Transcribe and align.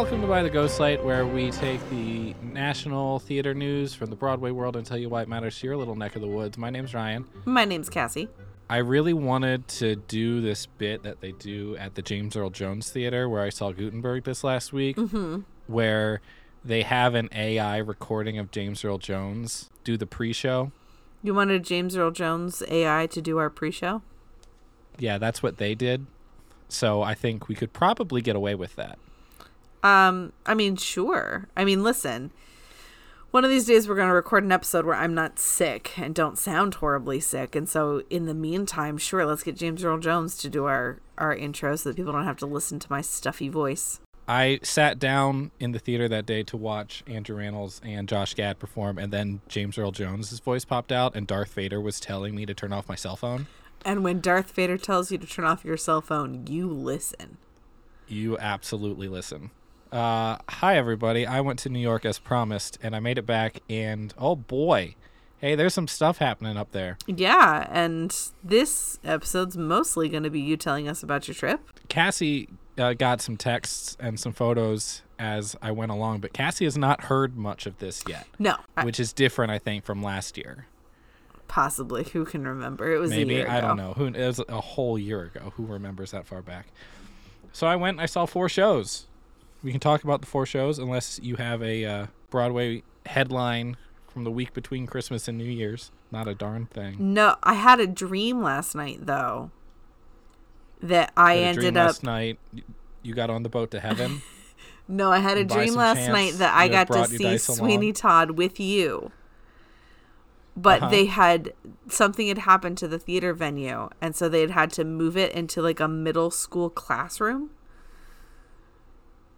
Welcome 0.00 0.22
to 0.22 0.26
By 0.28 0.42
the 0.42 0.48
Ghost 0.48 0.78
Ghostlight, 0.78 1.04
where 1.04 1.26
we 1.26 1.50
take 1.50 1.78
the 1.90 2.34
national 2.42 3.18
theater 3.18 3.52
news 3.52 3.92
from 3.92 4.08
the 4.08 4.16
Broadway 4.16 4.50
world 4.50 4.74
and 4.74 4.86
tell 4.86 4.96
you 4.96 5.10
why 5.10 5.20
it 5.20 5.28
matters 5.28 5.58
to 5.58 5.66
your 5.66 5.76
little 5.76 5.94
neck 5.94 6.16
of 6.16 6.22
the 6.22 6.26
woods. 6.26 6.56
My 6.56 6.70
name's 6.70 6.94
Ryan. 6.94 7.26
My 7.44 7.66
name's 7.66 7.90
Cassie. 7.90 8.30
I 8.70 8.78
really 8.78 9.12
wanted 9.12 9.68
to 9.68 9.96
do 9.96 10.40
this 10.40 10.64
bit 10.64 11.02
that 11.02 11.20
they 11.20 11.32
do 11.32 11.76
at 11.76 11.96
the 11.96 12.02
James 12.02 12.34
Earl 12.34 12.48
Jones 12.48 12.90
Theater, 12.90 13.28
where 13.28 13.42
I 13.42 13.50
saw 13.50 13.72
Gutenberg 13.72 14.24
this 14.24 14.42
last 14.42 14.72
week, 14.72 14.96
mm-hmm. 14.96 15.40
where 15.66 16.22
they 16.64 16.80
have 16.80 17.14
an 17.14 17.28
AI 17.34 17.76
recording 17.76 18.38
of 18.38 18.50
James 18.50 18.82
Earl 18.82 18.96
Jones 18.96 19.68
do 19.84 19.98
the 19.98 20.06
pre-show. 20.06 20.72
You 21.22 21.34
wanted 21.34 21.62
James 21.62 21.94
Earl 21.94 22.12
Jones 22.12 22.62
AI 22.68 23.06
to 23.08 23.20
do 23.20 23.36
our 23.36 23.50
pre-show? 23.50 24.00
Yeah, 24.98 25.18
that's 25.18 25.42
what 25.42 25.58
they 25.58 25.74
did. 25.74 26.06
So 26.70 27.02
I 27.02 27.12
think 27.12 27.48
we 27.48 27.54
could 27.54 27.74
probably 27.74 28.22
get 28.22 28.34
away 28.34 28.54
with 28.54 28.76
that. 28.76 28.98
Um, 29.82 30.32
I 30.46 30.54
mean, 30.54 30.76
sure. 30.76 31.48
I 31.56 31.64
mean, 31.64 31.82
listen. 31.82 32.32
One 33.30 33.44
of 33.44 33.50
these 33.50 33.66
days 33.66 33.88
we're 33.88 33.94
going 33.94 34.08
to 34.08 34.14
record 34.14 34.42
an 34.42 34.50
episode 34.50 34.84
where 34.84 34.96
I'm 34.96 35.14
not 35.14 35.38
sick 35.38 35.96
and 35.96 36.12
don't 36.12 36.36
sound 36.36 36.74
horribly 36.74 37.20
sick. 37.20 37.54
And 37.54 37.68
so 37.68 38.02
in 38.10 38.26
the 38.26 38.34
meantime, 38.34 38.98
sure, 38.98 39.24
let's 39.24 39.44
get 39.44 39.56
James 39.56 39.84
Earl 39.84 39.98
Jones 39.98 40.36
to 40.38 40.48
do 40.48 40.64
our 40.64 40.98
our 41.16 41.34
intro 41.34 41.76
so 41.76 41.90
that 41.90 41.96
people 41.96 42.12
don't 42.12 42.24
have 42.24 42.38
to 42.38 42.46
listen 42.46 42.80
to 42.80 42.90
my 42.90 43.00
stuffy 43.00 43.48
voice. 43.48 44.00
I 44.26 44.60
sat 44.62 44.98
down 44.98 45.50
in 45.60 45.72
the 45.72 45.78
theater 45.78 46.08
that 46.08 46.24
day 46.24 46.42
to 46.44 46.56
watch 46.56 47.02
Andrew 47.06 47.36
Rannells 47.36 47.80
and 47.84 48.08
Josh 48.08 48.34
Gad 48.34 48.58
perform, 48.58 48.98
and 48.98 49.12
then 49.12 49.40
James 49.48 49.76
Earl 49.76 49.90
Jones' 49.90 50.38
voice 50.38 50.64
popped 50.64 50.92
out, 50.92 51.16
and 51.16 51.26
Darth 51.26 51.52
Vader 51.52 51.80
was 51.80 51.98
telling 51.98 52.34
me 52.34 52.46
to 52.46 52.54
turn 52.54 52.72
off 52.72 52.88
my 52.88 52.94
cell 52.94 53.16
phone. 53.16 53.48
And 53.84 54.04
when 54.04 54.20
Darth 54.20 54.52
Vader 54.52 54.78
tells 54.78 55.10
you 55.10 55.18
to 55.18 55.26
turn 55.26 55.44
off 55.44 55.64
your 55.64 55.76
cell 55.76 56.00
phone, 56.00 56.46
you 56.46 56.68
listen. 56.68 57.38
You 58.06 58.38
absolutely 58.38 59.08
listen. 59.08 59.50
Uh, 59.92 60.38
hi, 60.48 60.76
everybody. 60.76 61.26
I 61.26 61.40
went 61.40 61.58
to 61.60 61.68
New 61.68 61.80
York 61.80 62.04
as 62.04 62.18
promised, 62.18 62.78
and 62.82 62.94
I 62.94 63.00
made 63.00 63.18
it 63.18 63.26
back, 63.26 63.60
and 63.68 64.14
oh 64.18 64.36
boy. 64.36 64.94
Hey, 65.38 65.54
there's 65.54 65.72
some 65.72 65.88
stuff 65.88 66.18
happening 66.18 66.56
up 66.58 66.70
there. 66.72 66.98
Yeah, 67.06 67.66
and 67.70 68.14
this 68.44 68.98
episode's 69.02 69.56
mostly 69.56 70.08
going 70.10 70.22
to 70.22 70.30
be 70.30 70.38
you 70.40 70.56
telling 70.58 70.86
us 70.86 71.02
about 71.02 71.26
your 71.26 71.34
trip. 71.34 71.60
Cassie 71.88 72.48
uh, 72.76 72.92
got 72.92 73.22
some 73.22 73.38
texts 73.38 73.96
and 73.98 74.20
some 74.20 74.32
photos 74.34 75.00
as 75.18 75.56
I 75.62 75.70
went 75.70 75.92
along, 75.92 76.20
but 76.20 76.34
Cassie 76.34 76.66
has 76.66 76.76
not 76.76 77.04
heard 77.04 77.36
much 77.38 77.64
of 77.66 77.78
this 77.78 78.04
yet, 78.06 78.26
No, 78.38 78.56
I, 78.76 78.84
which 78.84 79.00
is 79.00 79.14
different, 79.14 79.50
I 79.50 79.58
think, 79.58 79.84
from 79.84 80.02
last 80.02 80.36
year. 80.36 80.66
possibly. 81.48 82.04
Who 82.04 82.26
can 82.26 82.46
remember? 82.46 82.92
It 82.92 82.98
was 82.98 83.10
a 83.10 83.16
Maybe 83.16 83.42
I 83.44 83.60
don't 83.62 83.78
know. 83.78 83.94
Who 83.94 84.06
it 84.06 84.16
was 84.18 84.40
a 84.46 84.60
whole 84.60 84.98
year 84.98 85.22
ago. 85.22 85.54
Who 85.56 85.64
remembers 85.64 86.10
that 86.10 86.26
far 86.26 86.42
back? 86.42 86.66
So 87.52 87.66
I 87.66 87.76
went. 87.76 87.98
I 87.98 88.06
saw 88.06 88.26
four 88.26 88.48
shows. 88.50 89.06
We 89.62 89.70
can 89.72 89.80
talk 89.80 90.04
about 90.04 90.20
the 90.20 90.26
four 90.26 90.46
shows 90.46 90.78
unless 90.78 91.20
you 91.22 91.36
have 91.36 91.62
a 91.62 91.84
uh, 91.84 92.06
Broadway 92.30 92.82
headline 93.06 93.76
from 94.08 94.24
the 94.24 94.30
week 94.30 94.52
between 94.54 94.86
Christmas 94.86 95.28
and 95.28 95.36
New 95.38 95.44
Year's. 95.44 95.90
Not 96.10 96.26
a 96.28 96.34
darn 96.34 96.66
thing. 96.66 96.96
No, 97.14 97.36
I 97.42 97.54
had 97.54 97.78
a 97.78 97.86
dream 97.86 98.42
last 98.42 98.74
night 98.74 99.00
though. 99.06 99.50
That 100.82 101.12
I 101.16 101.34
Had 101.34 101.38
a 101.42 101.46
ended 101.48 101.60
dream 101.62 101.76
up. 101.76 101.86
last 101.88 102.02
night. 102.02 102.38
You 103.02 103.14
got 103.14 103.28
on 103.30 103.42
the 103.42 103.48
boat 103.48 103.70
to 103.72 103.80
heaven. 103.80 104.22
No, 104.92 105.12
I 105.12 105.18
had 105.20 105.38
a 105.38 105.44
dream 105.44 105.74
last 105.74 105.98
chance 105.98 106.08
night 106.12 106.32
that 106.38 106.52
I 106.52 106.66
got 106.66 106.88
to 106.88 107.04
see 107.06 107.38
Sweeney 107.38 107.86
along. 107.90 107.92
Todd 107.94 108.30
with 108.32 108.58
you. 108.58 109.12
But 110.56 110.82
Uh-huh. 110.82 110.90
they 110.90 111.04
had 111.06 111.52
something 111.88 112.26
had 112.26 112.38
happened 112.38 112.76
to 112.78 112.88
the 112.88 112.98
theater 112.98 113.32
venue, 113.32 113.88
and 114.00 114.16
so 114.16 114.28
they 114.28 114.40
had 114.40 114.50
had 114.50 114.72
to 114.72 114.84
move 114.84 115.16
it 115.16 115.30
into 115.30 115.62
like 115.62 115.78
a 115.78 115.86
middle 115.86 116.32
school 116.32 116.68
classroom. 116.70 117.50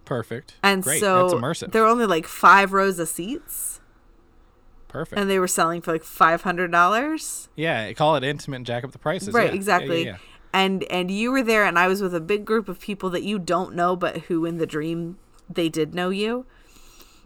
Perfect. 0.05 0.55
And 0.63 0.83
Great. 0.83 0.99
so 0.99 1.29
That's 1.29 1.33
immersive. 1.41 1.71
there 1.71 1.81
were 1.83 1.87
only 1.87 2.05
like 2.05 2.25
five 2.27 2.73
rows 2.73 2.99
of 2.99 3.07
seats, 3.07 3.79
Perfect. 4.87 5.19
and 5.19 5.29
they 5.29 5.39
were 5.39 5.47
selling 5.47 5.81
for 5.81 5.91
like 5.91 6.03
five 6.03 6.41
hundred 6.43 6.71
dollars. 6.71 7.49
yeah, 7.55 7.91
call 7.93 8.15
it 8.15 8.23
intimate 8.23 8.57
and 8.57 8.65
jack 8.65 8.83
up 8.83 8.91
the 8.91 8.99
prices. 8.99 9.33
right 9.33 9.49
Yeah. 9.49 9.55
Exactly 9.55 10.05
yeah, 10.05 10.11
yeah. 10.11 10.17
and 10.53 10.83
and 10.85 11.09
you 11.09 11.31
were 11.31 11.41
there 11.41 11.65
and 11.65 11.79
i 11.79 11.87
was 11.87 12.01
with 12.01 12.13
a 12.13 12.19
big 12.21 12.45
group 12.45 12.67
of 12.69 12.79
people 12.79 13.09
that 13.11 13.23
you 13.23 13.39
don't 13.39 13.73
know 13.73 13.95
but 13.95 14.17
who 14.27 14.45
in 14.45 14.57
the 14.57 14.67
dream 14.67 15.17
they 15.49 15.67
did 15.69 15.95
know 15.95 16.09
you 16.09 16.45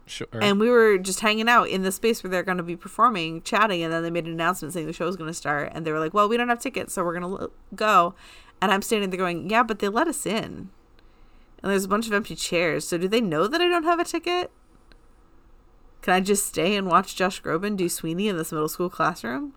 Sure. 0.05 0.27
and 0.31 0.57
we 0.61 0.69
were 0.69 0.97
just 0.97 1.19
hanging 1.19 1.49
out 1.49 1.67
in 1.67 1.81
the 1.81 1.91
space 1.91 2.23
where 2.23 2.31
they're 2.31 2.41
going 2.43 2.55
to 2.57 2.63
be 2.63 2.77
performing 2.77 3.41
chatting 3.41 3.83
and 3.83 3.91
then 3.91 4.03
they 4.03 4.09
made 4.09 4.25
an 4.25 4.31
announcement 4.31 4.73
saying 4.73 4.85
the 4.87 4.93
show 4.93 5.05
was 5.05 5.17
going 5.17 5.29
to 5.29 5.33
start 5.33 5.69
and 5.75 5.85
they 5.85 5.91
were 5.91 5.99
like 5.99 6.13
well 6.13 6.29
we 6.29 6.37
don't 6.37 6.47
have 6.47 6.59
tickets 6.61 6.93
so 6.93 7.03
we're 7.03 7.19
going 7.19 7.37
to 7.37 7.51
go 7.75 8.15
and 8.61 8.71
i'm 8.71 8.81
standing 8.81 9.09
there 9.09 9.17
going 9.17 9.49
yeah 9.49 9.63
but 9.63 9.79
they 9.79 9.89
let 9.89 10.07
us 10.07 10.25
in 10.25 10.69
and 11.61 11.71
there's 11.71 11.85
a 11.85 11.89
bunch 11.89 12.07
of 12.07 12.13
empty 12.13 12.35
chairs 12.35 12.87
so 12.87 12.97
do 12.97 13.07
they 13.07 13.21
know 13.21 13.47
that 13.47 13.61
i 13.61 13.67
don't 13.67 13.83
have 13.83 13.99
a 13.99 14.05
ticket 14.05 14.51
can 16.01 16.13
i 16.13 16.19
just 16.19 16.45
stay 16.45 16.75
and 16.75 16.87
watch 16.87 17.15
josh 17.15 17.41
groban 17.41 17.75
do 17.75 17.89
sweeney 17.89 18.27
in 18.27 18.37
this 18.37 18.51
middle 18.51 18.69
school 18.69 18.89
classroom 18.89 19.53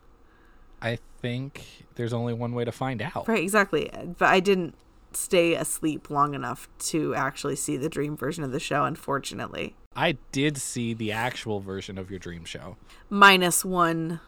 I 0.82 0.98
think 1.20 1.86
there's 1.94 2.12
only 2.12 2.32
one 2.32 2.54
way 2.54 2.64
to 2.64 2.72
find 2.72 3.02
out. 3.02 3.28
Right, 3.28 3.42
exactly. 3.42 3.90
But 4.18 4.28
I 4.28 4.40
didn't 4.40 4.74
stay 5.12 5.54
asleep 5.54 6.08
long 6.10 6.34
enough 6.34 6.68
to 6.78 7.14
actually 7.14 7.56
see 7.56 7.76
the 7.76 7.88
dream 7.88 8.16
version 8.16 8.44
of 8.44 8.52
the 8.52 8.60
show, 8.60 8.84
unfortunately. 8.84 9.76
I 9.94 10.18
did 10.32 10.56
see 10.56 10.94
the 10.94 11.12
actual 11.12 11.60
version 11.60 11.98
of 11.98 12.10
your 12.10 12.18
dream 12.18 12.44
show. 12.44 12.76
Minus 13.08 13.64
one 13.64 14.20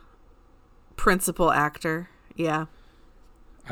principal 0.97 1.51
actor. 1.51 2.11
Yeah. 2.35 2.67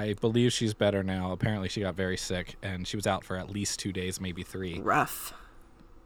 I 0.00 0.14
believe 0.14 0.52
she's 0.52 0.72
better 0.72 1.02
now. 1.02 1.32
Apparently, 1.32 1.68
she 1.68 1.82
got 1.82 1.94
very 1.94 2.16
sick 2.16 2.56
and 2.62 2.88
she 2.88 2.96
was 2.96 3.06
out 3.06 3.22
for 3.22 3.36
at 3.36 3.50
least 3.50 3.78
two 3.78 3.92
days, 3.92 4.20
maybe 4.20 4.42
three. 4.42 4.80
Rough. 4.80 5.34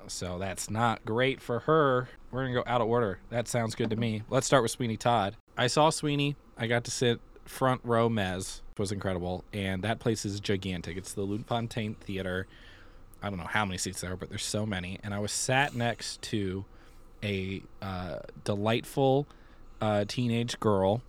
So 0.08 0.38
that's 0.38 0.68
not 0.68 1.04
great 1.04 1.40
for 1.40 1.60
her. 1.60 2.08
We're 2.30 2.42
going 2.42 2.54
to 2.54 2.60
go 2.60 2.64
out 2.66 2.80
of 2.80 2.88
order. 2.88 3.20
That 3.30 3.46
sounds 3.46 3.74
good 3.74 3.90
to 3.90 3.96
me. 3.96 4.22
Let's 4.28 4.46
start 4.46 4.62
with 4.62 4.72
Sweeney 4.72 4.96
Todd. 4.96 5.36
I 5.56 5.68
saw 5.68 5.90
Sweeney. 5.90 6.34
I 6.58 6.66
got 6.66 6.84
to 6.84 6.90
sit 6.90 7.20
front 7.44 7.80
row 7.84 8.08
mez. 8.08 8.62
It 8.72 8.80
was 8.80 8.90
incredible. 8.90 9.44
And 9.52 9.82
that 9.82 10.00
place 10.00 10.24
is 10.24 10.40
gigantic. 10.40 10.96
It's 10.96 11.12
the 11.12 11.22
Lunt-Fontanne 11.22 11.96
Theater. 11.98 12.48
I 13.22 13.30
don't 13.30 13.38
know 13.38 13.44
how 13.44 13.64
many 13.64 13.78
seats 13.78 14.00
there 14.00 14.12
are, 14.12 14.16
but 14.16 14.28
there's 14.28 14.44
so 14.44 14.66
many. 14.66 14.98
And 15.04 15.14
I 15.14 15.20
was 15.20 15.30
sat 15.30 15.74
next 15.74 16.20
to 16.22 16.64
a 17.22 17.62
uh, 17.80 18.18
delightful 18.42 19.26
uh, 19.80 20.04
teenage 20.06 20.58
girl 20.58 21.00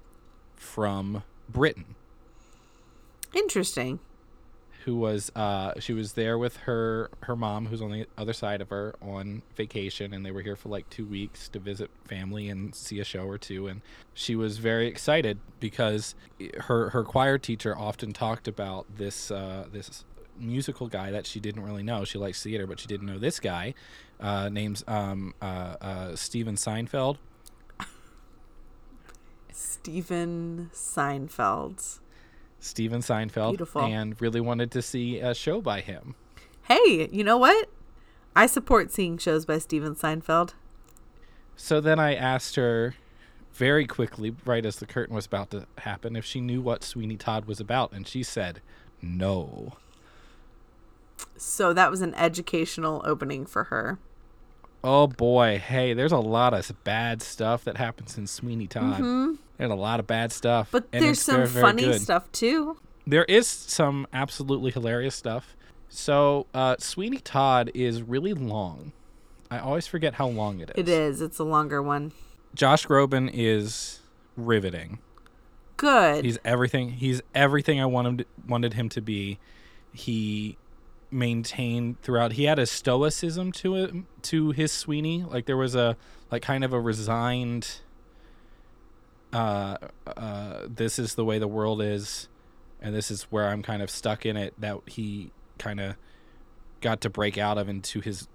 from 0.55 1.23
Britain. 1.49 1.95
Interesting. 3.35 3.99
who 4.85 4.95
was 4.95 5.31
uh 5.35 5.73
she 5.79 5.93
was 5.93 6.13
there 6.13 6.37
with 6.37 6.57
her 6.57 7.09
her 7.21 7.35
mom 7.35 7.65
who's 7.65 7.81
on 7.81 7.91
the 7.91 8.05
other 8.19 8.33
side 8.33 8.61
of 8.61 8.69
her 8.69 8.93
on 9.01 9.41
vacation 9.55 10.13
and 10.13 10.23
they 10.23 10.29
were 10.31 10.41
here 10.43 10.55
for 10.55 10.69
like 10.69 10.87
2 10.91 11.05
weeks 11.07 11.49
to 11.49 11.57
visit 11.59 11.89
family 12.05 12.49
and 12.49 12.75
see 12.75 12.99
a 12.99 13.03
show 13.03 13.25
or 13.25 13.37
two 13.39 13.65
and 13.67 13.81
she 14.13 14.35
was 14.35 14.59
very 14.59 14.85
excited 14.87 15.39
because 15.59 16.13
her 16.67 16.89
her 16.91 17.03
choir 17.03 17.37
teacher 17.39 17.75
often 17.75 18.13
talked 18.13 18.47
about 18.47 18.85
this 18.95 19.31
uh 19.31 19.65
this 19.71 20.05
musical 20.39 20.87
guy 20.87 21.09
that 21.09 21.25
she 21.25 21.39
didn't 21.39 21.63
really 21.63 21.81
know 21.83 22.05
she 22.05 22.19
likes 22.19 22.43
theater 22.43 22.67
but 22.67 22.79
she 22.79 22.85
didn't 22.87 23.07
know 23.07 23.17
this 23.17 23.39
guy 23.39 23.73
uh 24.19 24.49
name's 24.49 24.83
um 24.87 25.33
uh 25.41 25.75
uh 25.81 26.15
Steven 26.15 26.55
Seinfeld 26.55 27.17
Steven 29.51 30.69
Seinfeld. 30.73 31.99
Steven 32.65 33.01
Seinfeld 33.01 33.51
Beautiful. 33.51 33.81
and 33.83 34.19
really 34.19 34.41
wanted 34.41 34.71
to 34.71 34.81
see 34.81 35.19
a 35.19 35.33
show 35.33 35.61
by 35.61 35.81
him 35.81 36.15
Hey, 36.67 37.07
you 37.11 37.23
know 37.23 37.37
what? 37.37 37.69
I 38.35 38.47
support 38.47 38.91
seeing 38.91 39.19
shows 39.19 39.45
by 39.45 39.59
Steven 39.59 39.93
Seinfeld. 39.93 40.53
So 41.55 41.79
then 41.79 41.99
I 41.99 42.15
asked 42.15 42.55
her 42.55 42.95
very 43.53 43.85
quickly, 43.85 44.35
right 44.45 44.65
as 44.65 44.77
the 44.77 44.87
curtain 44.87 45.15
was 45.15 45.27
about 45.27 45.51
to 45.51 45.67
happen, 45.79 46.15
if 46.15 46.25
she 46.25 46.41
knew 46.41 46.61
what 46.61 46.83
Sweeney 46.83 47.17
Todd 47.17 47.45
was 47.45 47.59
about, 47.59 47.93
and 47.93 48.07
she 48.07 48.23
said 48.23 48.61
no. 48.99 49.73
So 51.37 51.71
that 51.71 51.91
was 51.91 52.01
an 52.01 52.15
educational 52.15 53.03
opening 53.05 53.45
for 53.45 53.65
her. 53.65 53.99
Oh 54.85 55.07
boy, 55.07 55.57
hey, 55.57 55.93
there's 55.93 56.11
a 56.11 56.19
lot 56.19 56.53
of 56.53 56.83
bad 56.83 57.23
stuff 57.23 57.63
that 57.63 57.77
happens 57.77 58.19
in 58.19 58.27
Sweeney 58.27 58.67
Todd. 58.67 58.99
There's 59.57 59.71
a 59.71 59.75
lot 59.75 59.99
of 59.99 60.05
bad 60.05 60.31
stuff, 60.31 60.67
Mm-hmm. 60.67 60.77
But 60.77 60.91
there's 60.91 61.19
some 61.21 61.37
very, 61.37 61.47
very 61.47 61.65
funny 61.65 61.83
good. 61.85 62.01
stuff 62.01 62.31
too. 62.31 62.77
There 63.07 63.25
is 63.25 63.47
some 63.47 64.05
absolutely 64.13 64.69
hilarious 64.69 65.15
stuff. 65.15 65.55
So 65.89 66.45
uh, 66.53 66.75
Sweeney 66.77 67.17
Todd 67.17 67.71
is 67.73 68.03
really 68.03 68.33
long. 68.33 68.91
I 69.49 69.57
always 69.57 69.87
forget 69.87 70.15
how 70.15 70.27
long 70.27 70.59
it 70.59 70.69
is. 70.69 70.75
It 70.77 70.89
is. 70.89 71.21
It's 71.21 71.39
a 71.39 71.43
longer 71.43 71.81
one. 71.81 72.11
Josh 72.53 72.85
Groban 72.85 73.31
is 73.33 74.01
riveting. 74.37 74.99
Good. 75.77 76.25
He's 76.25 76.37
everything. 76.45 76.91
He's 76.91 77.21
everything 77.33 77.81
I 77.81 77.85
wanted 77.87 78.27
wanted 78.47 78.73
him 78.73 78.89
to 78.89 79.01
be. 79.01 79.39
He 79.93 80.57
maintained 81.11 82.01
throughout. 82.01 82.33
He 82.33 82.45
had 82.45 82.59
a 82.59 82.65
stoicism 82.65 83.51
to 83.53 83.75
it 83.75 83.93
to 84.23 84.51
his 84.51 84.71
Sweeney. 84.71 85.23
Like 85.23 85.45
there 85.45 85.57
was 85.57 85.75
a 85.75 85.97
like 86.31 86.41
kind 86.41 86.63
of 86.63 86.73
a 86.73 86.79
resigned. 86.79 87.81
Uh, 89.33 89.77
uh, 90.15 90.61
this 90.67 90.97
is 90.97 91.15
the 91.15 91.25
way 91.25 91.39
the 91.39 91.47
world 91.47 91.81
is, 91.81 92.29
and 92.81 92.95
this 92.95 93.11
is 93.11 93.23
where 93.23 93.49
I'm 93.49 93.61
kind 93.61 93.81
of 93.81 93.89
stuck 93.89 94.25
in 94.25 94.37
it. 94.37 94.53
That 94.59 94.77
he 94.85 95.31
kind 95.57 95.79
of 95.79 95.95
got 96.81 97.01
to 97.01 97.09
break 97.09 97.37
out 97.37 97.57
of 97.57 97.67
into 97.67 98.01
his 98.01 98.27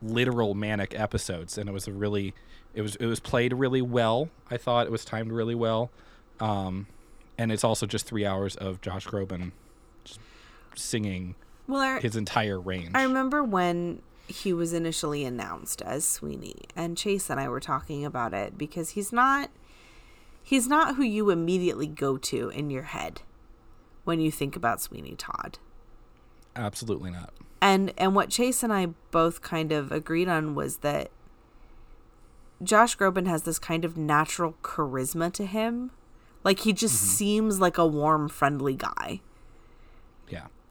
literal 0.00 0.54
manic 0.54 0.98
episodes, 0.98 1.58
and 1.58 1.68
it 1.68 1.72
was 1.72 1.86
a 1.86 1.92
really, 1.92 2.34
it 2.74 2.82
was 2.82 2.96
it 2.96 3.06
was 3.06 3.20
played 3.20 3.52
really 3.52 3.82
well. 3.82 4.30
I 4.50 4.56
thought 4.56 4.86
it 4.86 4.92
was 4.92 5.04
timed 5.04 5.32
really 5.32 5.54
well, 5.54 5.90
um, 6.40 6.86
and 7.36 7.52
it's 7.52 7.64
also 7.64 7.86
just 7.86 8.06
three 8.06 8.24
hours 8.24 8.56
of 8.56 8.80
Josh 8.80 9.06
Groban 9.06 9.52
singing 10.74 11.34
Well, 11.66 11.80
I, 11.80 12.00
his 12.00 12.16
entire 12.16 12.60
range. 12.60 12.90
I 12.94 13.02
remember 13.02 13.42
when 13.42 14.02
he 14.26 14.52
was 14.52 14.72
initially 14.72 15.24
announced 15.24 15.82
as 15.82 16.04
Sweeney, 16.04 16.62
and 16.74 16.96
Chase 16.96 17.30
and 17.30 17.40
I 17.40 17.48
were 17.48 17.60
talking 17.60 18.04
about 18.04 18.34
it 18.34 18.56
because 18.56 18.90
he's 18.90 19.12
not 19.12 19.50
he's 20.42 20.68
not 20.68 20.96
who 20.96 21.02
you 21.02 21.30
immediately 21.30 21.86
go 21.86 22.16
to 22.18 22.50
in 22.50 22.70
your 22.70 22.82
head 22.82 23.22
when 24.04 24.20
you 24.20 24.30
think 24.30 24.56
about 24.56 24.80
Sweeney 24.80 25.14
Todd. 25.16 25.58
Absolutely 26.54 27.10
not. 27.10 27.32
And 27.60 27.92
and 27.96 28.14
what 28.14 28.30
Chase 28.30 28.62
and 28.62 28.72
I 28.72 28.86
both 29.10 29.42
kind 29.42 29.72
of 29.72 29.90
agreed 29.90 30.28
on 30.28 30.54
was 30.54 30.78
that 30.78 31.10
Josh 32.62 32.96
Groban 32.96 33.26
has 33.26 33.42
this 33.42 33.58
kind 33.58 33.84
of 33.84 33.96
natural 33.96 34.54
charisma 34.62 35.32
to 35.32 35.46
him. 35.46 35.90
Like 36.44 36.60
he 36.60 36.72
just 36.72 36.96
mm-hmm. 36.96 37.14
seems 37.14 37.60
like 37.60 37.78
a 37.78 37.86
warm, 37.86 38.28
friendly 38.28 38.74
guy. 38.74 39.20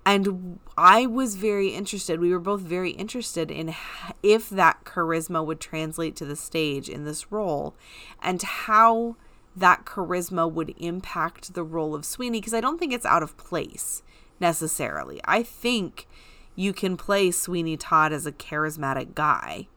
And 0.06 0.60
I 0.78 1.06
was 1.06 1.36
very 1.36 1.70
interested. 1.70 2.20
We 2.20 2.32
were 2.32 2.40
both 2.40 2.62
very 2.62 2.92
interested 2.92 3.50
in 3.50 3.74
if 4.22 4.50
that 4.50 4.84
charisma 4.84 5.46
would 5.46 5.62
translate 5.62 6.16
to 6.18 6.26
the 6.26 6.36
stage 6.36 6.90
in 6.90 7.06
this 7.06 7.32
role 7.32 7.74
and 8.22 8.42
how 8.42 9.16
that 9.56 9.86
charisma 9.86 10.52
would 10.52 10.74
impact 10.78 11.54
the 11.54 11.64
role 11.64 11.96
of 11.96 12.06
Sweeney 12.06 12.42
because 12.42 12.54
I 12.54 12.60
don't 12.60 12.80
think 12.80 12.92
it's 12.92 13.06
out 13.06 13.24
of 13.24 13.38
place 13.38 14.04
necessarily. 14.40 15.22
I 15.24 15.42
think 15.44 16.08
you 16.56 16.74
can 16.74 16.98
play 16.98 17.32
Sweeney 17.32 17.78
Todd 17.78 18.12
as 18.12 18.26
a 18.26 18.32
charismatic 18.32 19.16
guy. 19.16 19.68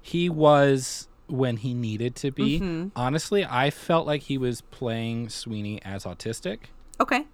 He 0.00 0.28
was 0.28 1.08
when 1.26 1.56
he 1.56 1.74
needed 1.74 2.14
to 2.16 2.30
be. 2.30 2.60
Mm-hmm. 2.60 2.88
Honestly, 2.94 3.44
I 3.44 3.70
felt 3.70 4.06
like 4.06 4.22
he 4.22 4.38
was 4.38 4.60
playing 4.60 5.28
Sweeney 5.28 5.82
as 5.82 6.04
autistic. 6.04 6.58
Okay. 7.00 7.26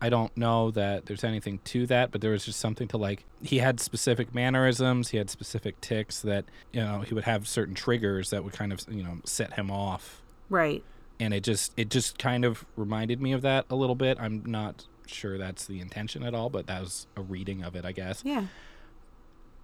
I 0.00 0.10
don't 0.10 0.36
know 0.36 0.70
that 0.72 1.06
there's 1.06 1.24
anything 1.24 1.58
to 1.64 1.86
that, 1.86 2.12
but 2.12 2.20
there 2.20 2.30
was 2.30 2.44
just 2.44 2.60
something 2.60 2.86
to 2.88 2.96
like 2.96 3.24
he 3.42 3.58
had 3.58 3.80
specific 3.80 4.34
mannerisms, 4.34 5.08
he 5.08 5.16
had 5.16 5.28
specific 5.28 5.80
ticks 5.80 6.20
that, 6.20 6.44
you 6.72 6.80
know, 6.80 7.00
he 7.00 7.14
would 7.14 7.24
have 7.24 7.48
certain 7.48 7.74
triggers 7.74 8.30
that 8.30 8.44
would 8.44 8.52
kind 8.52 8.72
of, 8.72 8.84
you 8.88 9.02
know, 9.02 9.18
set 9.24 9.54
him 9.54 9.70
off. 9.70 10.22
Right. 10.48 10.84
And 11.18 11.34
it 11.34 11.42
just 11.42 11.72
it 11.76 11.90
just 11.90 12.16
kind 12.18 12.44
of 12.44 12.64
reminded 12.76 13.20
me 13.20 13.32
of 13.32 13.42
that 13.42 13.66
a 13.70 13.74
little 13.74 13.96
bit. 13.96 14.18
I'm 14.20 14.44
not 14.46 14.86
sure 15.06 15.36
that's 15.36 15.66
the 15.66 15.80
intention 15.80 16.22
at 16.22 16.32
all, 16.32 16.48
but 16.48 16.68
that 16.68 16.80
was 16.80 17.08
a 17.16 17.22
reading 17.22 17.64
of 17.64 17.74
it, 17.74 17.84
I 17.84 17.90
guess. 17.90 18.22
Yeah. 18.24 18.46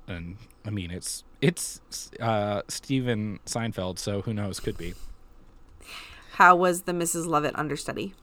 And 0.09 0.37
I 0.67 0.71
mean, 0.71 0.91
it's 0.91 1.23
it's 1.41 1.81
uh 2.19 2.63
Steven 2.67 3.39
Seinfeld, 3.47 4.01
so 4.01 4.23
who 4.23 4.35
knows, 4.35 4.59
could 4.59 4.77
be. 4.77 4.95
How 6.33 6.57
was 6.57 6.83
the 6.83 6.93
Mrs. 6.93 7.27
Lovett 7.27 7.55
understudy? 7.55 8.15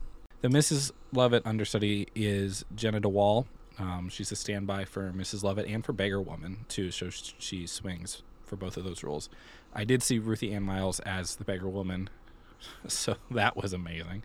The 0.42 0.48
Mrs. 0.48 0.90
Lovett 1.12 1.46
understudy 1.46 2.08
is 2.16 2.64
Jenna 2.74 3.00
DeWall. 3.00 3.46
Um, 3.78 4.08
she's 4.08 4.32
a 4.32 4.36
standby 4.36 4.86
for 4.86 5.12
Mrs. 5.12 5.44
Lovett 5.44 5.66
and 5.68 5.84
for 5.84 5.92
Beggar 5.92 6.20
Woman 6.20 6.64
too, 6.68 6.90
so 6.90 7.10
she 7.10 7.64
swings 7.64 8.22
for 8.44 8.56
both 8.56 8.76
of 8.76 8.82
those 8.82 9.04
roles. 9.04 9.28
I 9.72 9.84
did 9.84 10.02
see 10.02 10.18
Ruthie 10.18 10.52
Ann 10.52 10.64
Miles 10.64 10.98
as 11.00 11.36
the 11.36 11.44
Beggar 11.44 11.68
Woman, 11.68 12.10
so 12.88 13.14
that 13.30 13.56
was 13.56 13.72
amazing. 13.72 14.24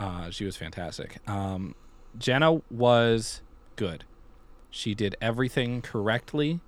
Uh, 0.00 0.30
she 0.30 0.44
was 0.44 0.56
fantastic. 0.56 1.18
Um, 1.28 1.76
Jenna 2.18 2.60
was 2.68 3.40
good. 3.76 4.04
She 4.68 4.96
did 4.96 5.14
everything 5.20 5.80
correctly, 5.80 6.58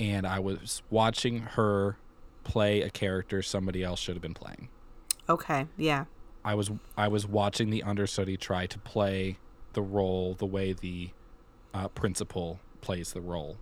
and 0.00 0.26
I 0.26 0.40
was 0.40 0.82
watching 0.90 1.38
her 1.42 1.98
play 2.42 2.82
a 2.82 2.90
character 2.90 3.42
somebody 3.42 3.84
else 3.84 4.00
should 4.00 4.16
have 4.16 4.22
been 4.22 4.34
playing. 4.34 4.68
Okay. 5.28 5.68
Yeah. 5.76 6.06
I 6.44 6.54
was 6.54 6.70
I 6.96 7.08
was 7.08 7.26
watching 7.26 7.70
the 7.70 7.82
understudy 7.82 8.36
try 8.36 8.66
to 8.66 8.78
play 8.78 9.38
the 9.72 9.82
role 9.82 10.34
the 10.34 10.46
way 10.46 10.72
the 10.72 11.10
uh, 11.72 11.88
principal 11.88 12.60
plays 12.80 13.12
the 13.12 13.20
role, 13.20 13.56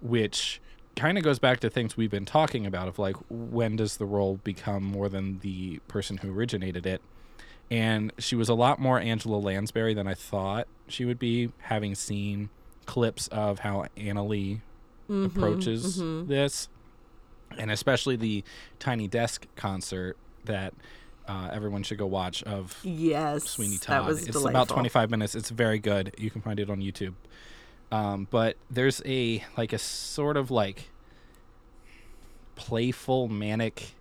which 0.00 0.60
kind 0.94 1.18
of 1.18 1.24
goes 1.24 1.38
back 1.38 1.60
to 1.60 1.68
things 1.68 1.96
we've 1.96 2.10
been 2.10 2.24
talking 2.24 2.64
about 2.64 2.88
of 2.88 2.98
like 2.98 3.16
when 3.28 3.76
does 3.76 3.98
the 3.98 4.06
role 4.06 4.40
become 4.44 4.82
more 4.82 5.08
than 5.08 5.40
the 5.40 5.78
person 5.88 6.18
who 6.18 6.32
originated 6.32 6.86
it. 6.86 7.02
And 7.70 8.12
she 8.18 8.36
was 8.36 8.48
a 8.48 8.54
lot 8.54 8.78
more 8.78 8.98
Angela 9.00 9.36
Lansbury 9.36 9.92
than 9.92 10.06
I 10.06 10.14
thought 10.14 10.68
she 10.86 11.04
would 11.04 11.18
be, 11.18 11.50
having 11.62 11.94
seen 11.96 12.48
clips 12.86 13.26
of 13.28 13.58
how 13.58 13.86
Annaleigh 13.96 14.60
approaches 15.26 15.98
this, 16.28 16.68
and 17.58 17.70
especially 17.70 18.14
the 18.16 18.44
Tiny 18.78 19.08
Desk 19.08 19.46
concert 19.56 20.16
that 20.44 20.74
uh, 21.28 21.50
everyone 21.52 21.82
should 21.82 21.98
go 21.98 22.06
watch 22.06 22.42
of 22.44 22.78
Yes. 22.82 23.44
Sweeney 23.44 23.78
Todd. 23.78 24.02
That 24.02 24.04
was 24.08 24.18
it's 24.22 24.28
delightful. 24.32 24.48
about 24.50 24.68
25 24.68 25.10
minutes. 25.10 25.34
It's 25.34 25.50
very 25.50 25.78
good. 25.78 26.14
You 26.18 26.30
can 26.30 26.40
find 26.42 26.58
it 26.60 26.70
on 26.70 26.80
YouTube. 26.80 27.14
Um, 27.92 28.26
but 28.30 28.56
there's 28.70 29.00
a 29.04 29.44
like 29.56 29.72
a 29.72 29.78
sort 29.78 30.36
of 30.36 30.50
like 30.50 30.90
playful 32.54 33.28
manic 33.28 33.94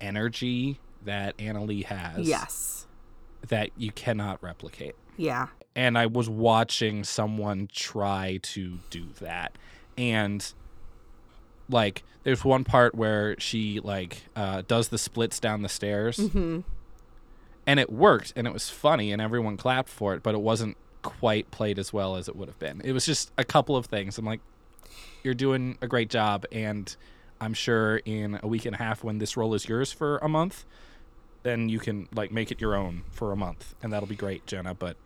energy 0.00 0.78
that 1.04 1.36
Annaleigh 1.38 1.84
has 1.86 2.28
Yes. 2.28 2.86
that 3.48 3.70
you 3.76 3.90
cannot 3.92 4.42
replicate. 4.42 4.94
Yeah. 5.16 5.48
And 5.74 5.96
I 5.96 6.06
was 6.06 6.28
watching 6.28 7.04
someone 7.04 7.68
try 7.72 8.38
to 8.42 8.78
do 8.90 9.06
that. 9.20 9.56
And 9.96 10.52
like 11.70 12.02
there's 12.22 12.44
one 12.44 12.64
part 12.64 12.94
where 12.94 13.38
she 13.38 13.80
like 13.80 14.24
uh, 14.36 14.62
does 14.66 14.88
the 14.88 14.98
splits 14.98 15.40
down 15.40 15.62
the 15.62 15.68
stairs. 15.68 16.18
Mm-hmm. 16.18 16.60
and 17.66 17.80
it 17.80 17.90
worked 17.90 18.32
and 18.36 18.46
it 18.46 18.52
was 18.52 18.68
funny 18.68 19.12
and 19.12 19.22
everyone 19.22 19.56
clapped 19.56 19.88
for 19.88 20.14
it 20.14 20.22
but 20.22 20.34
it 20.34 20.40
wasn't 20.40 20.76
quite 21.02 21.50
played 21.50 21.78
as 21.78 21.92
well 21.92 22.16
as 22.16 22.28
it 22.28 22.36
would 22.36 22.48
have 22.48 22.58
been. 22.58 22.80
It 22.84 22.92
was 22.92 23.06
just 23.06 23.32
a 23.38 23.44
couple 23.44 23.76
of 23.76 23.86
things. 23.86 24.18
I'm 24.18 24.24
like 24.26 24.40
you're 25.22 25.34
doing 25.34 25.76
a 25.82 25.86
great 25.86 26.08
job 26.10 26.44
and 26.50 26.96
i'm 27.40 27.54
sure 27.54 27.98
in 28.04 28.38
a 28.42 28.46
week 28.48 28.64
and 28.64 28.74
a 28.74 28.78
half 28.78 29.04
when 29.04 29.18
this 29.18 29.36
role 29.36 29.54
is 29.54 29.68
yours 29.68 29.92
for 29.92 30.18
a 30.18 30.28
month 30.28 30.64
then 31.42 31.68
you 31.68 31.78
can 31.78 32.08
like 32.14 32.30
make 32.32 32.50
it 32.50 32.60
your 32.60 32.74
own 32.74 33.02
for 33.10 33.30
a 33.32 33.36
month 33.36 33.74
and 33.82 33.92
that'll 33.92 34.08
be 34.08 34.16
great 34.16 34.46
jenna 34.46 34.74
but 34.74 34.96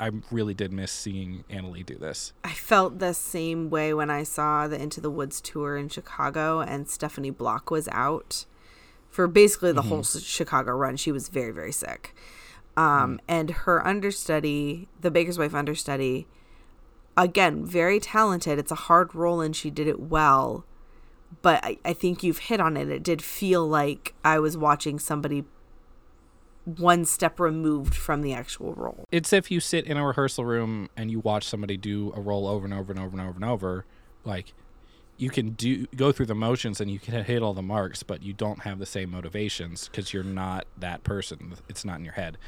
i 0.00 0.10
really 0.30 0.54
did 0.54 0.72
miss 0.72 0.90
seeing 0.90 1.44
annaleigh 1.50 1.86
do 1.86 1.94
this 1.94 2.32
I 2.42 2.52
felt 2.52 2.98
the 2.98 3.12
same 3.12 3.70
way 3.70 3.94
when 3.94 4.10
I 4.10 4.22
saw 4.24 4.66
the 4.66 4.80
Into 4.80 5.00
the 5.00 5.10
Woods 5.10 5.40
tour 5.40 5.76
in 5.76 5.88
Chicago 5.88 6.60
and 6.60 6.88
Stephanie 6.88 7.30
Block 7.30 7.70
was 7.70 7.88
out 7.92 8.44
for 9.08 9.26
basically 9.28 9.72
the 9.72 9.82
whole 9.82 10.02
Chicago 10.02 10.72
run. 10.72 10.96
She 10.96 11.12
was 11.12 11.28
very, 11.28 11.52
very 11.52 11.72
sick. 11.72 12.14
Um, 12.76 13.20
And 13.28 13.50
her 13.50 13.86
understudy, 13.86 14.88
the 15.00 15.10
Baker's 15.10 15.38
Wife 15.38 15.54
understudy, 15.54 16.26
again, 17.16 17.64
very 17.64 18.00
talented. 18.00 18.58
It's 18.58 18.72
a 18.72 18.76
hard 18.76 19.14
role 19.14 19.40
and 19.40 19.54
she 19.54 19.70
did 19.70 19.86
it 19.86 20.00
well. 20.00 20.64
But 21.42 21.64
I, 21.64 21.78
I 21.84 21.92
think 21.92 22.22
you've 22.22 22.38
hit 22.38 22.60
on 22.60 22.76
it. 22.76 22.88
It 22.88 23.02
did 23.02 23.22
feel 23.22 23.66
like 23.66 24.14
I 24.24 24.38
was 24.38 24.56
watching 24.56 24.98
somebody 24.98 25.44
one 26.64 27.04
step 27.04 27.40
removed 27.40 27.94
from 27.94 28.22
the 28.22 28.34
actual 28.34 28.74
role. 28.74 29.04
it's 29.10 29.32
if 29.32 29.50
you 29.50 29.60
sit 29.60 29.86
in 29.86 29.96
a 29.96 30.06
rehearsal 30.06 30.44
room 30.44 30.88
and 30.96 31.10
you 31.10 31.18
watch 31.20 31.44
somebody 31.44 31.76
do 31.76 32.12
a 32.14 32.20
role 32.20 32.46
over 32.46 32.64
and 32.64 32.74
over 32.74 32.92
and 32.92 33.00
over 33.00 33.16
and 33.16 33.20
over 33.20 33.36
and 33.36 33.44
over 33.44 33.84
like 34.24 34.52
you 35.20 35.28
can 35.28 35.50
do 35.50 35.86
go 35.94 36.12
through 36.12 36.26
the 36.26 36.34
motions 36.34 36.80
and 36.80 36.90
you 36.90 36.98
can 36.98 37.22
hit 37.24 37.42
all 37.42 37.52
the 37.52 37.62
marks 37.62 38.02
but 38.02 38.22
you 38.22 38.32
don't 38.32 38.60
have 38.60 38.78
the 38.78 38.86
same 38.86 39.10
motivations 39.10 39.88
because 39.88 40.14
you're 40.14 40.24
not 40.24 40.66
that 40.78 41.04
person. 41.04 41.54
It's 41.68 41.84
not 41.84 41.98
in 41.98 42.04
your 42.04 42.14
head. 42.14 42.38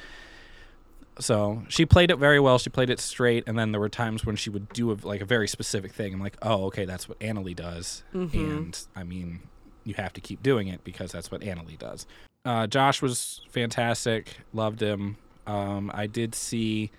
So 1.19 1.65
she 1.69 1.85
played 1.85 2.11
it 2.11 2.17
very 2.17 2.41
well. 2.41 2.57
She 2.59 2.71
played 2.71 2.89
it 2.89 2.99
straight 2.99 3.45
and 3.47 3.59
then 3.59 3.73
there 3.73 3.81
were 3.81 3.91
times 3.91 4.25
when 4.25 4.37
she 4.37 4.49
would 4.49 4.71
do 4.71 4.91
a, 4.91 4.97
like 5.03 5.21
a 5.21 5.27
very 5.27 5.47
specific 5.47 5.93
thing. 5.93 6.15
I'm 6.15 6.21
like 6.21 6.39
oh 6.41 6.65
okay 6.67 6.87
that's 6.87 7.09
what 7.09 7.19
annaleigh 7.21 7.57
does. 7.57 8.05
Mm-hmm. 8.15 8.39
And 8.39 8.87
i 8.97 9.05
mean 9.05 9.41
you 9.85 9.95
have 9.95 10.15
to 10.15 10.21
keep 10.21 10.43
doing 10.43 10.69
it 10.69 10.83
because 10.83 11.13
that's 11.13 11.31
what 11.31 11.43
annaleigh 11.43 11.79
does 11.79 12.07
uh, 12.45 12.67
josh 12.67 13.01
was 13.03 13.41
fantastic 13.51 14.37
loved 14.53 14.81
him 14.81 15.17
um, 15.47 15.91
i 15.95 16.07
did 16.07 16.35
see 16.35 16.91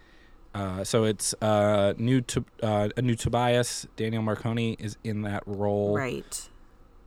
uh, 0.54 0.84
so 0.84 1.04
it's 1.04 1.34
uh, 1.42 1.94
new 1.98 2.22
to 2.22 2.46
uh, 2.62 2.90
a 2.96 3.02
new 3.02 3.16
Tobias. 3.16 3.88
Daniel 3.96 4.22
Marconi 4.22 4.76
is 4.80 4.98
in 5.04 5.24
that 5.24 5.42
role. 5.48 5.98
Right. 5.98 6.50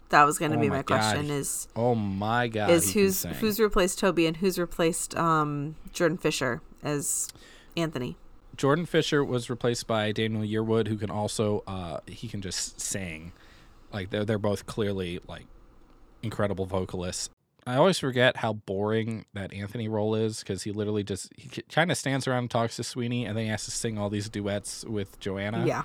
That 0.09 0.25
was 0.25 0.39
going 0.39 0.51
to 0.53 0.57
Oh 0.57 0.61
be 0.61 0.69
my 0.69 0.79
my 0.79 0.83
question 0.83 1.31
is 1.31 1.69
Oh 1.77 1.95
my 1.95 2.49
god! 2.49 2.71
is 2.71 2.93
who's 2.93 3.23
who's 3.25 3.61
replaced 3.61 3.99
Toby 3.99 4.27
and 4.27 4.37
who's 4.37 4.59
replaced 4.59 5.17
um 5.17 5.77
Jordan 5.93 6.19
Fisher 6.19 6.61
as 6.83 7.29
Anthony. 7.77 8.17
Jordan 8.57 8.87
Fisher 8.87 9.25
was 9.25 9.51
replaced 9.51 9.87
by 9.87 10.13
Daniel 10.13 10.43
Yearwood, 10.43 10.89
who 10.89 10.97
can 10.97 11.11
also 11.11 11.63
uh, 11.67 12.01
he 12.07 12.29
can 12.29 12.41
just 12.41 12.81
sing. 12.81 13.33
Like 13.93 14.11
they're 14.11 14.25
they're 14.25 14.39
both 14.39 14.67
clearly 14.67 15.21
like 15.29 15.47
incredible 16.23 16.67
vocalists. 16.67 17.31
I 17.67 17.77
always 17.77 17.99
forget 17.99 18.37
how 18.37 18.53
boring 18.53 19.25
that 19.35 19.53
Anthony 19.53 19.89
role 19.89 20.15
is 20.15 20.39
because 20.39 20.63
he 20.63 20.71
literally 20.71 21.03
just 21.03 21.33
he 21.37 21.49
kind 21.63 21.91
of 21.91 21.99
stands 21.99 22.29
around 22.29 22.39
and 22.39 22.51
talks 22.51 22.77
to 22.77 22.85
Sweeney, 22.85 23.27
and 23.27 23.37
then 23.37 23.45
he 23.45 23.51
has 23.51 23.65
to 23.65 23.73
sing 23.73 23.99
all 23.99 24.09
these 24.09 24.29
duets 24.29 24.85
with 24.85 25.19
Joanna. 25.19 25.67
Yeah. 25.67 25.83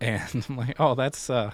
And 0.00 0.44
I'm 0.48 0.56
like, 0.56 0.80
oh, 0.80 0.96
that's 0.96 1.30
uh, 1.30 1.52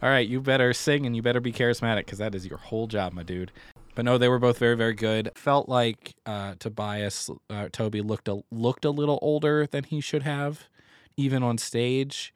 all 0.00 0.08
right. 0.08 0.26
You 0.26 0.40
better 0.40 0.72
sing 0.72 1.04
and 1.04 1.16
you 1.16 1.22
better 1.22 1.40
be 1.40 1.52
charismatic 1.52 1.98
because 1.98 2.18
that 2.18 2.34
is 2.34 2.46
your 2.46 2.58
whole 2.58 2.86
job, 2.86 3.12
my 3.12 3.24
dude. 3.24 3.50
But 3.96 4.04
no, 4.04 4.18
they 4.18 4.28
were 4.28 4.38
both 4.38 4.58
very, 4.58 4.76
very 4.76 4.94
good. 4.94 5.30
Felt 5.34 5.68
like 5.68 6.14
uh, 6.24 6.54
Tobias 6.60 7.30
uh, 7.50 7.68
Toby 7.72 8.02
looked 8.02 8.28
a 8.28 8.42
looked 8.52 8.84
a 8.84 8.90
little 8.90 9.18
older 9.20 9.66
than 9.66 9.82
he 9.82 10.00
should 10.00 10.22
have, 10.22 10.68
even 11.16 11.42
on 11.42 11.58
stage. 11.58 12.32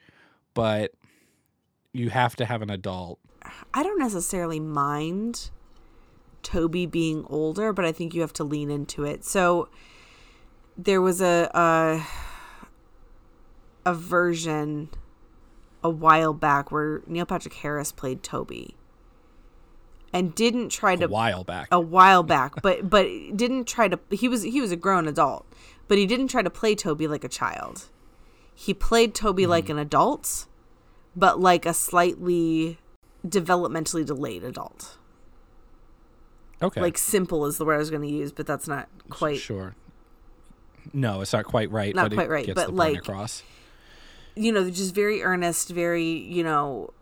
But 0.53 0.95
you 1.93 2.11
have 2.11 2.35
to 2.37 2.45
have 2.45 2.61
an 2.61 2.71
adult. 2.71 3.21
I 3.73 3.85
don't 3.85 3.99
necessarily 3.99 4.59
mind 4.59 5.51
Toby 6.43 6.87
being 6.87 7.25
older, 7.29 7.73
but 7.73 7.85
I 7.85 7.93
think 7.93 8.15
you 8.15 8.21
have 8.21 8.33
to 8.35 8.45
lean 8.45 8.71
into 8.71 9.05
it. 9.05 9.25
So 9.25 9.69
there 10.77 11.01
was 11.01 11.21
a 11.21 11.51
a, 11.55 12.07
a 13.85 13.95
version 13.95 14.91
a 15.83 15.91
while 15.91 16.33
back 16.33 16.73
where 16.73 17.03
Neil 17.07 17.27
Patrick 17.27 17.55
Harris 17.55 17.93
played 17.93 18.23
Toby 18.23 18.75
and 20.13 20.35
didn't 20.35 20.71
try 20.71 20.97
to 20.97 21.05
A 21.05 21.09
while 21.09 21.45
back. 21.45 21.69
a 21.71 21.81
while 21.81 22.23
back, 22.23 22.63
but 22.63 22.89
but 22.89 23.07
didn't 23.35 23.67
try 23.67 23.89
to. 23.89 23.99
He 24.11 24.29
was 24.29 24.43
he 24.43 24.61
was 24.61 24.73
a 24.73 24.77
grown 24.77 25.07
adult, 25.07 25.47
but 25.87 25.99
he 25.99 26.07
didn't 26.07 26.29
try 26.29 26.43
to 26.43 26.51
play 26.51 26.75
Toby 26.75 27.07
like 27.07 27.25
a 27.25 27.29
child. 27.29 27.89
He 28.55 28.75
played 28.75 29.15
Toby 29.15 29.45
hmm. 29.45 29.51
like 29.51 29.69
an 29.69 29.79
adult, 29.79 30.47
but 31.15 31.41
like 31.41 31.67
a 31.67 31.75
slightly 31.75 32.79
developmentally 33.27 34.05
delayed 34.05 34.45
adult. 34.45 34.98
Okay. 36.63 36.81
Like 36.81 36.99
simple 36.99 37.47
is 37.47 37.59
the 37.59 37.65
word 37.65 37.75
I 37.75 37.79
was 37.79 37.91
going 37.91 38.03
to 38.03 38.09
use, 38.09 38.33
but 38.33 38.47
that's 38.47 38.69
not 38.69 38.89
quite. 39.11 39.39
Sure. 39.39 39.75
No, 40.93 41.21
it's 41.21 41.33
not 41.33 41.45
quite 41.45 41.71
right. 41.71 41.95
Not 41.95 42.11
but 42.11 42.17
quite 42.17 42.27
it 42.27 42.31
right, 42.31 42.47
Gets 42.47 42.55
but 42.55 42.67
the 42.67 42.73
point 42.73 42.95
like- 42.95 42.99
across. 42.99 43.43
You 44.35 44.53
know, 44.53 44.71
just 44.71 44.95
very 44.95 45.21
earnest, 45.23 45.71
very 45.71 46.05
you 46.05 46.45
know, 46.45 46.93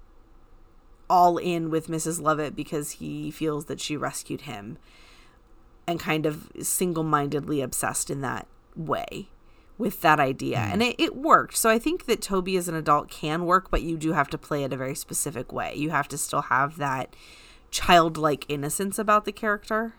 all 1.11 1.37
in 1.37 1.69
with 1.69 1.89
Mrs. 1.89 2.19
Lovett 2.19 2.57
because 2.57 2.93
he 2.93 3.31
feels 3.31 3.67
that 3.67 3.79
she 3.79 3.95
rescued 3.95 4.43
him, 4.43 4.79
and 5.87 6.01
kind 6.01 6.27
of 6.27 6.51
single-mindedly 6.61 7.61
obsessed 7.61 8.11
in 8.11 8.21
that 8.23 8.47
way 8.75 9.29
with 9.79 10.01
that 10.01 10.19
idea 10.19 10.59
hmm. 10.59 10.73
and 10.73 10.83
it, 10.83 10.97
it 10.99 11.17
worked 11.17 11.57
so 11.57 11.69
i 11.69 11.79
think 11.79 12.07
that 12.07 12.21
toby 12.21 12.57
as 12.57 12.69
an 12.69 12.75
adult 12.75 13.11
can 13.11 13.45
work 13.45 13.71
but 13.71 13.83
you 13.83 13.97
do 13.97 14.13
have 14.13 14.29
to 14.29 14.39
play 14.39 14.65
it 14.65 14.73
a 14.73 14.77
very 14.77 14.95
specific 14.95 15.53
way 15.53 15.75
you 15.75 15.91
have 15.91 16.09
to 16.09 16.17
still 16.17 16.43
have 16.43 16.77
that 16.77 17.15
childlike 17.81 18.45
innocence 18.49 18.99
about 18.99 19.25
the 19.25 19.33
character 19.33 19.93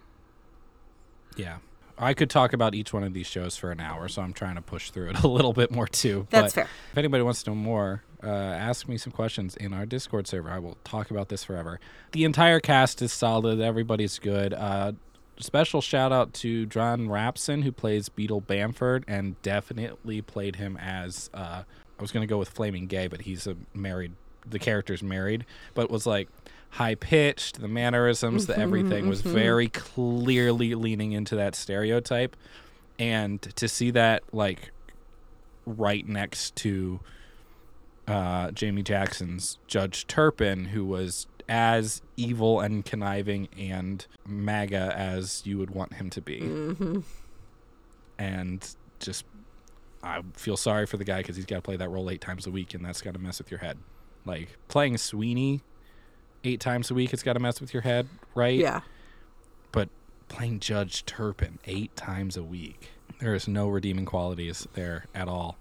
Yeah. 1.36 1.57
I 2.00 2.13
could 2.13 2.29
talk 2.29 2.53
about 2.53 2.75
each 2.75 2.93
one 2.93 3.03
of 3.03 3.13
these 3.13 3.25
shows 3.25 3.57
for 3.57 3.72
an 3.72 3.79
hour, 3.79 4.07
so 4.07 4.22
I'm 4.22 4.34
trying 4.34 4.53
to 4.55 4.62
push 4.62 4.91
through 4.91 5.10
it 5.10 5.19
a 5.24 5.27
little 5.27 5.53
bit 5.53 5.72
more 5.72 5.88
too. 5.88 6.27
That's 6.29 6.53
But 6.53 6.62
fair. 6.62 6.69
If 6.91 6.98
anybody 6.98 7.24
wants 7.24 7.41
to 7.43 7.50
know 7.51 7.55
more, 7.55 8.03
uh, 8.24 8.27
ask 8.27 8.88
me 8.88 8.98
some 8.98 9.12
questions 9.12 9.55
in 9.55 9.74
our 9.74 9.86
Discord 9.86 10.27
server. 10.27 10.50
I 10.50 10.60
will 10.60 10.77
talk 10.84 11.10
about 11.10 11.29
this 11.29 11.43
forever. 11.43 11.79
The 12.12 12.24
entire 12.24 12.60
cast 12.60 13.01
is 13.01 13.12
solid. 13.12 13.60
Everybody's 13.60 14.19
good. 14.19 14.53
Uh, 14.53 14.91
special 15.39 15.81
shout 15.81 16.12
out 16.12 16.34
to 16.36 16.67
John 16.67 17.07
Rapson, 17.07 17.63
who 17.63 17.72
plays 17.72 18.10
Beadle 18.10 18.41
Bamford, 18.41 19.03
and 19.07 19.39
definitely 19.41 20.22
played 20.22 20.55
him 20.57 20.77
as. 20.77 21.31
Uh, 21.34 21.63
I 21.98 22.01
was 22.01 22.12
going 22.12 22.22
to 22.22 22.29
go 22.31 22.38
with 22.38 22.50
Flaming 22.50 22.86
Gay, 22.86 23.07
but 23.07 23.22
he's 23.22 23.48
a 23.48 23.55
married. 23.74 24.13
The 24.50 24.60
character's 24.60 25.03
married, 25.03 25.46
but 25.74 25.89
was 25.89 26.05
like 26.05 26.29
high 26.71 26.95
pitched. 26.95 27.62
The 27.62 27.67
mannerisms, 27.67 28.47
the 28.47 28.53
mm-hmm, 28.53 28.62
everything 28.62 29.09
was 29.09 29.21
mm-hmm. 29.21 29.33
very 29.33 29.69
clearly 29.69 30.75
leaning 30.75 31.12
into 31.12 31.36
that 31.36 31.55
stereotype, 31.55 32.36
and 33.00 33.41
to 33.41 33.67
see 33.67 33.91
that 33.91 34.24
like 34.31 34.71
right 35.65 36.07
next 36.07 36.55
to 36.57 37.00
uh, 38.07 38.51
Jamie 38.51 38.83
Jackson's 38.83 39.57
Judge 39.67 40.07
Turpin, 40.07 40.65
who 40.65 40.86
was 40.86 41.27
as 41.50 42.01
evil 42.15 42.59
and 42.59 42.86
conniving 42.86 43.47
and 43.57 44.05
MAGA 44.25 44.93
as 44.97 45.43
you 45.45 45.57
would 45.57 45.71
want 45.71 45.93
him 45.93 46.09
to 46.09 46.21
be. 46.21 46.41
Mm-hmm. 46.41 47.00
And 48.19 48.75
just, 49.00 49.25
I 50.03 50.21
feel 50.33 50.57
sorry 50.57 50.86
for 50.86 50.97
the 50.97 51.03
guy 51.03 51.17
because 51.17 51.36
he's 51.36 51.45
got 51.45 51.57
to 51.57 51.62
play 51.62 51.77
that 51.77 51.89
role 51.89 52.09
eight 52.09 52.21
times 52.21 52.47
a 52.47 52.51
week, 52.51 52.74
and 52.74 52.83
that's 52.83 53.01
got 53.01 53.13
to 53.13 53.19
mess 53.19 53.38
with 53.38 53.51
your 53.51 53.59
head. 53.59 53.77
Like 54.25 54.57
playing 54.67 54.97
Sweeney 54.97 55.62
eight 56.44 56.60
times 56.60 56.91
a 56.91 56.94
week, 56.94 57.13
it's 57.13 57.24
got 57.24 57.34
to 57.34 57.39
mess 57.39 57.60
with 57.62 57.74
your 57.74 57.82
head, 57.82 58.08
right? 58.36 58.58
yeah 58.58 58.82
but 59.72 59.89
playing 60.27 60.60
Judge 60.60 61.06
Turpin 61.06 61.60
eight 61.65 61.96
times 61.96 62.38
a 62.38 62.44
week, 62.44 62.89
there 63.20 63.36
is 63.36 63.48
no 63.48 63.67
redeeming 63.67 64.06
qualities 64.06 64.67
there 64.74 65.06
at 65.13 65.27
all. 65.27 65.58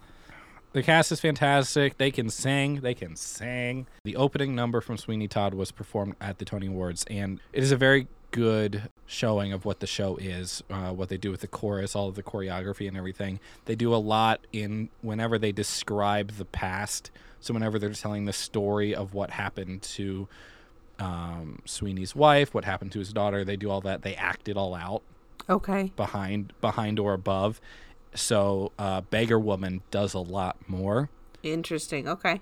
The 0.72 0.82
cast 0.82 1.10
is 1.10 1.20
fantastic. 1.20 1.96
They 1.96 2.10
can 2.10 2.28
sing. 2.28 2.80
They 2.80 2.92
can 2.92 3.16
sing. 3.16 3.86
The 4.04 4.16
opening 4.16 4.54
number 4.54 4.80
from 4.82 4.98
Sweeney 4.98 5.26
Todd 5.28 5.54
was 5.54 5.70
performed 5.70 6.16
at 6.20 6.38
the 6.38 6.44
Tony 6.44 6.66
Awards, 6.66 7.04
and 7.08 7.40
it 7.52 7.62
is 7.62 7.72
a 7.72 7.76
very 7.76 8.08
good 8.30 8.90
showing 9.06 9.52
of 9.52 9.64
what 9.64 9.80
the 9.80 9.86
show 9.86 10.16
is, 10.16 10.62
uh, 10.68 10.90
what 10.90 11.08
they 11.08 11.16
do 11.16 11.30
with 11.30 11.40
the 11.40 11.46
chorus, 11.46 11.96
all 11.96 12.08
of 12.08 12.14
the 12.14 12.22
choreography 12.22 12.86
and 12.86 12.96
everything. 12.96 13.40
They 13.64 13.74
do 13.74 13.94
a 13.94 13.96
lot 13.96 14.46
in 14.52 14.90
whenever 15.00 15.38
they 15.38 15.52
describe 15.52 16.32
the 16.32 16.44
past. 16.44 17.10
So 17.40 17.54
whenever 17.54 17.78
they're 17.78 17.90
telling 17.90 18.26
the 18.26 18.32
story 18.34 18.94
of 18.94 19.14
what 19.14 19.30
happened 19.30 19.80
to 19.82 20.28
um, 20.98 21.60
Sweeney's 21.64 22.14
wife, 22.14 22.54
what 22.54 22.64
happened 22.64 22.92
to 22.92 22.98
his 22.98 23.12
daughter. 23.12 23.44
They 23.44 23.56
do 23.56 23.70
all 23.70 23.80
that. 23.82 24.02
They 24.02 24.14
act 24.14 24.48
it 24.48 24.56
all 24.56 24.74
out 24.74 25.02
okay 25.48 25.92
behind, 25.96 26.52
behind 26.60 26.98
or 26.98 27.12
above. 27.12 27.60
So 28.14 28.72
uh, 28.78 29.02
Beggar 29.02 29.38
Woman 29.38 29.82
does 29.90 30.14
a 30.14 30.20
lot 30.20 30.56
more. 30.68 31.10
interesting 31.42 32.08
okay 32.08 32.40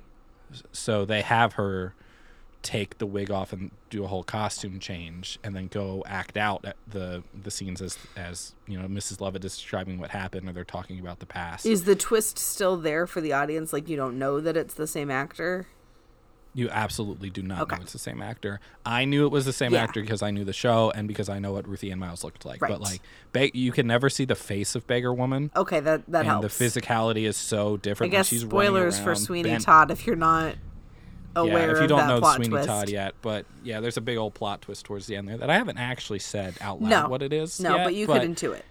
So 0.73 1.05
they 1.05 1.23
have 1.23 1.55
her 1.55 1.95
take 2.65 2.97
the 2.97 3.07
wig 3.07 3.31
off 3.31 3.53
and 3.53 3.71
do 3.91 4.03
a 4.05 4.07
whole 4.07 4.25
costume 4.25 4.81
change, 4.81 5.39
and 5.45 5.55
then 5.55 5.69
go 5.69 6.03
act 6.07 6.37
out 6.37 6.65
at 6.65 6.77
the 6.89 7.23
the 7.41 7.51
scenes 7.51 7.81
as 7.83 7.99
as 8.17 8.55
you 8.67 8.81
know 8.81 8.89
Mrs. 8.89 9.21
Lovett 9.21 9.45
is 9.45 9.55
describing 9.57 9.99
what 9.99 10.11
happened, 10.11 10.49
or 10.49 10.53
they're 10.53 10.65
talking 10.65 10.99
about 10.99 11.21
the 11.21 11.27
past. 11.27 11.67
is 11.67 11.85
the 11.85 11.95
twist 11.95 12.39
still 12.39 12.77
there 12.77 13.07
for 13.07 13.21
the 13.21 13.33
audience 13.33 13.73
like 13.73 13.89
you 13.89 13.97
don't 13.97 14.19
know 14.19 14.41
that 14.41 14.57
it's 14.57 14.75
the 14.75 14.87
same 14.87 15.11
actor 15.11 15.67
You 16.57 16.71
absolutely 16.71 17.31
do 17.31 17.43
not 17.43 17.63
Okay. 17.63 17.77
know 17.77 17.83
it's 17.83 17.93
the 17.93 17.99
same 17.99 18.23
actor. 18.23 18.61
I 18.87 19.05
knew 19.05 19.27
it 19.27 19.33
was 19.33 19.45
the 19.45 19.53
same 19.53 19.73
Yeah. 19.73 19.83
actor 19.83 20.01
because 20.01 20.23
I 20.23 20.31
knew 20.31 20.45
the 20.45 20.53
show 20.53 20.93
and 20.95 21.09
because 21.09 21.29
I 21.29 21.41
know 21.41 21.53
what 21.53 21.67
Ruthie 21.69 21.91
Ann 21.91 21.99
Miles 21.99 22.23
looked 22.23 22.45
like. 22.45 22.63
Right. 22.63 22.71
But 22.71 22.81
like, 22.81 23.01
ba- 23.33 23.57
you 23.57 23.73
can 23.73 23.87
never 23.89 24.09
see 24.09 24.25
the 24.25 24.37
face 24.37 24.75
of 24.77 24.87
Beggar 24.87 25.13
Woman, 25.13 25.51
okay 25.57 25.81
that 25.81 26.03
that 26.07 26.21
and 26.21 26.29
helps 26.29 26.57
the 26.57 26.65
physicality 26.65 27.27
is 27.27 27.37
so 27.37 27.77
different. 27.77 28.13
when 28.13 28.19
guess 28.21 28.29
she's 28.29 28.43
spoilers 28.43 28.99
for 29.01 29.15
sweeney 29.17 29.51
bent- 29.51 29.65
todd 29.65 29.91
if 29.91 30.07
you're 30.07 30.15
not 30.15 30.55
aware 31.37 31.47
of 31.47 31.49
the 31.49 31.49
plot 31.49 31.51
with 31.51 31.53
Yeah, 31.53 31.71
if 31.77 31.83
you 31.83 31.89
don't 31.89 31.99
that 31.99 32.21
know 32.21 32.33
Sweeney 32.37 32.49
twist 32.51 32.69
Todd 32.69 32.89
yet, 32.89 33.15
but 33.21 33.47
yeah, 33.65 33.81
there's 33.81 33.97
a 33.97 34.01
big 34.01 34.17
old 34.19 34.35
plot 34.35 34.63
twist 34.63 34.85
towards 34.85 35.09
the 35.09 35.17
end 35.17 35.27
there 35.29 35.37
that 35.39 35.51
I 35.51 35.55
haven't 35.57 35.79
actually 35.79 36.21
said 36.21 36.55
out 36.61 36.81
loud 36.81 36.89
No. 36.91 37.09
what 37.09 37.23
it 37.23 37.33
is. 37.33 37.59
no 37.59 37.75
yet, 37.75 37.85
but 37.85 37.95
you 37.97 38.07
could 38.07 38.23
intuit 38.23 38.63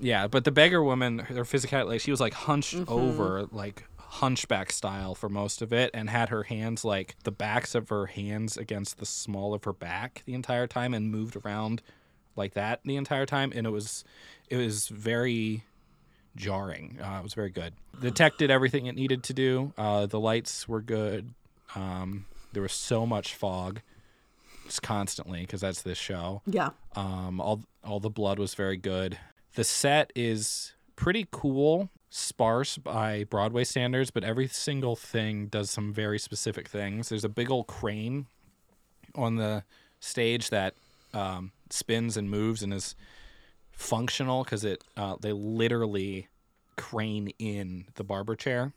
Yeah, 0.00 0.26
but 0.26 0.42
the 0.44 0.50
beggar 0.50 0.82
woman, 0.82 1.20
her 1.20 1.44
physicality, 1.44 1.86
like 1.86 2.00
she 2.00 2.10
was 2.10 2.20
like 2.20 2.34
hunched 2.34 2.74
Mm-hmm. 2.74 2.92
over, 2.92 3.46
like 3.52 3.84
hunchback 4.16 4.70
style 4.72 5.14
for 5.14 5.28
most 5.28 5.62
of 5.62 5.72
it, 5.72 5.90
and 5.94 6.10
had 6.10 6.28
her 6.28 6.44
hands 6.44 6.84
like 6.84 7.16
the 7.24 7.30
backs 7.30 7.74
of 7.74 7.88
her 7.88 8.06
hands 8.06 8.56
against 8.56 8.98
the 8.98 9.06
small 9.06 9.54
of 9.54 9.64
her 9.64 9.72
back 9.72 10.22
the 10.26 10.34
entire 10.34 10.66
time, 10.66 10.94
and 10.94 11.10
moved 11.10 11.36
around 11.36 11.82
like 12.36 12.54
that 12.54 12.80
the 12.84 12.96
entire 12.96 13.26
time, 13.26 13.52
and 13.54 13.66
it 13.66 13.70
was, 13.70 14.04
it 14.50 14.56
was 14.56 14.88
very 14.88 15.64
jarring. 16.36 16.98
Uh, 17.02 17.18
it 17.18 17.22
was 17.22 17.34
very 17.34 17.50
good. 17.50 17.72
The 17.98 18.10
tech 18.10 18.36
did 18.36 18.50
everything 18.50 18.86
it 18.86 18.94
needed 18.94 19.22
to 19.24 19.32
do. 19.32 19.72
Uh, 19.78 20.06
the 20.06 20.20
lights 20.20 20.68
were 20.68 20.82
good. 20.82 21.32
Um, 21.74 22.26
there 22.52 22.62
was 22.62 22.72
so 22.72 23.06
much 23.06 23.34
fog, 23.34 23.80
just 24.66 24.82
constantly 24.82 25.40
because 25.40 25.60
that's 25.60 25.82
this 25.82 25.98
show. 25.98 26.42
yeah 26.46 26.70
Um, 26.94 27.40
all 27.40 27.62
all 27.84 28.00
the 28.00 28.10
blood 28.10 28.38
was 28.38 28.54
very 28.54 28.76
good. 28.76 29.18
The 29.54 29.64
set 29.64 30.12
is 30.14 30.74
pretty 30.96 31.26
cool, 31.30 31.90
sparse 32.16 32.78
by 32.78 33.24
Broadway 33.24 33.62
standards, 33.62 34.10
but 34.10 34.24
every 34.24 34.48
single 34.48 34.96
thing 34.96 35.48
does 35.48 35.70
some 35.70 35.92
very 35.92 36.18
specific 36.18 36.66
things. 36.66 37.10
There's 37.10 37.24
a 37.24 37.28
big 37.28 37.50
old 37.50 37.66
crane 37.66 38.26
on 39.14 39.36
the 39.36 39.64
stage 40.00 40.48
that 40.48 40.74
um, 41.12 41.52
spins 41.68 42.16
and 42.16 42.30
moves 42.30 42.62
and 42.62 42.72
is 42.72 42.96
functional 43.70 44.44
because 44.44 44.64
it 44.64 44.82
uh, 44.96 45.16
they 45.20 45.32
literally 45.32 46.28
crane 46.76 47.28
in 47.38 47.84
the 47.96 48.04
barber 48.04 48.34
chair 48.34 48.72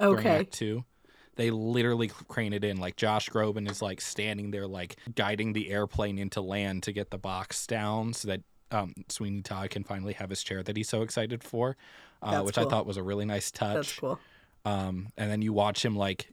okay 0.00 0.44
Two. 0.50 0.84
They 1.36 1.50
literally 1.50 2.08
crane 2.08 2.52
it 2.52 2.64
in. 2.64 2.78
Like 2.78 2.96
Josh 2.96 3.30
Groban 3.30 3.70
is 3.70 3.80
like 3.80 4.00
standing 4.00 4.50
there, 4.50 4.66
like 4.66 4.96
guiding 5.14 5.52
the 5.52 5.70
airplane 5.70 6.18
into 6.18 6.40
land 6.40 6.82
to 6.82 6.92
get 6.92 7.10
the 7.10 7.18
box 7.18 7.66
down, 7.66 8.12
so 8.12 8.28
that 8.28 8.40
um, 8.70 8.94
Sweeney 9.08 9.42
Todd 9.42 9.70
can 9.70 9.84
finally 9.84 10.12
have 10.14 10.30
his 10.30 10.42
chair 10.42 10.62
that 10.62 10.76
he's 10.76 10.88
so 10.88 11.02
excited 11.02 11.42
for, 11.42 11.76
uh, 12.22 12.42
which 12.42 12.58
I 12.58 12.64
thought 12.64 12.86
was 12.86 12.96
a 12.96 13.02
really 13.02 13.24
nice 13.24 13.50
touch. 13.50 13.74
that's 13.74 13.98
cool 13.98 14.18
Um, 14.64 15.08
and 15.16 15.30
then 15.30 15.42
you 15.42 15.52
watch 15.52 15.84
him 15.84 15.96
like 15.96 16.28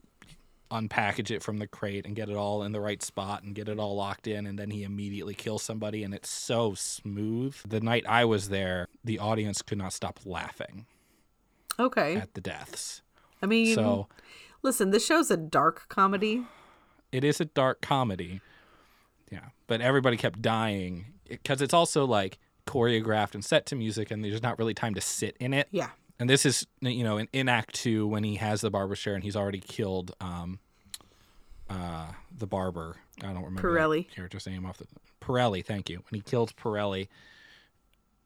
unpackage 0.70 1.30
it 1.30 1.42
from 1.42 1.56
the 1.58 1.66
crate 1.66 2.04
and 2.04 2.14
get 2.14 2.28
it 2.28 2.36
all 2.36 2.62
in 2.62 2.72
the 2.72 2.80
right 2.80 3.02
spot 3.02 3.42
and 3.42 3.54
get 3.54 3.68
it 3.70 3.78
all 3.78 3.96
locked 3.96 4.26
in 4.26 4.46
and 4.46 4.58
then 4.58 4.70
he 4.70 4.82
immediately 4.82 5.32
kills 5.34 5.62
somebody 5.62 6.04
and 6.04 6.12
it's 6.12 6.28
so 6.28 6.74
smooth. 6.74 7.56
The 7.66 7.80
night 7.80 8.04
I 8.06 8.26
was 8.26 8.50
there, 8.50 8.86
the 9.02 9.18
audience 9.18 9.62
could 9.62 9.78
not 9.78 9.92
stop 9.92 10.20
laughing 10.26 10.84
okay 11.80 12.16
at 12.16 12.34
the 12.34 12.40
deaths. 12.40 13.02
i 13.42 13.46
mean 13.46 13.74
So 13.74 14.08
Listen, 14.62 14.90
this 14.90 15.06
show's 15.06 15.30
a 15.30 15.36
dark 15.36 15.88
comedy. 15.88 16.44
It 17.12 17.22
is 17.22 17.40
a 17.40 17.44
dark 17.44 17.80
comedy. 17.80 18.40
Yeah, 19.30 19.50
but 19.68 19.80
everybody 19.80 20.16
kept 20.16 20.42
dying 20.42 21.06
because 21.28 21.62
it's 21.62 21.74
also 21.74 22.04
like 22.04 22.38
choreographed 22.66 23.34
and 23.34 23.44
set 23.44 23.66
to 23.66 23.76
music, 23.76 24.10
and 24.10 24.24
there's 24.24 24.42
not 24.42 24.58
really 24.58 24.74
time 24.74 24.94
to 24.94 25.00
sit 25.00 25.36
in 25.40 25.54
it. 25.54 25.68
Yeah. 25.70 25.90
And 26.20 26.28
this 26.28 26.44
is, 26.44 26.66
you 26.80 27.04
know, 27.04 27.18
in, 27.18 27.28
in 27.32 27.48
Act 27.48 27.74
Two 27.74 28.06
when 28.06 28.24
he 28.24 28.36
has 28.36 28.60
the 28.60 28.70
barber 28.70 28.96
chair 28.96 29.14
and 29.14 29.22
he's 29.22 29.36
already 29.36 29.60
killed 29.60 30.14
um, 30.20 30.58
uh, 31.70 32.08
the 32.36 32.46
barber. 32.46 32.96
I 33.22 33.32
don't 33.32 33.44
remember 33.44 33.62
Pirelli. 33.62 34.10
character's 34.10 34.46
name 34.46 34.66
off 34.66 34.78
the 34.78 34.86
Pirelli. 35.20 35.64
Thank 35.64 35.88
you. 35.88 36.02
When 36.10 36.20
he 36.20 36.20
kills 36.20 36.52
Pirelli 36.52 37.08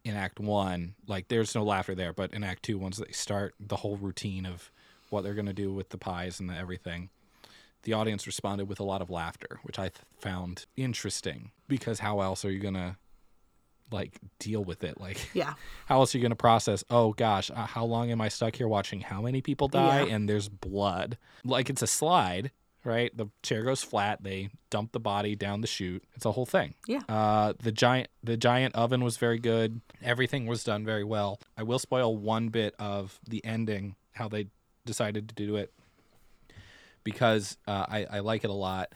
in 0.05 0.17
Act 0.17 0.41
One, 0.41 0.95
like 1.07 1.29
there's 1.29 1.55
no 1.55 1.63
laughter 1.65 1.95
there, 1.95 2.13
but 2.13 2.33
in 2.33 2.43
Act 2.43 2.63
Two, 2.63 2.79
once 2.79 2.97
they 2.97 3.13
start 3.13 3.55
the 3.61 3.77
whole 3.77 3.97
routine 3.97 4.47
of 4.47 4.71
what 5.11 5.23
they're 5.23 5.35
gonna 5.35 5.53
do 5.53 5.73
with 5.73 5.91
the 5.91 5.99
pies 5.99 6.41
and 6.41 6.49
the 6.49 6.57
everything, 6.57 7.11
the 7.85 7.93
audience 7.93 8.27
responded 8.27 8.69
with 8.69 8.81
a 8.81 8.85
lot 8.85 9.03
of 9.03 9.11
laughter, 9.11 9.59
which 9.65 9.79
I 9.79 9.85
th- 9.89 10.01
found 10.19 10.67
interesting 10.77 11.51
because 11.69 11.99
how 12.01 12.21
else 12.21 12.45
are 12.45 12.51
you 12.51 12.61
gonna 12.61 12.97
like 13.91 14.19
deal 14.39 14.65
with 14.65 14.85
it? 14.85 14.99
Like, 15.01 15.29
Yeah. 15.35 15.55
how 15.87 16.01
else 16.01 16.15
are 16.15 16.19
you 16.19 16.23
going 16.23 16.31
to 16.31 16.37
process 16.37 16.83
oh 16.91 17.13
gosh 17.13 17.51
uh, 17.51 17.67
how 17.67 17.85
long 17.85 18.11
am 18.11 18.21
i 18.21 18.29
stuck 18.29 18.57
here 18.57 18.69
watching 18.69 19.01
how 19.01 19.21
many 19.21 19.43
people 19.43 19.69
die 19.69 20.05
Yeah. 20.05 20.15
and 20.15 20.29
there's 20.29 20.49
blood 20.49 21.19
like 21.45 21.69
it's 21.69 21.83
a 21.83 21.87
slide 21.87 22.51
right 22.85 23.15
the 23.17 23.27
chair 23.43 23.63
goes 23.65 23.83
flat 23.83 24.23
they 24.23 24.49
dump 24.71 24.93
the 24.93 25.01
body 25.01 25.37
down 25.37 25.61
the 25.61 25.67
chute 25.67 26.03
it's 26.15 26.25
a 26.25 26.33
whole 26.33 26.47
thing 26.47 26.75
Yeah. 26.87 27.03
uh 27.09 27.53
the 27.63 27.71
giant 27.73 28.09
the 28.25 28.37
giant 28.39 28.75
oven 28.75 29.05
was 29.05 29.19
very 29.19 29.39
good 29.39 29.81
everything 30.03 30.47
was 30.47 30.65
done 30.65 30.85
very 30.87 31.05
well 31.05 31.39
i 31.59 31.63
will 31.63 31.79
spoil 31.79 32.17
one 32.17 32.49
bit 32.49 32.75
of 32.79 33.21
the 33.29 33.45
ending 33.45 33.97
how 34.13 34.27
they 34.29 34.47
decided 34.87 35.29
to 35.29 35.35
do 35.35 35.57
it 35.57 35.73
because 37.05 37.57
uh, 37.67 37.87
I, 37.89 38.07
I 38.11 38.19
like 38.21 38.45
it 38.45 38.51
a 38.51 38.55
lot 38.55 38.93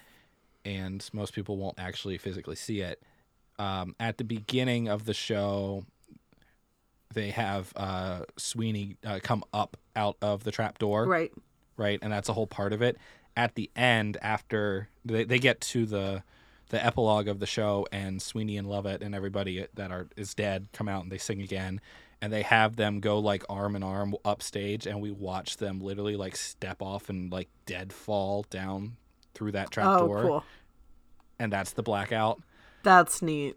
and 0.65 1.09
most 1.13 1.33
people 1.33 1.57
won't 1.57 1.79
actually 1.79 2.19
physically 2.19 2.57
see 2.57 2.81
it. 2.81 3.03
Um, 3.59 3.95
at 3.99 4.19
the 4.19 4.25
beginning 4.25 4.89
of 4.89 5.05
the 5.07 5.15
show 5.15 5.85
they 7.15 7.31
have 7.31 7.73
uh, 7.77 8.23
sweeney 8.37 8.97
uh, 9.07 9.21
come 9.23 9.43
up 9.53 9.77
out 9.95 10.17
of 10.21 10.45
the 10.45 10.51
trap 10.51 10.79
door. 10.79 11.07
Right. 11.07 11.33
right 11.77 11.99
and 12.03 12.13
that's 12.13 12.29
a 12.29 12.33
whole 12.33 12.47
part 12.47 12.73
of 12.73 12.83
it. 12.83 12.99
At 13.37 13.55
the 13.55 13.71
end 13.77 14.19
after 14.21 14.89
they, 15.05 15.25
they 15.25 15.39
get 15.39 15.61
to 15.63 15.87
the 15.87 16.23
the 16.69 16.85
epilogue 16.85 17.29
of 17.29 17.39
the 17.39 17.47
show 17.47 17.87
and 17.93 18.21
sweeney 18.21 18.57
and 18.57 18.69
lovett 18.69 19.03
and 19.03 19.15
everybody 19.15 19.67
that 19.75 19.93
are 19.93 20.09
is 20.17 20.35
dead 20.35 20.67
come 20.73 20.89
out 20.89 21.05
and 21.05 21.13
they 21.13 21.19
sing 21.19 21.41
again 21.41 21.81
and 22.23 22.33
they 22.33 22.43
have 22.43 22.77
them 22.77 23.01
go 23.01 23.19
like 23.19 23.45
arm 23.49 23.77
in 23.77 23.83
arm 23.83 24.15
upstage 24.25 24.87
and 24.87 25.01
we 25.01 25.11
watch 25.11 25.59
them 25.59 25.81
literally 25.81 26.17
like 26.17 26.35
step 26.37 26.81
off 26.83 27.09
and 27.11 27.31
like 27.31 27.49
dead 27.67 27.93
fall 27.93 28.45
down 28.51 28.97
through 29.35 29.53
that 29.53 29.71
trap 29.71 29.87
Oh, 29.89 30.07
door. 30.07 30.23
cool. 30.23 30.45
and 31.39 31.53
that's 31.53 31.73
the 31.73 31.83
blackout. 31.83 32.41
That's 32.83 33.21
neat. 33.23 33.57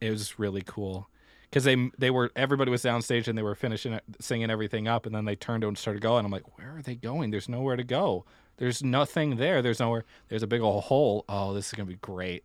it 0.00 0.10
was 0.10 0.38
really 0.38 0.62
cool. 0.66 1.08
Because 1.42 1.64
they 1.64 1.90
they 1.98 2.10
were 2.10 2.30
everybody 2.36 2.70
was 2.70 2.82
downstage 2.82 3.26
and 3.28 3.36
they 3.36 3.42
were 3.42 3.54
finishing 3.56 3.98
singing 4.20 4.50
everything 4.50 4.86
up 4.88 5.04
and 5.06 5.14
then 5.14 5.24
they 5.24 5.36
turned 5.36 5.64
and 5.64 5.76
started 5.76 6.00
going. 6.02 6.24
I'm 6.24 6.30
like 6.30 6.58
where 6.58 6.76
are 6.76 6.82
they 6.82 6.94
going? 6.94 7.30
There's 7.30 7.48
nowhere 7.48 7.76
to 7.76 7.84
go. 7.84 8.24
There's 8.56 8.82
nothing 8.84 9.36
there. 9.36 9.62
There's 9.62 9.80
nowhere 9.80 10.04
there's 10.28 10.42
a 10.42 10.46
big 10.46 10.60
old 10.60 10.84
hole. 10.84 11.24
Oh 11.28 11.52
this 11.54 11.66
is 11.68 11.72
gonna 11.72 11.86
be 11.86 11.96
great. 11.96 12.44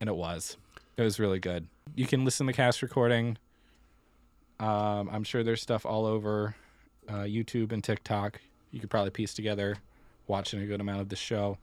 And 0.00 0.08
it 0.08 0.16
was. 0.16 0.56
It 0.96 1.02
was 1.02 1.18
really 1.18 1.38
good. 1.40 1.68
You 1.94 2.06
can 2.06 2.24
listen 2.24 2.46
to 2.46 2.52
the 2.52 2.56
cast 2.56 2.82
recording 2.82 3.38
um, 4.60 5.08
i'm 5.12 5.24
sure 5.24 5.42
there's 5.42 5.62
stuff 5.62 5.86
all 5.86 6.06
over 6.06 6.54
uh, 7.08 7.24
youtube 7.24 7.72
and 7.72 7.82
tiktok 7.84 8.40
you 8.70 8.80
could 8.80 8.90
probably 8.90 9.10
piece 9.10 9.34
together 9.34 9.76
watching 10.26 10.60
a 10.60 10.66
good 10.66 10.80
amount 10.80 11.00
of 11.00 11.08
the 11.08 11.16
show 11.16 11.58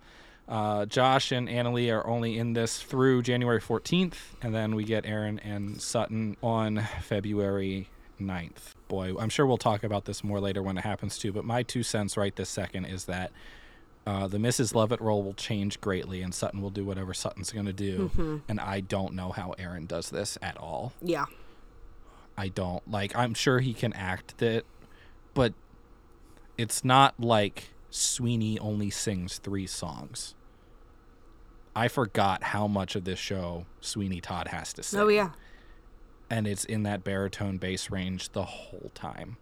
uh, 0.47 0.85
Josh 0.85 1.31
and 1.31 1.47
Annaleigh 1.47 1.91
are 1.91 2.05
only 2.05 2.37
in 2.37 2.53
this 2.53 2.79
through 2.79 3.23
January 3.23 3.59
14th, 3.59 4.13
and 4.43 4.53
then 4.53 4.75
we 4.75 4.83
get 4.83 5.05
Aaron 5.05 5.39
and 5.39 5.81
Sutton 5.81 6.37
on 6.43 6.87
February 7.01 7.89
9th. 8.21 8.75
Boy, 8.87 9.15
I'm 9.17 9.29
sure 9.29 9.45
we'll 9.47 9.57
talk 9.57 9.83
about 9.83 10.05
this 10.05 10.23
more 10.23 10.39
later 10.39 10.61
when 10.61 10.77
it 10.77 10.83
happens 10.83 11.17
too, 11.17 11.31
but 11.31 11.45
my 11.45 11.63
two 11.63 11.81
cents 11.81 12.15
right 12.15 12.35
this 12.35 12.49
second 12.49 12.85
is 12.85 13.05
that 13.05 13.31
uh, 14.05 14.27
the 14.27 14.37
Mrs. 14.37 14.75
Lovett 14.75 15.01
role 15.01 15.23
will 15.23 15.33
change 15.33 15.81
greatly, 15.81 16.21
and 16.21 16.31
Sutton 16.33 16.61
will 16.61 16.69
do 16.69 16.85
whatever 16.85 17.11
Sutton's 17.13 17.51
going 17.51 17.65
to 17.65 17.73
do. 17.73 18.11
And 18.47 18.59
I 18.59 18.81
don't 18.81 19.15
know 19.15 19.31
how 19.31 19.55
Aaron 19.57 19.87
does 19.87 20.11
this 20.11 20.37
at 20.43 20.57
all. 20.57 20.93
Yeah. 21.01 21.25
I 22.37 22.49
don't 22.49 22.89
like. 22.89 23.15
I'm 23.15 23.33
sure 23.33 23.59
he 23.59 23.73
can 23.73 23.93
act 23.93 24.41
it, 24.41 24.65
but 25.33 25.53
it's 26.57 26.83
not 26.83 27.19
like 27.19 27.69
Sweeney 27.89 28.59
only 28.59 28.89
sings 28.89 29.37
three 29.37 29.67
songs. 29.67 30.35
I 31.75 31.87
forgot 31.87 32.43
how 32.43 32.67
much 32.67 32.95
of 32.95 33.03
this 33.03 33.19
show 33.19 33.65
Sweeney 33.81 34.21
Todd 34.21 34.49
has 34.49 34.73
to 34.73 34.83
sing. 34.83 34.99
Oh 34.99 35.07
yeah. 35.07 35.31
and 36.29 36.47
it's 36.47 36.65
in 36.65 36.83
that 36.83 37.03
baritone 37.03 37.57
bass 37.57 37.89
range 37.91 38.29
the 38.31 38.43
whole 38.43 38.91
time. 38.95 39.37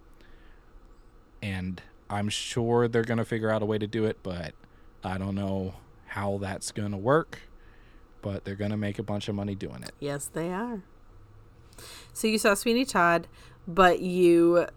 And 1.42 1.82
I'm 2.10 2.30
sure 2.30 2.88
they're 2.88 3.04
gonna 3.04 3.26
figure 3.26 3.50
out 3.50 3.62
a 3.62 3.66
way 3.66 3.78
to 3.78 3.88
do 3.88 4.06
it, 4.06 4.18
but 4.24 4.54
I 5.04 5.18
don't 5.18 5.36
know 5.36 5.76
how 6.08 6.38
that's 6.40 6.72
gonna 6.72 6.98
work. 6.98 7.40
But 8.22 8.46
they're 8.46 8.56
gonna 8.56 8.78
make 8.78 9.00
a 9.00 9.04
bunch 9.04 9.28
of 9.28 9.36
money 9.36 9.54
doing 9.56 9.84
it. 9.84 9.92
Yes, 10.00 10.26
they 10.32 10.52
are. 10.52 10.84
So 12.14 12.28
you 12.28 12.38
saw 12.38 12.54
Sweeney 12.54 12.86
Todd, 12.86 13.28
but 13.68 14.00
you 14.02 14.68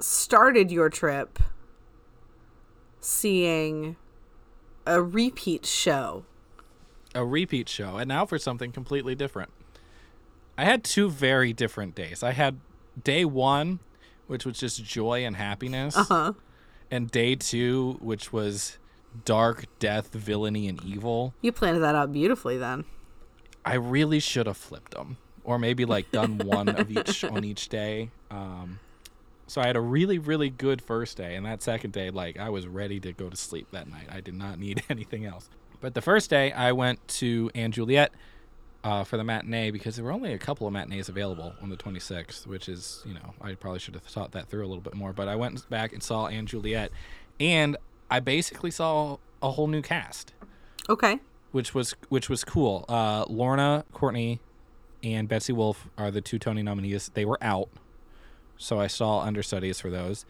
started 0.00 0.70
your 0.70 0.88
trip 0.90 1.38
seeing 3.00 3.96
a 4.86 5.02
repeat 5.02 5.66
show. 5.66 6.24
a 7.14 7.24
repeat 7.24 7.68
show 7.68 7.96
and 7.96 8.08
now 8.08 8.26
for 8.26 8.38
something 8.38 8.72
completely 8.72 9.14
different 9.14 9.50
i 10.58 10.64
had 10.64 10.82
two 10.82 11.08
very 11.08 11.52
different 11.52 11.94
days 11.94 12.22
i 12.22 12.32
had 12.32 12.58
day 13.02 13.24
one 13.24 13.78
which 14.26 14.44
was 14.44 14.58
just 14.58 14.82
joy 14.84 15.24
and 15.24 15.36
happiness 15.36 15.96
Uh-huh. 15.96 16.32
and 16.90 17.10
day 17.10 17.34
two 17.36 17.98
which 18.00 18.32
was 18.32 18.78
dark 19.24 19.66
death 19.78 20.12
villainy 20.12 20.66
and 20.68 20.82
evil 20.84 21.34
You 21.40 21.52
planned 21.52 21.82
that 21.82 21.94
out 21.94 22.12
beautifully 22.12 22.58
then. 22.58 22.84
i 23.64 23.74
really 23.74 24.18
should 24.20 24.46
have 24.46 24.56
flipped 24.56 24.90
them 24.92 25.16
or 25.44 25.58
maybe 25.58 25.84
like 25.84 26.10
done 26.10 26.38
one 26.44 26.68
of 26.68 26.90
each 26.90 27.22
on 27.24 27.44
each 27.44 27.68
day. 27.68 28.10
Um, 28.30 28.80
so 29.46 29.60
i 29.60 29.66
had 29.66 29.76
a 29.76 29.80
really 29.80 30.18
really 30.18 30.48
good 30.48 30.80
first 30.80 31.18
day 31.18 31.36
and 31.36 31.44
that 31.44 31.62
second 31.62 31.92
day 31.92 32.08
like 32.08 32.38
i 32.38 32.48
was 32.48 32.66
ready 32.66 32.98
to 32.98 33.12
go 33.12 33.28
to 33.28 33.36
sleep 33.36 33.66
that 33.72 33.86
night. 33.86 34.06
I 34.10 34.20
did 34.20 34.32
not 34.34 34.58
need 34.58 34.82
anything 34.90 35.26
else. 35.26 35.50
But 35.82 35.92
the 35.92 36.00
first 36.00 36.30
day 36.30 36.50
i 36.52 36.72
went 36.72 37.06
to 37.08 37.50
& 37.50 37.70
Juliet 37.70 38.12
uh, 38.82 39.04
for 39.04 39.18
the 39.18 39.24
matinee 39.24 39.70
because 39.70 39.96
there 39.96 40.04
were 40.04 40.12
only 40.12 40.32
a 40.32 40.38
couple 40.38 40.66
of 40.66 40.72
matinees 40.72 41.10
available 41.10 41.52
on 41.60 41.68
the 41.68 41.76
26th 41.76 42.46
which 42.46 42.70
is 42.70 43.02
you 43.04 43.12
know 43.12 43.34
i 43.42 43.52
probably 43.54 43.80
should 43.80 43.92
have 43.94 44.02
thought 44.04 44.32
that 44.32 44.48
through 44.48 44.64
a 44.64 44.68
little 44.68 44.80
bit 44.82 44.94
more. 44.94 45.12
But 45.12 45.28
i 45.28 45.36
went 45.36 45.68
back 45.68 45.92
and 45.92 46.02
saw 46.02 46.30
& 46.30 46.44
Juliet 46.46 46.90
and 47.38 47.76
i 48.10 48.20
basically 48.20 48.70
saw 48.70 49.18
a 49.42 49.50
whole 49.50 49.66
new 49.66 49.82
cast. 49.82 50.32
Okay. 50.88 51.18
which 51.52 51.74
was 51.74 51.94
which 52.08 52.30
was 52.30 52.44
cool. 52.44 52.86
Uh, 52.88 53.26
Lorna 53.28 53.84
Courtney 53.92 54.40
and 55.04 55.28
Betsy 55.28 55.52
Wolfe 55.52 55.88
are 55.98 56.10
the 56.10 56.20
two 56.20 56.38
Tony 56.38 56.62
nominees. 56.62 57.10
They 57.12 57.24
were 57.24 57.38
out, 57.42 57.68
so 58.56 58.80
I 58.80 58.86
saw 58.86 59.20
understudies 59.20 59.80
for 59.80 59.90
those. 59.90 60.24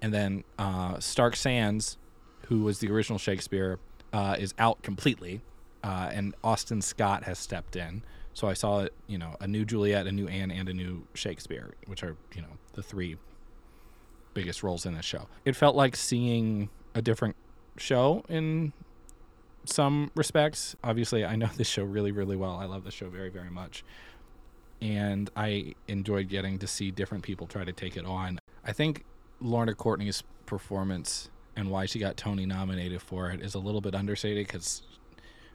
And 0.00 0.14
then 0.14 0.44
uh, 0.58 0.98
Stark 1.00 1.36
Sands, 1.36 1.98
who 2.46 2.62
was 2.62 2.78
the 2.78 2.90
original 2.90 3.18
Shakespeare, 3.18 3.78
uh, 4.12 4.36
is 4.38 4.54
out 4.58 4.82
completely, 4.82 5.40
uh, 5.82 6.10
and 6.12 6.34
Austin 6.42 6.80
Scott 6.80 7.24
has 7.24 7.38
stepped 7.38 7.76
in. 7.76 8.02
So 8.32 8.48
I 8.48 8.54
saw 8.54 8.86
you 9.06 9.18
know 9.18 9.36
a 9.40 9.46
new 9.46 9.64
Juliet, 9.64 10.06
a 10.06 10.12
new 10.12 10.28
Anne, 10.28 10.50
and 10.50 10.68
a 10.68 10.72
new 10.72 11.06
Shakespeare, 11.14 11.74
which 11.86 12.02
are 12.02 12.16
you 12.34 12.42
know 12.42 12.58
the 12.74 12.82
three 12.82 13.16
biggest 14.32 14.62
roles 14.62 14.86
in 14.86 14.94
this 14.94 15.04
show. 15.04 15.28
It 15.44 15.56
felt 15.56 15.74
like 15.74 15.96
seeing 15.96 16.70
a 16.94 17.02
different 17.02 17.36
show 17.76 18.24
in 18.28 18.72
some 19.64 20.10
respects. 20.14 20.76
Obviously, 20.82 21.24
I 21.24 21.36
know 21.36 21.48
this 21.56 21.68
show 21.68 21.84
really, 21.84 22.12
really 22.12 22.36
well. 22.36 22.56
I 22.56 22.64
love 22.64 22.84
this 22.84 22.94
show 22.94 23.08
very, 23.08 23.30
very 23.30 23.50
much. 23.50 23.84
And 24.80 25.30
I 25.36 25.74
enjoyed 25.88 26.28
getting 26.28 26.58
to 26.58 26.66
see 26.66 26.90
different 26.90 27.22
people 27.22 27.46
try 27.46 27.64
to 27.64 27.72
take 27.72 27.96
it 27.96 28.06
on. 28.06 28.38
I 28.64 28.72
think 28.72 29.04
Lorna 29.40 29.74
Courtney's 29.74 30.22
performance 30.46 31.28
and 31.56 31.70
why 31.70 31.86
she 31.86 31.98
got 31.98 32.16
Tony 32.16 32.46
nominated 32.46 33.02
for 33.02 33.30
it 33.30 33.42
is 33.42 33.54
a 33.54 33.58
little 33.58 33.80
bit 33.80 33.94
understated 33.94 34.46
because 34.46 34.82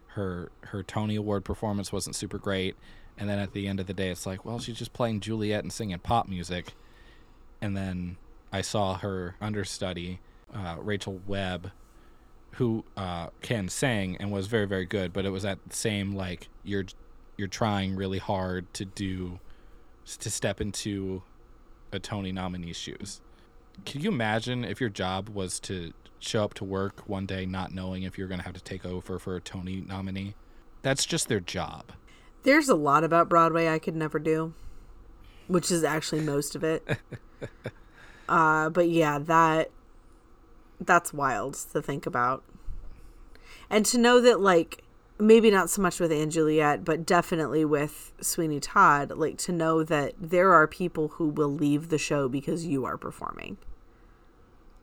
her 0.08 0.50
her 0.62 0.82
Tony 0.82 1.16
Award 1.16 1.44
performance 1.44 1.92
wasn't 1.92 2.16
super 2.16 2.38
great. 2.38 2.76
And 3.18 3.28
then 3.28 3.38
at 3.38 3.52
the 3.52 3.66
end 3.66 3.80
of 3.80 3.86
the 3.86 3.94
day, 3.94 4.10
it's 4.10 4.26
like, 4.26 4.44
well, 4.44 4.58
she's 4.58 4.76
just 4.76 4.92
playing 4.92 5.20
Juliet 5.20 5.62
and 5.62 5.72
singing 5.72 5.98
pop 5.98 6.28
music. 6.28 6.74
And 7.62 7.76
then 7.76 8.16
I 8.52 8.60
saw 8.60 8.98
her 8.98 9.36
understudy, 9.40 10.20
uh, 10.54 10.76
Rachel 10.78 11.20
Webb, 11.26 11.72
who 12.52 12.84
uh, 12.96 13.28
can 13.42 13.68
sing 13.68 14.16
and 14.18 14.30
was 14.30 14.46
very 14.46 14.66
very 14.66 14.86
good, 14.86 15.12
but 15.12 15.24
it 15.24 15.30
was 15.30 15.42
that 15.42 15.58
same 15.70 16.14
like 16.14 16.48
you're 16.64 16.84
you're 17.36 17.48
trying 17.48 17.96
really 17.96 18.18
hard 18.18 18.72
to 18.74 18.84
do 18.84 19.40
to 20.18 20.30
step 20.30 20.60
into 20.60 21.22
a 21.92 21.98
Tony 21.98 22.32
nominee's 22.32 22.76
shoes. 22.76 23.20
Can 23.84 24.00
you 24.00 24.10
imagine 24.10 24.64
if 24.64 24.80
your 24.80 24.88
job 24.90 25.28
was 25.28 25.60
to 25.60 25.92
show 26.18 26.44
up 26.44 26.54
to 26.54 26.64
work 26.64 27.08
one 27.08 27.26
day 27.26 27.46
not 27.46 27.72
knowing 27.72 28.02
if 28.02 28.18
you're 28.18 28.28
going 28.28 28.40
to 28.40 28.44
have 28.44 28.54
to 28.54 28.62
take 28.62 28.84
over 28.84 29.18
for 29.18 29.36
a 29.36 29.40
Tony 29.40 29.82
nominee. 29.86 30.34
That's 30.82 31.04
just 31.04 31.28
their 31.28 31.40
job. 31.40 31.92
There's 32.42 32.68
a 32.68 32.74
lot 32.74 33.04
about 33.04 33.28
Broadway 33.28 33.68
I 33.68 33.78
could 33.78 33.96
never 33.96 34.18
do, 34.18 34.54
which 35.48 35.70
is 35.70 35.82
actually 35.82 36.22
most 36.22 36.54
of 36.54 36.62
it. 36.62 36.86
uh, 38.28 38.70
but 38.70 38.88
yeah, 38.88 39.18
that 39.18 39.70
that's 40.80 41.12
wild 41.12 41.54
to 41.72 41.82
think 41.82 42.06
about. 42.06 42.44
And 43.68 43.84
to 43.86 43.98
know 43.98 44.20
that 44.20 44.40
like 44.40 44.84
maybe 45.18 45.50
not 45.50 45.70
so 45.70 45.82
much 45.82 46.00
with 46.00 46.30
& 46.30 46.30
Juliet, 46.30 46.84
but 46.84 47.06
definitely 47.06 47.64
with 47.64 48.12
Sweeney 48.20 48.60
Todd, 48.60 49.12
like 49.12 49.38
to 49.38 49.52
know 49.52 49.82
that 49.82 50.14
there 50.20 50.52
are 50.52 50.66
people 50.66 51.08
who 51.08 51.28
will 51.28 51.52
leave 51.52 51.88
the 51.88 51.98
show 51.98 52.28
because 52.28 52.66
you 52.66 52.84
are 52.84 52.98
performing. 52.98 53.56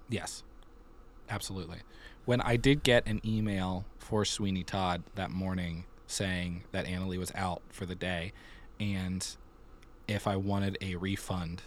Yes. 0.10 0.44
Absolutely. 1.30 1.80
When 2.26 2.42
I 2.42 2.58
did 2.58 2.84
get 2.84 3.06
an 3.08 3.22
email 3.26 3.86
for 3.98 4.26
Sweeney 4.26 4.64
Todd 4.64 5.04
that 5.16 5.32
morning 5.32 5.86
saying 6.08 6.64
that 6.72 6.86
Annaleigh 6.86 7.18
was 7.18 7.32
out 7.36 7.62
for 7.70 7.86
the 7.86 7.96
day 7.96 8.34
and 8.80 9.36
if 10.08 10.28
I 10.28 10.36
wanted 10.36 10.78
a 10.82 10.96
refund, 10.96 11.62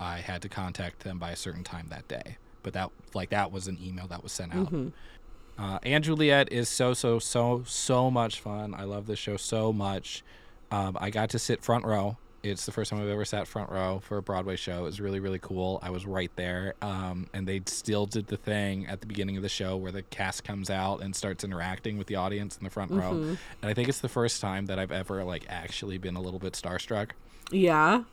I 0.00 0.18
had 0.18 0.42
to 0.42 0.48
contact 0.48 1.00
them 1.00 1.18
by 1.18 1.30
a 1.30 1.36
certain 1.36 1.64
time 1.64 1.88
that 1.90 2.08
day. 2.08 2.36
But 2.62 2.72
that 2.72 2.90
like 3.14 3.30
that 3.30 3.52
was 3.52 3.68
an 3.68 3.78
email 3.82 4.06
that 4.08 4.22
was 4.22 4.32
sent 4.32 4.54
out. 4.54 4.66
Mm-hmm. 4.66 4.88
Uh, 5.58 5.78
& 5.98 6.00
Juliet 6.00 6.52
is 6.52 6.68
so 6.68 6.94
so 6.94 7.18
so 7.18 7.64
so 7.66 8.10
much 8.10 8.40
fun. 8.40 8.74
I 8.74 8.84
love 8.84 9.06
this 9.06 9.18
show 9.18 9.36
so 9.36 9.72
much. 9.72 10.22
Um, 10.70 10.96
I 11.00 11.10
got 11.10 11.30
to 11.30 11.38
sit 11.38 11.64
front 11.64 11.84
row. 11.84 12.16
It's 12.44 12.64
the 12.64 12.70
first 12.70 12.90
time 12.90 13.00
I've 13.00 13.08
ever 13.08 13.24
sat 13.24 13.48
front 13.48 13.68
row 13.68 14.00
for 14.04 14.16
a 14.16 14.22
Broadway 14.22 14.54
show. 14.54 14.78
It 14.78 14.82
was 14.82 15.00
really 15.00 15.18
really 15.18 15.40
cool. 15.40 15.80
I 15.82 15.90
was 15.90 16.06
right 16.06 16.30
there, 16.36 16.74
um, 16.80 17.28
and 17.34 17.48
they 17.48 17.60
still 17.66 18.06
did 18.06 18.28
the 18.28 18.36
thing 18.36 18.86
at 18.86 19.00
the 19.00 19.08
beginning 19.08 19.36
of 19.36 19.42
the 19.42 19.48
show 19.48 19.76
where 19.76 19.90
the 19.90 20.02
cast 20.02 20.44
comes 20.44 20.70
out 20.70 21.02
and 21.02 21.16
starts 21.16 21.42
interacting 21.42 21.98
with 21.98 22.06
the 22.06 22.14
audience 22.14 22.56
in 22.56 22.62
the 22.62 22.70
front 22.70 22.92
row. 22.92 23.14
Mm-hmm. 23.14 23.34
And 23.62 23.70
I 23.70 23.74
think 23.74 23.88
it's 23.88 24.00
the 24.00 24.08
first 24.08 24.40
time 24.40 24.66
that 24.66 24.78
I've 24.78 24.92
ever 24.92 25.24
like 25.24 25.44
actually 25.48 25.98
been 25.98 26.14
a 26.14 26.20
little 26.20 26.38
bit 26.38 26.52
starstruck. 26.52 27.10
Yeah. 27.50 28.04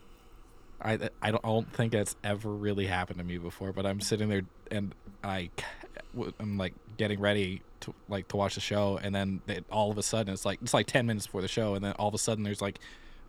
I 0.81 0.93
I 0.93 1.31
don't, 1.31 1.45
I 1.45 1.47
don't 1.47 1.71
think 1.71 1.91
that's 1.91 2.15
ever 2.23 2.49
really 2.49 2.87
happened 2.87 3.19
to 3.19 3.25
me 3.25 3.37
before. 3.37 3.73
But 3.73 3.85
I'm 3.85 4.01
sitting 4.01 4.29
there 4.29 4.41
and 4.71 4.95
I 5.23 5.51
I'm 6.39 6.57
like 6.57 6.73
getting 6.97 7.19
ready 7.19 7.61
to 7.81 7.93
like 8.09 8.27
to 8.29 8.37
watch 8.37 8.55
the 8.55 8.61
show, 8.61 8.99
and 9.01 9.13
then 9.13 9.41
it, 9.47 9.65
all 9.71 9.91
of 9.91 9.97
a 9.97 10.03
sudden 10.03 10.33
it's 10.33 10.45
like 10.45 10.59
it's 10.61 10.73
like 10.73 10.87
ten 10.87 11.05
minutes 11.05 11.27
before 11.27 11.41
the 11.41 11.47
show, 11.47 11.75
and 11.75 11.83
then 11.83 11.93
all 11.93 12.07
of 12.07 12.13
a 12.13 12.19
sudden 12.19 12.43
there's 12.43 12.61
like 12.61 12.79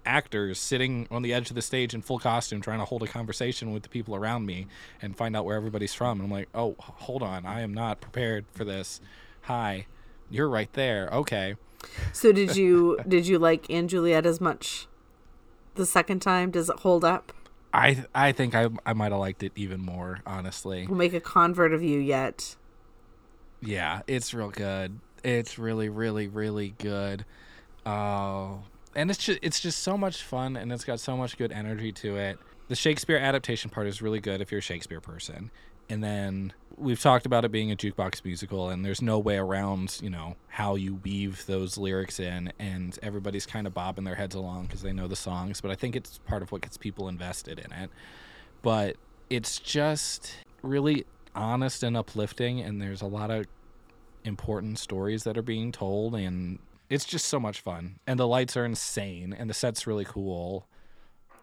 actors 0.06 0.58
sitting 0.58 1.06
on 1.10 1.22
the 1.22 1.34
edge 1.34 1.50
of 1.50 1.56
the 1.56 1.62
stage 1.62 1.92
in 1.92 2.00
full 2.00 2.18
costume 2.18 2.60
trying 2.60 2.78
to 2.78 2.84
hold 2.84 3.02
a 3.02 3.06
conversation 3.06 3.72
with 3.72 3.82
the 3.82 3.88
people 3.88 4.14
around 4.14 4.46
me 4.46 4.66
and 5.02 5.16
find 5.16 5.36
out 5.36 5.44
where 5.44 5.56
everybody's 5.56 5.92
from. 5.92 6.20
And 6.20 6.26
I'm 6.26 6.30
like, 6.30 6.48
oh, 6.54 6.76
hold 6.78 7.22
on, 7.22 7.44
I 7.44 7.60
am 7.60 7.74
not 7.74 8.00
prepared 8.00 8.46
for 8.52 8.64
this. 8.64 9.00
Hi, 9.42 9.86
you're 10.30 10.48
right 10.48 10.72
there. 10.72 11.08
Okay. 11.12 11.56
So 12.12 12.32
did 12.32 12.56
you 12.56 12.98
did 13.08 13.26
you 13.26 13.38
like 13.38 13.66
& 13.68 13.86
Juliet 13.86 14.26
as 14.26 14.40
much 14.40 14.86
the 15.74 15.86
second 15.86 16.20
time? 16.20 16.50
Does 16.50 16.70
it 16.70 16.80
hold 16.80 17.04
up? 17.04 17.32
I 17.72 18.04
I 18.14 18.32
think 18.32 18.54
I 18.54 18.68
I 18.86 18.92
might 18.92 19.12
have 19.12 19.20
liked 19.20 19.42
it 19.42 19.52
even 19.54 19.80
more, 19.80 20.20
honestly. 20.26 20.86
We'll 20.86 20.96
make 20.96 21.14
a 21.14 21.20
convert 21.20 21.74
of 21.74 21.82
you 21.82 21.98
yet. 21.98 22.56
Yeah, 23.60 24.02
it's 24.06 24.34
real 24.34 24.50
good. 24.50 24.98
It's 25.24 25.58
really, 25.58 25.88
really, 25.88 26.28
really 26.28 26.74
good. 26.78 27.24
Uh, 27.84 28.54
and 28.94 29.10
it's 29.10 29.18
just 29.18 29.38
it's 29.42 29.60
just 29.60 29.82
so 29.82 29.96
much 29.96 30.22
fun, 30.22 30.56
and 30.56 30.72
it's 30.72 30.84
got 30.84 31.00
so 31.00 31.16
much 31.16 31.36
good 31.36 31.52
energy 31.52 31.92
to 31.92 32.16
it. 32.16 32.38
The 32.68 32.76
Shakespeare 32.76 33.18
adaptation 33.18 33.70
part 33.70 33.86
is 33.86 34.02
really 34.02 34.20
good 34.20 34.40
if 34.40 34.50
you're 34.50 34.58
a 34.58 34.62
Shakespeare 34.62 35.00
person. 35.00 35.50
And 35.88 36.02
then 36.02 36.52
we've 36.76 37.00
talked 37.00 37.26
about 37.26 37.44
it 37.44 37.52
being 37.52 37.70
a 37.70 37.76
jukebox 37.76 38.24
musical, 38.24 38.70
and 38.70 38.84
there's 38.84 39.00
no 39.00 39.20
way 39.20 39.36
around, 39.36 39.98
you 40.02 40.10
know, 40.10 40.34
how 40.48 40.74
you 40.74 40.96
weave 40.96 41.46
those 41.46 41.78
lyrics 41.78 42.18
in, 42.18 42.52
and 42.58 42.98
everybody's 43.02 43.46
kind 43.46 43.68
of 43.68 43.74
bobbing 43.74 44.04
their 44.04 44.16
heads 44.16 44.34
along 44.34 44.66
because 44.66 44.82
they 44.82 44.92
know 44.92 45.06
the 45.06 45.16
songs. 45.16 45.60
But 45.60 45.70
I 45.70 45.76
think 45.76 45.94
it's 45.94 46.18
part 46.18 46.42
of 46.42 46.50
what 46.50 46.62
gets 46.62 46.76
people 46.76 47.08
invested 47.08 47.60
in 47.60 47.72
it. 47.72 47.90
But 48.62 48.96
it's 49.30 49.60
just 49.60 50.34
really 50.62 51.06
honest 51.36 51.82
and 51.82 51.96
uplifting, 51.96 52.60
and 52.60 52.80
there's 52.80 53.02
a 53.02 53.06
lot 53.06 53.30
of 53.30 53.46
important 54.24 54.78
stories 54.78 55.24
that 55.24 55.38
are 55.38 55.42
being 55.42 55.72
told, 55.72 56.14
and 56.14 56.58
it's 56.90 57.04
just 57.04 57.26
so 57.26 57.38
much 57.38 57.60
fun. 57.60 57.98
And 58.06 58.18
the 58.18 58.26
lights 58.26 58.56
are 58.56 58.64
insane, 58.64 59.34
and 59.36 59.48
the 59.48 59.54
set's 59.54 59.86
really 59.86 60.04
cool. 60.04 60.66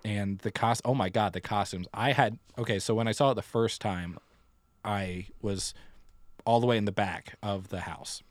And 0.04 0.40
the 0.40 0.52
cost, 0.52 0.82
oh 0.84 0.94
my 0.94 1.10
god, 1.10 1.34
the 1.34 1.42
costumes! 1.42 1.88
I 1.94 2.12
had 2.12 2.38
okay, 2.58 2.80
so 2.80 2.94
when 2.94 3.08
I 3.08 3.14
saw 3.14 3.32
it 3.32 3.36
the 3.36 3.42
first 3.42 3.80
time, 3.80 4.18
I 4.84 5.28
was 5.42 5.74
all 6.46 6.60
the 6.60 6.68
way 6.68 6.78
in 6.78 6.86
the 6.86 6.92
back 6.92 7.36
of 7.42 7.70
the 7.70 7.82
house. 7.82 8.22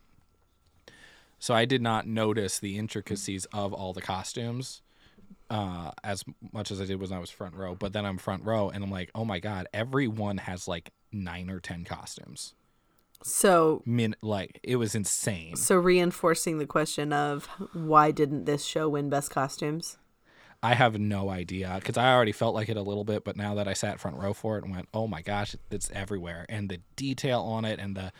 So 1.39 1.53
I 1.53 1.65
did 1.65 1.81
not 1.81 2.07
notice 2.07 2.59
the 2.59 2.77
intricacies 2.77 3.45
of 3.51 3.73
all 3.73 3.91
the 3.91 4.01
costumes 4.01 4.81
uh, 5.49 5.91
as 6.03 6.23
much 6.51 6.71
as 6.71 6.81
I 6.81 6.85
did 6.85 6.99
when 6.99 7.11
I 7.11 7.19
was 7.19 7.29
front 7.29 7.55
row. 7.55 7.75
But 7.75 7.93
then 7.93 8.05
I'm 8.05 8.17
front 8.17 8.43
row 8.43 8.69
and 8.69 8.83
I'm 8.83 8.91
like, 8.91 9.11
oh 9.13 9.25
my 9.25 9.39
God, 9.39 9.67
everyone 9.73 10.37
has 10.37 10.67
like 10.67 10.91
nine 11.13 11.49
or 11.49 11.59
10 11.59 11.83
costumes. 11.85 12.53
So 13.23 13.81
Min- 13.85 14.15
like, 14.21 14.59
it 14.63 14.75
was 14.75 14.95
insane. 14.95 15.55
so 15.55 15.77
reinforcing 15.77 16.57
the 16.57 16.65
question 16.65 17.13
of 17.13 17.45
why 17.71 18.11
didn't 18.11 18.45
this 18.45 18.65
show 18.65 18.89
win 18.89 19.09
best 19.09 19.31
costumes? 19.31 19.97
I 20.61 20.75
have 20.75 20.97
no 20.97 21.29
idea 21.29 21.73
because 21.75 21.97
I 21.97 22.13
already 22.13 22.31
felt 22.31 22.55
like 22.55 22.69
it 22.69 22.77
a 22.77 22.81
little 22.81 23.03
bit, 23.03 23.25
but 23.25 23.35
now 23.35 23.55
that 23.55 23.67
I 23.67 23.73
sat 23.73 23.99
front 23.99 24.17
row 24.17 24.33
for 24.33 24.57
it 24.57 24.63
and 24.63 24.73
went, 24.73 24.87
oh 24.93 25.07
my 25.07 25.21
gosh, 25.21 25.55
it's 25.69 25.91
everywhere, 25.91 26.45
and 26.47 26.69
the 26.69 26.79
detail 26.95 27.41
on 27.41 27.65
it, 27.65 27.79
and 27.79 27.97
the 27.97 28.11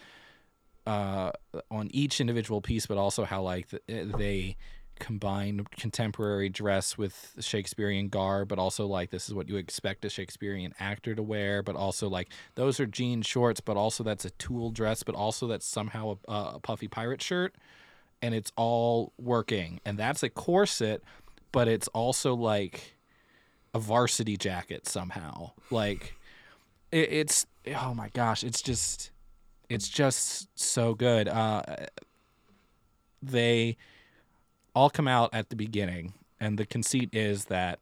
uh, 0.86 1.32
on 1.72 1.88
each 1.92 2.20
individual 2.20 2.60
piece, 2.60 2.86
but 2.86 2.98
also 2.98 3.24
how 3.24 3.42
like 3.42 3.70
the, 3.70 3.80
they 4.18 4.58
combine 5.04 5.66
contemporary 5.78 6.50
dress 6.50 6.98
with 6.98 7.36
Shakespearean 7.40 8.10
garb, 8.10 8.48
but 8.48 8.60
also 8.60 8.88
like 8.88 9.12
this 9.12 9.28
is 9.28 9.34
what 9.34 9.50
you 9.50 9.58
expect 9.58 10.06
a 10.06 10.10
Shakespearean 10.10 10.74
actor 10.80 11.14
to 11.16 11.22
wear, 11.22 11.62
but 11.62 11.76
also 11.76 12.08
like 12.10 12.30
those 12.56 12.80
are 12.80 12.86
jean 12.86 13.22
shorts, 13.22 13.62
but 13.62 13.78
also 13.78 14.04
that's 14.04 14.26
a 14.26 14.30
tulle 14.32 14.72
dress, 14.72 15.04
but 15.04 15.16
also 15.16 15.48
that's 15.48 15.66
somehow 15.66 16.18
a, 16.28 16.34
a 16.34 16.60
puffy 16.60 16.88
pirate 16.88 17.22
shirt, 17.22 17.56
and 18.22 18.34
it's 18.34 18.52
all 18.56 19.14
working, 19.18 19.80
and 19.86 19.98
that's 19.98 20.24
a 20.24 20.30
corset 20.30 21.04
but 21.54 21.70
it's 21.70 21.88
also 21.90 22.36
like 22.36 22.98
a 23.74 23.80
varsity 23.80 24.36
jacket 24.36 24.86
somehow. 24.86 25.52
Like 25.72 26.16
it, 26.92 27.10
it's 27.14 27.46
oh 27.74 27.94
my 27.94 28.10
gosh, 28.10 28.44
it's 28.44 28.62
just 28.62 29.12
it's 29.70 29.88
just 29.88 30.50
so 30.60 30.94
good. 30.94 31.30
Uh, 31.30 31.62
they 33.22 33.78
all 34.76 34.90
come 34.90 35.08
out 35.08 35.30
at 35.34 35.50
the 35.50 35.56
beginning, 35.56 36.14
and 36.40 36.58
the 36.58 36.66
conceit 36.66 37.10
is 37.14 37.46
that 37.46 37.80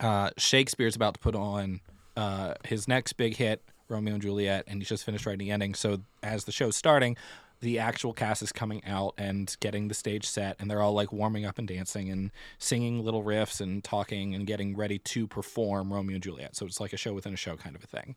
uh, 0.00 0.30
Shakespeare's 0.36 0.96
about 0.96 1.14
to 1.14 1.20
put 1.20 1.34
on 1.34 1.80
uh, 2.16 2.54
his 2.64 2.88
next 2.88 3.14
big 3.14 3.36
hit, 3.36 3.62
Romeo 3.88 4.14
and 4.14 4.22
Juliet, 4.22 4.64
and 4.66 4.80
he's 4.80 4.88
just 4.88 5.04
finished 5.04 5.26
writing 5.26 5.46
the 5.46 5.52
ending. 5.52 5.74
So 5.74 6.00
as 6.22 6.44
the 6.44 6.52
show's 6.52 6.76
starting, 6.76 7.16
the 7.60 7.78
actual 7.78 8.12
cast 8.12 8.42
is 8.42 8.52
coming 8.52 8.84
out 8.84 9.14
and 9.18 9.56
getting 9.60 9.88
the 9.88 9.94
stage 9.94 10.26
set 10.26 10.56
and 10.58 10.70
they're 10.70 10.80
all 10.80 10.92
like 10.92 11.12
warming 11.12 11.44
up 11.44 11.58
and 11.58 11.66
dancing 11.66 12.08
and 12.08 12.30
singing 12.58 13.04
little 13.04 13.24
riffs 13.24 13.60
and 13.60 13.82
talking 13.82 14.34
and 14.34 14.46
getting 14.46 14.76
ready 14.76 14.98
to 14.98 15.26
perform 15.26 15.92
Romeo 15.92 16.14
and 16.14 16.22
Juliet. 16.22 16.54
So 16.54 16.66
it's 16.66 16.80
like 16.80 16.92
a 16.92 16.96
show 16.96 17.12
within 17.14 17.34
a 17.34 17.36
show 17.36 17.56
kind 17.56 17.74
of 17.74 17.82
a 17.82 17.86
thing. 17.86 18.16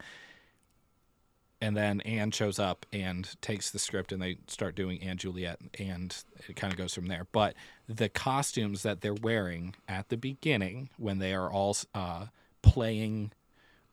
And 1.61 1.77
then 1.77 2.01
Anne 2.01 2.31
shows 2.31 2.57
up 2.57 2.87
and 2.91 3.29
takes 3.41 3.69
the 3.69 3.77
script 3.77 4.11
and 4.11 4.19
they 4.19 4.37
start 4.47 4.75
doing 4.75 4.99
& 5.09 5.15
Juliet 5.17 5.59
and 5.77 6.15
it 6.49 6.55
kind 6.55 6.73
of 6.73 6.77
goes 6.77 6.93
from 6.93 7.05
there. 7.05 7.27
But 7.31 7.53
the 7.87 8.09
costumes 8.09 8.81
that 8.81 9.01
they're 9.01 9.13
wearing 9.13 9.75
at 9.87 10.09
the 10.09 10.17
beginning 10.17 10.89
when 10.97 11.19
they 11.19 11.35
are 11.35 11.51
all 11.51 11.77
uh, 11.93 12.25
playing 12.63 13.31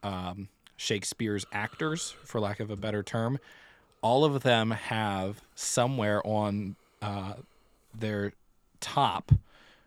um, 0.03 0.49
Shakespeare's 0.77 1.45
actors, 1.53 2.15
for 2.25 2.41
lack 2.41 2.59
of 2.61 2.71
a 2.71 2.77
better 2.77 3.03
term, 3.03 3.39
all 4.01 4.25
of 4.25 4.43
them 4.43 4.71
have 4.71 5.43
somewhere 5.55 6.27
on 6.27 6.77
uh, 7.03 7.35
their 7.97 8.33
top, 8.81 9.33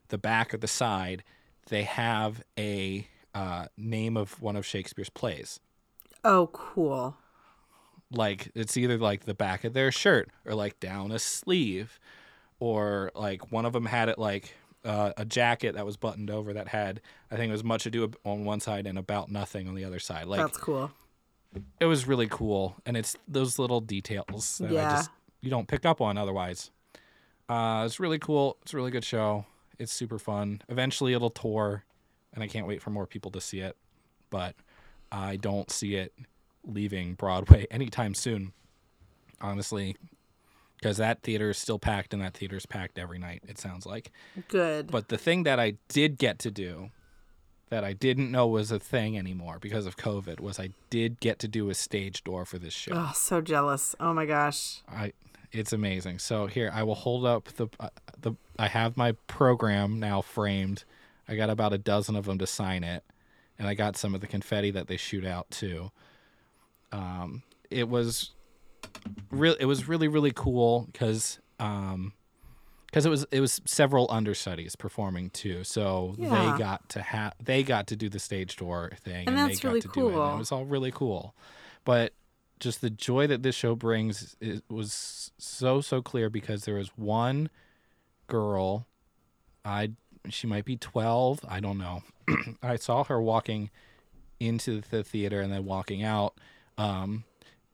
the 0.10 0.18
back 0.18 0.54
or 0.54 0.58
the 0.58 0.68
side, 0.68 1.24
they 1.70 1.84
have 1.84 2.44
a 2.60 3.08
uh, 3.34 3.66
name 3.78 4.18
of 4.18 4.42
one 4.42 4.56
of 4.56 4.66
Shakespeare's 4.66 5.10
plays. 5.10 5.60
Oh, 6.24 6.50
cool. 6.52 7.16
Like 8.12 8.52
it's 8.56 8.76
either 8.78 8.98
like 8.98 9.26
the 9.26 9.34
back 9.34 9.64
of 9.64 9.74
their 9.74 9.92
shirt 9.92 10.30
or 10.46 10.54
like 10.54 10.80
down 10.80 11.12
a 11.12 11.20
sleeve, 11.20 12.00
or 12.60 13.12
like 13.16 13.52
one 13.52 13.66
of 13.66 13.74
them 13.74 13.86
had 13.86 14.10
it 14.10 14.20
like 14.20 14.54
uh, 14.84 15.14
a 15.18 15.26
jacket 15.26 15.76
that 15.76 15.86
was 15.86 15.96
buttoned 15.98 16.30
over 16.30 16.54
that 16.54 16.68
had 16.70 17.02
I 17.30 17.36
think 17.36 17.50
it 17.50 17.54
was 17.54 17.64
much 17.64 17.86
ado 17.86 18.12
on 18.26 18.46
one 18.46 18.60
side 18.60 18.88
and 18.88 18.98
about 18.98 19.30
nothing 19.32 19.68
on 19.68 19.76
the 19.76 19.86
other 19.86 20.00
side. 20.00 20.26
Like 20.28 20.40
That's 20.40 20.58
cool. 20.58 20.92
it 21.80 21.86
was 21.86 22.08
really 22.08 22.28
cool 22.28 22.76
and 22.86 22.98
it's 22.98 23.16
those 23.28 23.60
little 23.60 23.80
details 23.80 24.58
that 24.60 24.72
Yeah. 24.72 24.88
I 24.92 24.96
just 24.98 25.10
you 25.42 25.50
don't 25.50 25.68
pick 25.68 25.86
up 25.86 26.02
on 26.02 26.18
otherwise. 26.18 26.72
Uh, 27.50 27.84
it's 27.86 28.00
really 28.00 28.20
cool. 28.20 28.58
It's 28.62 28.74
a 28.74 28.78
really 28.78 28.92
good 28.92 29.04
show. 29.06 29.46
It's 29.78 29.92
super 29.92 30.18
fun. 30.20 30.62
Eventually 30.70 31.14
it'll 31.14 31.30
tour 31.30 31.84
and 32.34 32.44
I 32.44 32.48
can't 32.48 32.68
wait 32.68 32.82
for 32.82 32.90
more 32.92 33.06
people 33.06 33.32
to 33.32 33.42
see 33.42 33.60
it. 33.60 33.76
But 34.30 34.56
I 35.12 35.36
don't 35.36 35.70
see 35.70 35.96
it 35.96 36.14
leaving 36.66 37.14
Broadway 37.16 37.68
anytime 37.72 38.14
soon. 38.14 38.54
honestly, 39.42 39.96
because 40.78 40.98
that 40.98 41.22
theater 41.22 41.52
is 41.52 41.58
still 41.58 41.80
packed 41.80 42.14
and 42.14 42.22
that 42.22 42.34
theater 42.34 42.58
is 42.58 42.66
packed 42.66 42.98
every 42.98 43.20
night. 43.20 43.44
It 43.48 43.60
sounds 43.60 43.86
like. 43.86 44.12
Good. 44.48 44.92
But 44.92 45.10
the 45.10 45.18
thing 45.18 45.44
that 45.44 45.60
I 45.60 45.74
did 45.88 46.18
get 46.18 46.40
to 46.40 46.52
do 46.52 46.90
that 47.70 47.84
I 47.84 47.94
didn't 47.94 48.32
know 48.32 48.48
was 48.48 48.72
a 48.72 48.80
thing 48.80 49.18
anymore 49.18 49.58
because 49.60 49.86
of 49.86 49.96
COVID 49.96 50.40
was 50.40 50.60
I 50.60 50.70
did 50.90 51.20
get 51.20 51.40
to 51.40 51.48
do 51.48 51.70
a 51.70 51.74
stage 51.74 52.24
door 52.24 52.46
for 52.46 52.60
this 52.60 52.74
show. 52.74 52.92
oh, 52.96 53.12
so 53.16 53.42
jealous. 53.42 53.96
Oh 54.00 54.14
my 54.14 54.26
gosh. 54.26 54.82
I 54.90 55.14
it's 55.52 55.74
amazing. 55.74 56.20
So 56.20 56.48
here 56.48 56.72
I 56.74 56.84
will 56.84 56.96
hold 56.96 57.26
up 57.26 57.46
the 57.56 57.68
uh, 57.80 57.90
the 58.20 58.34
I 58.60 58.68
have 58.68 58.98
my 58.98 59.14
program 59.28 60.00
now 60.00 60.22
framed. 60.22 60.84
I 61.28 61.36
got 61.36 61.50
about 61.50 61.74
a 61.74 61.78
dozen 61.78 62.16
of 62.16 62.26
them 62.26 62.40
to 62.40 62.48
sign 62.48 62.84
it, 62.84 63.04
and 63.58 63.68
I 63.68 63.74
got 63.74 63.96
some 63.96 64.14
of 64.16 64.22
the 64.22 64.28
confetti 64.28 64.72
that 64.72 64.88
they 64.88 64.98
shoot 64.98 65.26
out 65.26 65.50
too. 65.50 65.92
Um, 66.92 67.44
it 67.70 67.88
was 67.90 68.32
real. 69.30 69.56
It 69.60 69.66
was 69.66 69.88
really 69.88 70.08
really 70.08 70.32
cool 70.36 70.88
because 70.92 71.40
um, 71.60 72.14
because 72.88 73.06
it 73.06 73.10
was 73.10 73.26
it 73.32 73.40
was 73.40 73.62
several 73.66 74.08
understudies 74.10 74.76
performing 74.76 75.30
too. 75.30 75.64
So 75.64 76.16
Yeah. 76.18 76.30
they 76.54 76.58
got 76.60 76.90
to 76.90 77.02
have 77.02 77.34
they 77.44 77.64
got 77.64 77.88
to 77.88 77.96
do 77.96 78.10
the 78.10 78.20
stage 78.20 78.58
door 78.58 78.92
thing, 79.04 79.28
And 79.28 79.38
they 79.38 79.42
that's 79.50 79.60
got 79.62 79.70
really 79.70 79.82
to 79.82 79.88
do 79.88 80.08
it. 80.10 80.14
and 80.14 80.16
cool. 80.22 80.36
It 80.36 80.38
was 80.40 80.52
all 80.52 80.66
really 80.66 80.92
cool, 80.92 81.34
but 81.86 82.14
just 82.60 82.82
the 82.82 82.90
joy 82.92 83.26
that 83.28 83.42
this 83.42 83.56
show 83.56 83.76
brings 83.76 84.36
it 84.40 84.64
was 84.70 85.32
so 85.38 85.82
so 85.82 86.02
clear 86.02 86.30
because 86.30 86.66
there 86.66 86.76
was 86.76 86.90
one 86.98 87.50
girl, 88.28 88.86
I 89.66 89.92
she 90.30 90.46
might 90.48 90.66
be 90.66 90.76
twelve, 90.78 91.40
I 91.48 91.60
don't 91.60 91.78
know. 91.78 92.04
I 92.62 92.76
saw 92.76 93.04
her 93.06 93.22
walking 93.22 93.70
into 94.40 94.82
the 94.90 95.04
theater 95.04 95.42
and 95.42 95.52
then 95.52 95.66
walking 95.66 96.04
out, 96.04 96.36
um, 96.82 97.24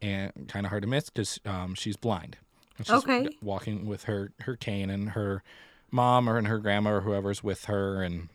and 0.01 0.31
kind 0.47 0.65
of 0.65 0.69
hard 0.69 0.83
to 0.83 0.87
miss 0.87 1.09
because 1.09 1.39
um, 1.45 1.73
she's 1.75 1.95
blind. 1.95 2.37
And 2.77 2.85
she's 2.85 3.03
Okay. 3.03 3.27
walking 3.41 3.87
with 3.87 4.03
her 4.03 4.31
her 4.41 4.55
cane 4.55 4.89
and 4.89 5.11
her 5.11 5.41
mom 5.89 6.29
or 6.29 6.37
and 6.37 6.47
her 6.47 6.59
grandma 6.59 6.91
or 6.91 7.01
whoever's 7.01 7.41
with 7.43 7.65
her 7.65 8.03
and 8.03 8.29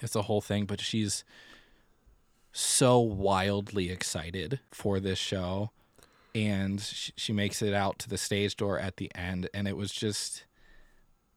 it's 0.00 0.14
a 0.14 0.22
whole 0.22 0.40
thing 0.40 0.64
but 0.64 0.80
she's 0.80 1.24
so 2.52 2.98
wildly 3.00 3.90
excited 3.90 4.60
for 4.70 5.00
this 5.00 5.18
show 5.18 5.70
and 6.34 6.80
she, 6.80 7.12
she 7.16 7.32
makes 7.32 7.60
it 7.60 7.74
out 7.74 7.98
to 7.98 8.08
the 8.08 8.16
stage 8.16 8.56
door 8.56 8.78
at 8.78 8.96
the 8.96 9.10
end 9.14 9.50
and 9.52 9.66
it 9.66 9.76
was 9.76 9.90
just 9.92 10.44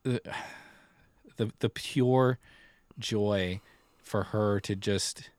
the 0.04 0.22
the, 1.38 1.52
the 1.60 1.70
pure 1.70 2.38
joy 3.00 3.60
for 3.98 4.26
her 4.26 4.60
to 4.60 4.76
just 4.76 5.32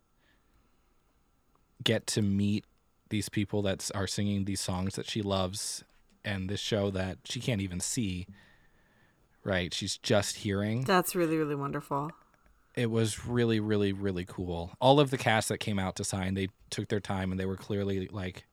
get 1.85 2.07
to 2.09 2.21
meet 2.21 2.65
these 3.13 3.29
people 3.29 3.63
that 3.63 3.89
are 3.95 4.09
singing 4.09 4.45
these 4.47 4.61
songs 4.61 4.97
that 4.97 5.07
she 5.09 5.23
loves 5.23 5.85
and 6.25 6.49
this 6.51 6.61
show 6.61 6.91
that 6.91 7.19
she 7.25 7.39
can't 7.41 7.61
even 7.61 7.79
see 7.81 8.27
right? 9.45 9.75
She's 9.75 9.97
just 9.99 10.37
hearing. 10.37 10.85
That's 10.85 11.17
really, 11.17 11.37
really 11.37 11.57
wonderful. 11.57 12.11
it 12.75 12.91
was 12.91 13.27
really 13.27 13.61
really 13.61 13.93
really 13.93 14.25
cool. 14.25 14.73
All 14.81 14.99
of 15.01 15.11
the 15.11 15.19
cast 15.19 15.49
that 15.51 15.59
came 15.59 15.79
out 15.79 15.95
to 15.97 16.05
sign 16.05 16.35
they 16.35 16.49
took 16.71 16.89
their 16.89 17.01
time 17.01 17.31
and 17.31 17.39
they 17.41 17.45
were 17.47 17.57
clearly 17.57 18.09
like 18.09 18.45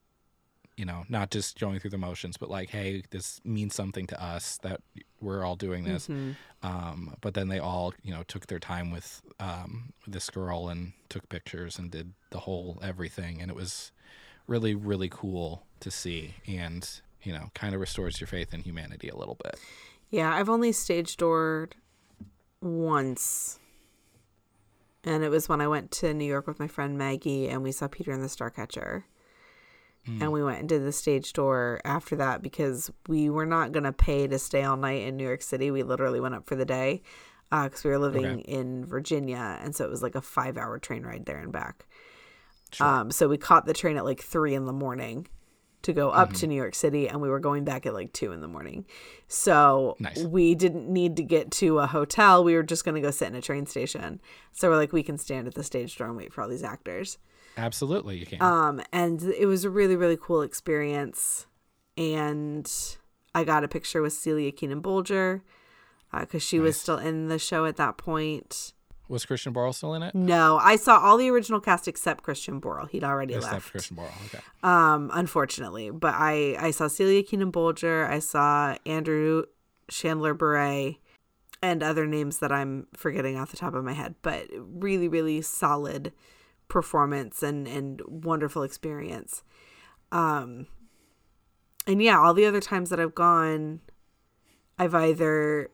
you 0.75 0.85
know 0.85 1.03
not 1.09 1.29
just 1.29 1.59
going 1.59 1.77
through 1.79 1.89
the 1.91 1.97
motions 1.97 2.37
but 2.37 2.49
like 2.49 2.69
hey 2.69 3.03
this 3.11 3.39
means 3.45 3.75
something 3.75 4.07
to 4.07 4.17
us 4.33 4.57
that 4.63 4.81
we're 5.21 5.43
all 5.45 5.55
doing 5.55 5.83
this. 5.83 6.07
Mhm. 6.07 6.35
um, 6.63 7.15
but 7.21 7.33
then 7.33 7.47
they 7.49 7.59
all 7.59 7.93
you 8.01 8.11
know 8.13 8.23
took 8.23 8.47
their 8.47 8.59
time 8.59 8.89
with 8.91 9.21
um, 9.39 9.93
this 10.07 10.29
girl 10.29 10.69
and 10.69 10.93
took 11.07 11.29
pictures 11.29 11.77
and 11.79 11.91
did 11.91 12.13
the 12.31 12.39
whole 12.39 12.79
everything. 12.81 13.41
And 13.41 13.49
it 13.51 13.55
was 13.55 13.91
really 14.49 14.75
really 14.75 15.07
cool 15.09 15.63
to 15.79 15.89
see 15.91 16.33
and 16.47 17.01
you 17.23 17.31
know 17.31 17.49
kind 17.53 17.73
of 17.73 17.79
restores 17.79 18.19
your 18.19 18.27
faith 18.27 18.53
in 18.53 18.61
humanity 18.61 19.07
a 19.09 19.15
little 19.15 19.37
bit 19.43 19.57
Yeah, 20.09 20.33
I've 20.33 20.49
only 20.49 20.71
stage 20.71 21.15
doored 21.17 21.75
once. 22.61 23.59
And 25.03 25.23
it 25.23 25.29
was 25.29 25.47
when 25.47 25.61
I 25.61 25.67
went 25.67 25.91
to 25.91 26.13
New 26.13 26.25
York 26.25 26.45
with 26.47 26.59
my 26.59 26.67
friend 26.67 26.97
Maggie 26.97 27.47
and 27.47 27.63
we 27.63 27.71
saw 27.71 27.87
Peter 27.87 28.11
and 28.11 28.21
the 28.23 28.27
Starcatcher. 28.27 29.03
Hmm. 30.05 30.21
And 30.21 30.31
we 30.31 30.43
went 30.43 30.59
and 30.59 30.67
did 30.69 30.83
the 30.85 30.91
stage 30.91 31.31
door 31.33 31.79
after 31.85 32.15
that 32.17 32.41
because 32.41 32.91
we 33.07 33.29
were 33.29 33.45
not 33.45 33.71
going 33.71 33.83
to 33.85 33.93
pay 33.93 34.27
to 34.27 34.37
stay 34.39 34.63
all 34.63 34.77
night 34.77 35.03
in 35.03 35.15
New 35.15 35.23
York 35.25 35.41
City. 35.41 35.71
We 35.71 35.83
literally 35.83 36.19
went 36.19 36.35
up 36.35 36.47
for 36.47 36.55
the 36.55 36.65
day 36.65 37.01
uh, 37.51 37.63
because 37.65 37.83
we 37.83 37.91
were 37.91 37.97
living 37.99 38.25
Okay. 38.25 38.41
in 38.41 38.85
Virginia. 38.85 39.59
And 39.61 39.75
so 39.75 39.85
it 39.85 39.89
was 39.91 40.03
like 40.03 40.15
a 40.15 40.21
five 40.21 40.57
hour 40.57 40.79
train 40.79 41.03
ride 41.03 41.25
there 41.25 41.39
and 41.39 41.51
back. 41.51 41.85
Sure. 42.71 42.85
Um, 42.87 43.11
so 43.11 43.27
we 43.27 43.37
caught 43.37 43.65
the 43.65 43.73
train 43.73 43.97
at 43.97 44.05
like 44.05 44.21
three 44.21 44.53
in 44.53 44.65
the 44.65 44.73
morning 44.73 45.27
to 45.81 45.93
go 45.93 46.09
up 46.09 46.33
to 46.33 46.45
New 46.45 46.55
York 46.55 46.75
City, 46.75 47.07
and 47.07 47.21
we 47.21 47.29
were 47.29 47.39
going 47.39 47.63
back 47.63 47.85
at 47.85 47.93
like 47.93 48.11
two 48.11 48.33
in 48.33 48.41
the 48.41 48.49
morning. 48.49 48.85
So 49.29 49.95
Nice. 49.99 50.19
we 50.23 50.53
didn't 50.53 50.89
need 50.89 51.15
to 51.15 51.23
get 51.23 51.51
to 51.51 51.79
a 51.79 51.87
hotel. 51.87 52.43
We 52.43 52.53
were 52.55 52.63
just 52.63 52.83
going 52.83 52.95
to 52.95 53.01
go 53.01 53.11
sit 53.11 53.29
in 53.29 53.35
a 53.35 53.41
train 53.41 53.65
station. 53.65 54.19
So 54.51 54.69
we're 54.69 54.75
like, 54.75 54.91
we 54.91 55.03
can 55.03 55.17
stand 55.17 55.47
at 55.47 55.55
the 55.55 55.63
stage 55.63 55.95
door 55.97 56.07
and 56.07 56.17
wait 56.17 56.33
for 56.33 56.41
all 56.41 56.49
these 56.49 56.63
actors. 56.63 57.17
absolutely 57.55 58.17
you 58.17 58.25
can 58.25 58.41
Um, 58.41 58.81
and 58.91 59.23
it 59.23 59.45
was 59.45 59.63
a 59.63 59.69
really, 59.69 59.95
really 59.95 60.17
cool 60.21 60.41
experience. 60.41 61.47
And 61.97 62.69
I 63.33 63.45
got 63.45 63.63
a 63.63 63.67
picture 63.69 64.01
with 64.01 64.13
Celia 64.13 64.51
Keenan 64.51 64.81
Bolger 64.81 65.41
because 66.17 66.43
she 66.43 66.59
was 66.59 66.79
still 66.79 66.97
in 66.97 67.27
the 67.27 67.39
show 67.39 67.65
at 67.65 67.77
that 67.77 67.97
point. 67.97 68.73
Was 69.09 69.25
christian 69.25 69.53
borle 69.53 69.73
still 69.73 69.93
in 69.95 70.03
it 70.03 70.15
No, 70.15 70.59
I 70.61 70.75
saw 70.75 70.99
all 70.99 71.17
the 71.17 71.29
original 71.29 71.59
cast 71.59 71.87
except 71.87 72.23
Christian 72.23 72.61
Borle. 72.61 72.87
He'd 72.89 73.03
already 73.03 73.33
left. 73.33 73.45
Except 73.45 73.53
left. 73.55 73.71
christian 73.71 73.97
borle 73.97 74.25
okay 74.27 74.39
um 74.63 75.09
unfortunately 75.13 75.89
but 75.89 76.13
i 76.15 76.55
i 76.59 76.71
saw 76.71 76.87
celia 76.87 77.23
keenan 77.23 77.51
bolger 77.51 78.07
i 78.09 78.19
saw 78.19 78.75
andrew 78.85 79.43
chanler-berat 79.91 80.97
and 81.61 81.83
other 81.83 82.05
names 82.05 82.37
that 82.39 82.51
i'm 82.51 82.87
forgetting 82.95 83.35
off 83.35 83.51
the 83.51 83.57
top 83.57 83.73
of 83.73 83.83
my 83.83 83.93
head 83.93 84.15
but 84.21 84.47
really 84.53 85.07
really 85.07 85.41
solid 85.41 86.13
performance 86.67 87.41
and 87.41 87.67
and 87.67 88.01
wonderful 88.05 88.61
experience 88.63 89.43
um 90.11 90.67
and 91.87 92.01
yeah 92.01 92.19
all 92.19 92.33
the 92.33 92.45
other 92.45 92.61
times 92.61 92.91
that 92.91 92.99
i've 92.99 93.15
gone 93.15 93.79
i've 94.77 94.93
either 94.93 95.69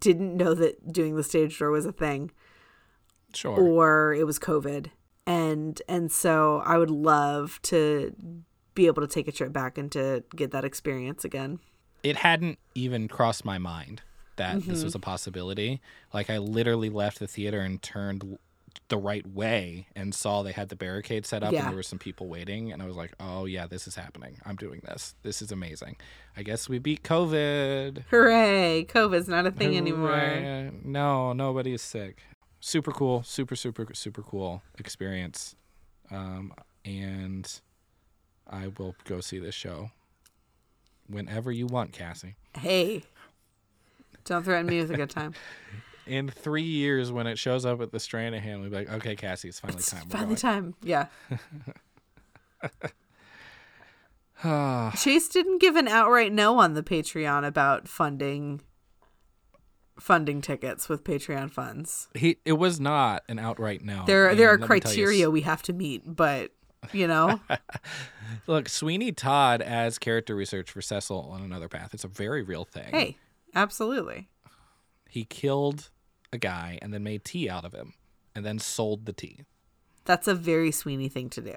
didn't 0.00 0.36
know 0.36 0.54
that 0.54 0.92
doing 0.92 1.16
the 1.16 1.24
stage 1.24 1.58
door 1.58 1.70
was 1.70 1.84
a 1.84 1.92
thing 1.92 2.30
sure 3.34 3.58
or 3.58 4.14
it 4.14 4.24
was 4.26 4.38
COVID. 4.38 4.86
And 5.26 5.80
and 5.88 6.10
so 6.10 6.62
I 6.64 6.78
would 6.78 6.90
love 6.90 7.60
to 7.64 8.14
be 8.74 8.86
able 8.86 9.02
to 9.02 9.08
take 9.08 9.28
a 9.28 9.32
trip 9.32 9.52
back 9.52 9.76
and 9.76 9.90
to 9.92 10.22
get 10.36 10.50
that 10.52 10.64
experience 10.64 11.24
again. 11.24 11.58
it 12.04 12.16
hadn't 12.16 12.58
even 12.74 13.08
crossed 13.08 13.44
my 13.44 13.58
mind 13.58 14.02
that 14.36 14.56
Mm-hmm. 14.58 14.70
this 14.70 14.84
was 14.84 14.94
a 14.94 15.00
possibility. 15.00 15.80
Like 16.14 16.30
I 16.30 16.38
literally 16.38 16.88
left 16.90 17.18
the 17.18 17.26
theater 17.26 17.60
and 17.60 17.82
turned 17.82 18.38
the 18.88 18.96
right 18.96 19.26
way 19.26 19.88
and 19.96 20.14
saw 20.14 20.42
they 20.44 20.52
had 20.52 20.68
the 20.68 20.76
barricade 20.76 21.26
set 21.26 21.42
up 21.42 21.52
Yeah. 21.52 21.60
and 21.62 21.68
there 21.70 21.76
were 21.76 21.82
some 21.82 21.98
people 21.98 22.28
waiting 22.28 22.70
and 22.72 22.80
I 22.80 22.86
was 22.86 22.94
like, 22.96 23.12
"Oh 23.18 23.44
yeah, 23.46 23.66
this 23.66 23.88
is 23.88 23.96
happening. 23.96 24.38
I'm 24.46 24.54
doing 24.56 24.80
this. 24.84 25.16
This 25.24 25.42
is 25.42 25.50
amazing. 25.50 25.96
I 26.36 26.42
guess 26.44 26.68
we 26.68 26.78
beat 26.78 27.02
COVID." 27.02 28.04
Hooray! 28.10 28.86
COVID's 28.88 29.28
not 29.28 29.44
a 29.46 29.50
thing 29.50 29.76
anymore. 29.76 30.08
Hooray. 30.10 30.70
No, 30.84 31.32
nobody's 31.32 31.82
sick. 31.82 32.22
Super 32.60 32.92
cool, 32.92 33.22
super 33.22 33.56
super 33.56 33.86
super 33.94 34.22
cool 34.22 34.62
experience. 34.78 35.54
Um 36.10 36.52
and 36.84 37.60
I 38.50 38.68
will 38.78 38.94
go 39.04 39.20
see 39.20 39.38
this 39.38 39.54
show 39.54 39.90
whenever 41.06 41.52
you 41.52 41.66
want, 41.66 41.92
Cassie. 41.92 42.36
Hey. 42.56 43.02
Don't 44.24 44.42
threaten 44.42 44.66
me 44.66 44.80
with 44.80 44.90
a 44.90 44.96
good 44.96 45.10
time. 45.10 45.34
in 46.08 46.28
three 46.28 46.62
years 46.62 47.12
when 47.12 47.26
it 47.26 47.38
shows 47.38 47.64
up 47.66 47.80
at 47.80 47.92
the 47.92 47.98
Stranahan, 47.98 48.60
we'll 48.60 48.70
be 48.70 48.76
like, 48.76 48.90
okay, 48.90 49.14
Cassie, 49.14 49.48
it's 49.48 49.60
finally 49.60 49.82
time. 49.82 50.02
We're 50.10 50.18
Finally 50.18 50.36
time. 50.36 50.74
Yeah. 50.82 51.06
Chase 54.96 55.28
didn't 55.28 55.60
give 55.60 55.76
an 55.76 55.88
outright 55.88 56.32
no 56.32 56.58
on 56.58 56.74
the 56.74 56.82
Patreon 56.82 57.46
about 57.46 57.88
funding 57.88 58.60
funding 59.98 60.40
tickets 60.40 60.88
with 60.88 61.04
Patreon 61.04 61.50
funds. 61.50 62.08
he, 62.14 62.38
it 62.44 62.52
was 62.52 62.78
not 62.80 63.22
an 63.28 63.38
outright 63.38 63.82
no. 63.82 64.04
There 64.06 64.34
there 64.34 64.50
are 64.50 64.54
And 64.54 64.62
let 64.62 64.70
me 64.70 64.80
tell 64.80 64.92
you, 64.92 64.96
criteria 64.96 65.30
we 65.30 65.40
have 65.42 65.62
to 65.64 65.72
meet, 65.72 66.02
but 66.06 66.52
you 66.92 67.06
know, 67.06 67.40
Look, 68.46 68.68
Sweeney 68.68 69.12
Todd 69.12 69.62
as 69.62 69.98
character 69.98 70.34
research 70.34 70.70
for 70.70 70.80
Cecil 70.80 71.28
on 71.32 71.42
Another 71.42 71.68
Path. 71.68 71.92
It's 71.92 72.04
a 72.04 72.08
very 72.08 72.42
real 72.42 72.64
thing. 72.64 72.90
hey, 72.90 73.16
absolutely. 73.54 74.28
He 75.08 75.24
killed 75.24 75.90
a 76.32 76.38
guy 76.38 76.78
and 76.82 76.92
then 76.92 77.02
made 77.02 77.24
tea 77.24 77.48
out 77.48 77.64
of 77.64 77.72
him 77.72 77.94
and 78.34 78.44
then 78.44 78.58
sold 78.58 79.06
the 79.06 79.12
tea. 79.12 79.44
That's 80.04 80.28
a 80.28 80.34
very 80.34 80.70
Sweeney 80.70 81.08
thing 81.08 81.30
to 81.30 81.40
do. 81.40 81.54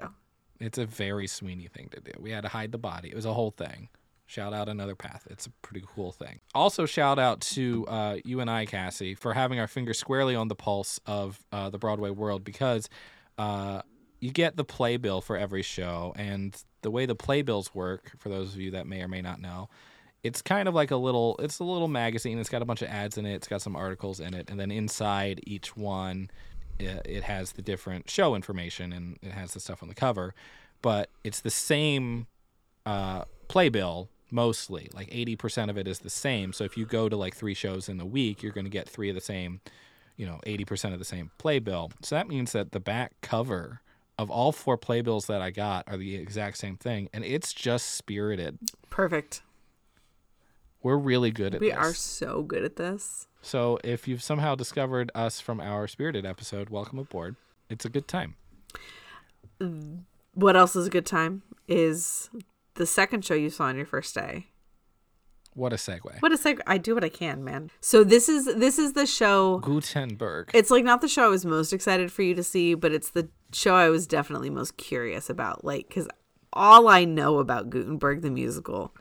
It's 0.58 0.78
a 0.78 0.86
very 0.86 1.26
Sweeney 1.26 1.68
thing 1.68 1.88
to 1.90 2.00
do. 2.00 2.12
We 2.18 2.30
had 2.30 2.42
to 2.42 2.48
hide 2.48 2.72
the 2.72 2.78
body. 2.78 3.08
It 3.10 3.14
was 3.14 3.26
a 3.26 3.32
whole 3.32 3.50
thing. 3.50 3.88
Shout 4.32 4.54
out 4.54 4.66
Another 4.66 4.94
Path. 4.94 5.28
It's 5.28 5.44
a 5.44 5.50
pretty 5.60 5.84
cool 5.86 6.10
thing. 6.10 6.40
Also, 6.54 6.86
shout 6.86 7.18
out 7.18 7.42
to 7.42 7.86
uh, 7.86 8.16
you 8.24 8.40
and 8.40 8.48
I, 8.48 8.64
Cassie, 8.64 9.14
for 9.14 9.34
having 9.34 9.60
our 9.60 9.66
finger 9.66 9.92
squarely 9.92 10.34
on 10.34 10.48
the 10.48 10.54
pulse 10.54 10.98
of 11.04 11.38
uh, 11.52 11.68
the 11.68 11.76
Broadway 11.76 12.08
world 12.08 12.42
because 12.42 12.88
uh, 13.36 13.82
you 14.20 14.30
get 14.30 14.56
the 14.56 14.64
playbill 14.64 15.20
for 15.20 15.36
every 15.36 15.60
show, 15.60 16.14
and 16.16 16.56
the 16.80 16.90
way 16.90 17.04
the 17.04 17.14
playbills 17.14 17.74
work, 17.74 18.12
for 18.16 18.30
those 18.30 18.54
of 18.54 18.60
you 18.62 18.70
that 18.70 18.86
may 18.86 19.02
or 19.02 19.08
may 19.08 19.20
not 19.20 19.38
know, 19.38 19.68
it's 20.22 20.40
kind 20.40 20.66
of 20.66 20.74
like 20.74 20.92
a 20.92 20.96
little 20.96 21.36
it's 21.38 21.58
a 21.58 21.64
little 21.64 21.86
magazine. 21.86 22.38
It's 22.38 22.48
got 22.48 22.62
a 22.62 22.64
bunch 22.64 22.80
of 22.80 22.88
ads 22.88 23.18
in 23.18 23.26
it. 23.26 23.34
It's 23.34 23.48
got 23.48 23.60
some 23.60 23.76
articles 23.76 24.18
in 24.18 24.32
it, 24.32 24.48
and 24.48 24.58
then 24.58 24.70
inside 24.70 25.42
each 25.46 25.76
one, 25.76 26.30
it 26.78 27.24
has 27.24 27.52
the 27.52 27.60
different 27.60 28.08
show 28.08 28.34
information 28.34 28.94
and 28.94 29.18
it 29.20 29.32
has 29.32 29.52
the 29.52 29.60
stuff 29.60 29.82
on 29.82 29.90
the 29.90 29.94
cover. 29.94 30.32
But 30.80 31.10
it's 31.22 31.40
the 31.40 31.50
same 31.50 32.28
uh, 32.86 33.26
playbill 33.48 34.08
mostly. 34.32 34.88
Like 34.92 35.08
eighty 35.12 35.36
percent 35.36 35.70
of 35.70 35.78
it 35.78 35.86
is 35.86 36.00
the 36.00 36.10
same. 36.10 36.52
So 36.52 36.64
if 36.64 36.76
you 36.76 36.86
go 36.86 37.08
to 37.08 37.16
like 37.16 37.36
three 37.36 37.54
shows 37.54 37.88
in 37.88 37.98
the 37.98 38.06
week, 38.06 38.42
you're 38.42 38.52
going 38.52 38.64
to 38.64 38.70
get 38.70 38.88
three 38.88 39.08
of 39.08 39.14
the 39.14 39.20
same. 39.20 39.60
You 40.16 40.26
know, 40.26 40.40
eighty 40.44 40.64
percent 40.64 40.92
of 40.92 40.98
the 40.98 41.04
same 41.04 41.30
playbill. 41.38 41.92
So 42.02 42.14
that 42.14 42.28
means 42.28 42.52
that 42.52 42.72
the 42.72 42.80
back 42.80 43.12
cover 43.20 43.80
of 44.18 44.30
all 44.30 44.52
four 44.52 44.76
playbills 44.76 45.26
that 45.26 45.40
I 45.40 45.50
got 45.50 45.84
are 45.88 45.96
the 45.96 46.16
exact 46.16 46.58
same 46.58 46.76
thing, 46.76 47.08
and 47.12 47.24
it's 47.24 47.52
just 47.52 47.90
spirited. 47.90 48.58
Perfect. 48.90 49.42
We're 50.82 50.96
really 50.98 51.30
good 51.30 51.54
at 51.54 51.60
We 51.60 51.70
this. 51.70 51.78
are 51.78 51.94
so 51.94 52.42
good 52.42 52.64
at 52.64 52.76
this. 52.76 53.26
So 53.40 53.78
if 53.84 54.06
you've 54.06 54.22
somehow 54.22 54.54
discovered 54.54 55.10
us 55.14 55.40
from 55.40 55.60
our 55.60 55.86
spirited 55.88 56.26
episode, 56.26 56.70
welcome 56.70 56.98
aboard. 56.98 57.36
It's 57.70 57.84
a 57.84 57.88
good 57.88 58.06
time. 58.06 58.34
What 60.34 60.56
else 60.56 60.74
is 60.76 60.88
a 60.88 60.90
good 60.90 61.06
time 61.06 61.42
is 61.68 62.30
the 62.74 62.86
second 62.86 63.24
show 63.24 63.34
you 63.34 63.50
saw 63.50 63.64
on 63.64 63.76
your 63.76 63.86
first 63.86 64.14
day. 64.14 64.46
What 65.54 65.72
a 65.72 65.76
segue. 65.76 66.20
What 66.20 66.32
a 66.32 66.36
segue. 66.36 66.60
I 66.66 66.78
do 66.78 66.94
what 66.94 67.04
I 67.04 67.10
can, 67.10 67.44
man. 67.44 67.70
So 67.80 68.04
this 68.04 68.28
is 68.28 68.46
this 68.56 68.78
is 68.78 68.94
the 68.94 69.06
show. 69.06 69.58
Gutenberg. 69.58 70.50
It's 70.54 70.70
like 70.70 70.84
not 70.84 71.02
the 71.02 71.08
show 71.08 71.24
I 71.24 71.28
was 71.28 71.44
most 71.44 71.72
excited 71.72 72.10
for 72.10 72.22
you 72.22 72.34
to 72.34 72.42
see, 72.42 72.74
but 72.74 72.92
it's 72.92 73.10
the 73.10 73.28
show 73.52 73.74
I 73.74 73.90
was 73.90 74.06
definitely 74.06 74.48
most 74.48 74.78
curious 74.78 75.28
about. 75.28 75.62
Like, 75.64 75.88
because 75.88 76.08
all 76.54 76.88
I 76.88 77.04
know 77.04 77.38
about 77.38 77.68
Gutenberg 77.68 78.22
the 78.22 78.30
musical 78.30 78.94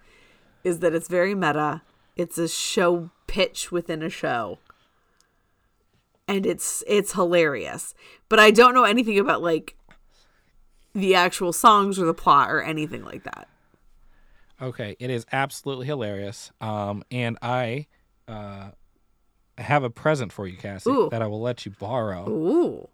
is 0.63 0.79
that 0.79 0.93
it's 0.93 1.07
very 1.07 1.35
meta. 1.35 1.81
It's 2.17 2.37
a 2.37 2.49
show 2.49 3.11
pitch 3.27 3.71
within 3.71 4.03
a 4.03 4.09
show, 4.09 4.59
and 6.27 6.45
it's 6.45 6.83
it's 6.85 7.13
hilarious. 7.13 7.93
But 8.27 8.39
I 8.39 8.51
don't 8.51 8.73
know 8.73 8.83
anything 8.83 9.17
about 9.17 9.41
like 9.41 9.77
the 10.93 11.15
actual 11.15 11.53
songs 11.53 11.97
or 11.97 12.05
the 12.05 12.13
plot 12.13 12.51
or 12.51 12.61
anything 12.61 13.05
like 13.05 13.23
that. 13.23 13.47
Okay, 14.61 14.95
it 14.99 15.09
is 15.09 15.25
absolutely 15.31 15.87
hilarious. 15.87 16.51
Um, 16.61 17.03
and 17.09 17.37
I 17.41 17.87
uh, 18.27 18.69
have 19.57 19.83
a 19.83 19.89
present 19.89 20.31
for 20.31 20.47
you, 20.47 20.57
Cassie, 20.57 20.89
Ooh. 20.89 21.09
that 21.09 21.21
I 21.21 21.27
will 21.27 21.41
let 21.41 21.65
you 21.65 21.71
borrow. 21.79 22.29
Ooh. 22.29 22.87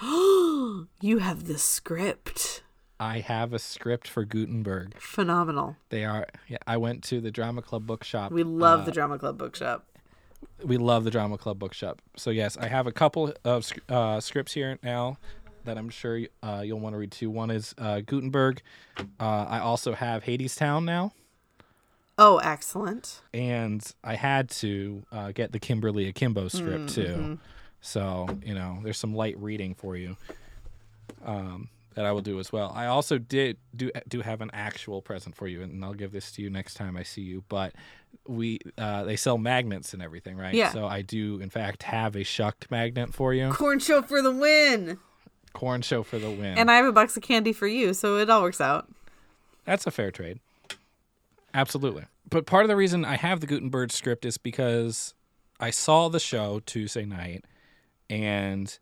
you 1.00 1.18
have 1.18 1.44
the 1.44 1.58
script. 1.58 2.62
I 2.98 3.20
have 3.20 3.52
a 3.52 3.58
script 3.58 4.08
for 4.08 4.24
Gutenberg. 4.24 4.98
Phenomenal. 4.98 5.76
They 5.90 6.04
are. 6.04 6.26
Yeah, 6.48 6.58
I 6.66 6.78
went 6.78 7.02
to 7.04 7.20
the 7.20 7.30
Drama 7.30 7.60
Club 7.60 7.86
bookshop. 7.86 8.32
We 8.32 8.44
love 8.44 8.80
uh, 8.80 8.84
the 8.84 8.92
Drama 8.92 9.18
Club 9.18 9.36
Bookshop. 9.36 9.84
we 10.64 10.78
love 10.78 11.04
the 11.04 11.10
Drama 11.10 11.36
Club 11.36 11.58
bookshop. 11.58 12.00
So 12.16 12.30
yes, 12.30 12.56
I 12.56 12.68
have 12.68 12.86
a 12.86 12.92
couple 12.92 13.34
of 13.44 13.70
uh, 13.88 14.20
scripts 14.20 14.54
here 14.54 14.78
now 14.82 15.18
that 15.64 15.76
I'm 15.78 15.88
sure 15.90 16.20
uh, 16.42 16.62
you'll 16.64 16.80
want 16.80 16.94
to 16.94 16.98
read 16.98 17.10
too. 17.12 17.30
One 17.30 17.50
is 17.50 17.74
uh, 17.78 18.00
Gutenberg. 18.00 18.62
Uh, 18.98 19.02
I 19.48 19.58
also 19.60 19.92
have 19.94 20.24
Hadestown 20.24 20.84
now, 20.84 21.12
Oh, 22.18 22.38
excellent. 22.38 23.22
and 23.32 23.84
I 24.04 24.14
had 24.14 24.48
to 24.50 25.02
uh, 25.10 25.32
get 25.32 25.52
the 25.52 25.58
Kimberly 25.58 26.06
Akimbo 26.08 26.48
script 26.48 26.90
too. 26.94 27.38
So 27.80 28.28
you 28.44 28.54
know, 28.54 28.78
there's 28.82 28.98
some 28.98 29.14
light 29.14 29.36
reading 29.38 29.74
for 29.74 29.96
you 29.96 30.16
um, 31.24 31.68
that 31.94 32.04
I 32.04 32.12
will 32.12 32.20
do 32.22 32.38
as 32.40 32.52
well. 32.52 32.72
I 32.74 32.86
also 32.86 33.18
did 33.18 33.56
do 33.74 33.90
do 34.08 34.20
have 34.20 34.40
an 34.40 34.50
actual 34.52 35.02
present 35.02 35.34
for 35.36 35.46
you, 35.46 35.62
and 35.62 35.84
I'll 35.84 35.94
give 35.94 36.12
this 36.12 36.32
to 36.32 36.42
you 36.42 36.50
next 36.50 36.74
time 36.74 36.96
I 36.96 37.02
see 37.02 37.22
you. 37.22 37.44
But 37.48 37.74
we 38.26 38.60
uh, 38.78 39.04
they 39.04 39.16
sell 39.16 39.36
magnets 39.38 39.92
and 39.92 40.02
everything, 40.02 40.36
right? 40.36 40.54
Yeah. 40.54 40.72
So 40.72 40.86
I 40.86 41.02
do, 41.02 41.40
in 41.40 41.50
fact, 41.50 41.82
have 41.84 42.16
a 42.16 42.22
shucked 42.24 42.70
magnet 42.70 43.12
for 43.12 43.34
you. 43.34 43.50
Corn 43.52 43.78
show 43.80 44.02
for 44.02 44.22
the 44.22 44.30
win. 44.32 44.98
Corn 45.54 45.80
show 45.80 46.02
for 46.02 46.18
the 46.18 46.30
win. 46.30 46.58
And 46.58 46.70
I 46.70 46.74
have 46.74 46.84
a 46.84 46.92
box 46.92 47.16
of 47.16 47.22
candy 47.22 47.52
for 47.52 47.66
you, 47.66 47.94
so 47.94 48.18
it 48.18 48.28
all 48.28 48.42
works 48.42 48.60
out. 48.60 48.88
That's 49.64 49.86
a 49.86 49.90
fair 49.90 50.10
trade. 50.10 50.40
Absolutely. 51.54 52.04
But 52.28 52.46
part 52.46 52.64
of 52.64 52.68
the 52.68 52.76
reason 52.76 53.04
I 53.04 53.16
have 53.16 53.40
the 53.40 53.46
Gutenberg 53.46 53.92
script 53.92 54.24
is 54.24 54.36
because 54.36 55.14
I 55.60 55.70
saw 55.70 56.08
the 56.08 56.20
show 56.20 56.60
Tuesday 56.66 57.04
night 57.04 57.44
and 58.10 58.76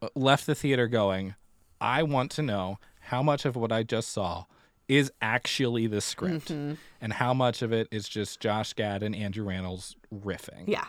uh, 0.00 0.08
left 0.14 0.46
the 0.46 0.54
theater 0.54 0.86
going, 0.86 1.34
I 1.80 2.02
want 2.02 2.30
to 2.32 2.42
know 2.42 2.78
how 3.00 3.22
much 3.22 3.44
of 3.44 3.56
what 3.56 3.72
I 3.72 3.82
just 3.82 4.10
saw 4.10 4.44
is 4.88 5.10
actually 5.22 5.86
the 5.86 6.00
script 6.00 6.50
and 6.50 7.12
how 7.14 7.32
much 7.32 7.62
of 7.62 7.72
it 7.72 7.88
is 7.90 8.08
just 8.08 8.40
Josh 8.40 8.74
Gad 8.74 9.02
and 9.02 9.14
Andrew 9.16 9.46
Rannells 9.46 9.94
riffing. 10.14 10.64
Yeah. 10.66 10.84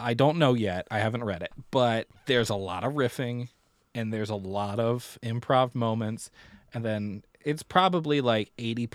I 0.00 0.14
don't 0.14 0.38
know 0.38 0.54
yet. 0.54 0.86
I 0.90 1.00
haven't 1.00 1.24
read 1.24 1.42
it, 1.42 1.52
but 1.70 2.06
there's 2.26 2.50
a 2.50 2.54
lot 2.54 2.84
of 2.84 2.94
riffing 2.94 3.48
and 3.94 4.12
there's 4.12 4.30
a 4.30 4.36
lot 4.36 4.78
of 4.78 5.18
improv 5.22 5.74
moments. 5.74 6.30
And 6.72 6.84
then 6.84 7.24
it's 7.44 7.62
probably 7.62 8.20
like 8.20 8.52
80% 8.58 8.88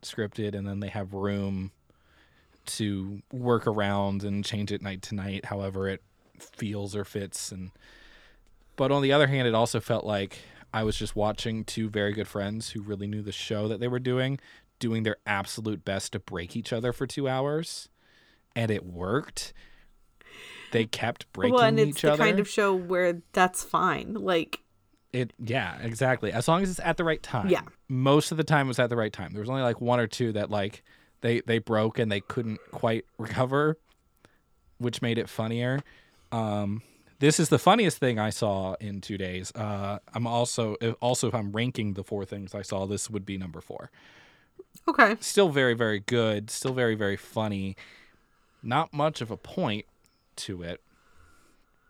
scripted, 0.00 0.54
and 0.54 0.66
then 0.66 0.80
they 0.80 0.88
have 0.88 1.14
room 1.14 1.70
to 2.66 3.22
work 3.32 3.66
around 3.66 4.22
and 4.22 4.44
change 4.44 4.72
it 4.72 4.82
night 4.82 5.02
to 5.02 5.14
night, 5.14 5.46
however 5.46 5.88
it 5.88 6.02
feels 6.38 6.94
or 6.96 7.04
fits. 7.04 7.52
And 7.52 7.70
but 8.76 8.90
on 8.92 9.02
the 9.02 9.12
other 9.12 9.26
hand, 9.26 9.46
it 9.46 9.54
also 9.54 9.80
felt 9.80 10.04
like 10.04 10.38
I 10.72 10.82
was 10.82 10.96
just 10.96 11.16
watching 11.16 11.64
two 11.64 11.88
very 11.88 12.12
good 12.12 12.28
friends 12.28 12.70
who 12.70 12.82
really 12.82 13.06
knew 13.06 13.22
the 13.22 13.32
show 13.32 13.68
that 13.68 13.80
they 13.80 13.88
were 13.88 13.98
doing, 13.98 14.38
doing 14.78 15.02
their 15.02 15.16
absolute 15.26 15.84
best 15.84 16.12
to 16.12 16.18
break 16.18 16.56
each 16.56 16.72
other 16.72 16.92
for 16.92 17.06
two 17.06 17.28
hours, 17.28 17.88
and 18.54 18.70
it 18.70 18.84
worked. 18.84 19.52
They 20.72 20.86
kept 20.86 21.30
breaking 21.32 21.54
each 21.54 21.58
other. 21.58 21.62
well, 21.62 21.68
and 21.68 21.78
it's 21.80 21.88
each 21.98 22.02
the 22.02 22.12
other. 22.12 22.24
kind 22.24 22.38
of 22.40 22.48
show 22.48 22.74
where 22.74 23.20
that's 23.32 23.62
fine. 23.64 24.14
Like, 24.14 24.60
It 25.12 25.32
yeah, 25.38 25.78
exactly. 25.82 26.32
As 26.32 26.46
long 26.48 26.62
as 26.62 26.70
it's 26.70 26.80
at 26.80 26.96
the 26.96 27.04
right 27.04 27.22
time. 27.22 27.48
Yeah. 27.48 27.62
Most 27.88 28.30
of 28.30 28.36
the 28.38 28.44
time 28.44 28.66
it 28.66 28.68
was 28.68 28.78
at 28.78 28.88
the 28.90 28.96
right 28.96 29.12
time. 29.12 29.32
There 29.32 29.40
was 29.40 29.50
only 29.50 29.62
like 29.62 29.80
one 29.80 29.98
or 30.00 30.06
two 30.06 30.32
that 30.32 30.50
like 30.50 30.82
they 31.22 31.40
they 31.40 31.58
broke 31.58 31.98
and 31.98 32.10
they 32.10 32.20
couldn't 32.20 32.60
quite 32.70 33.04
recover, 33.18 33.76
which 34.78 35.02
made 35.02 35.18
it 35.18 35.28
funnier. 35.28 35.80
Um 36.32 36.82
this 37.18 37.38
is 37.38 37.50
the 37.50 37.58
funniest 37.58 37.98
thing 37.98 38.18
I 38.18 38.30
saw 38.30 38.74
in 38.80 39.00
2 39.02 39.18
days. 39.18 39.52
Uh 39.54 39.98
I'm 40.14 40.26
also 40.26 40.74
also 41.00 41.26
if 41.28 41.34
I'm 41.34 41.50
ranking 41.52 41.94
the 41.94 42.04
four 42.04 42.24
things 42.24 42.54
I 42.54 42.62
saw, 42.62 42.86
this 42.86 43.10
would 43.10 43.26
be 43.26 43.36
number 43.36 43.60
4. 43.60 43.90
okay. 44.88 45.16
Still 45.20 45.48
very 45.48 45.74
very 45.74 45.98
good, 46.00 46.48
still 46.50 46.72
very 46.72 46.94
very 46.94 47.16
funny. 47.16 47.76
Not 48.62 48.92
much 48.94 49.20
of 49.20 49.30
a 49.30 49.36
point 49.36 49.86
to 50.36 50.62
it, 50.62 50.80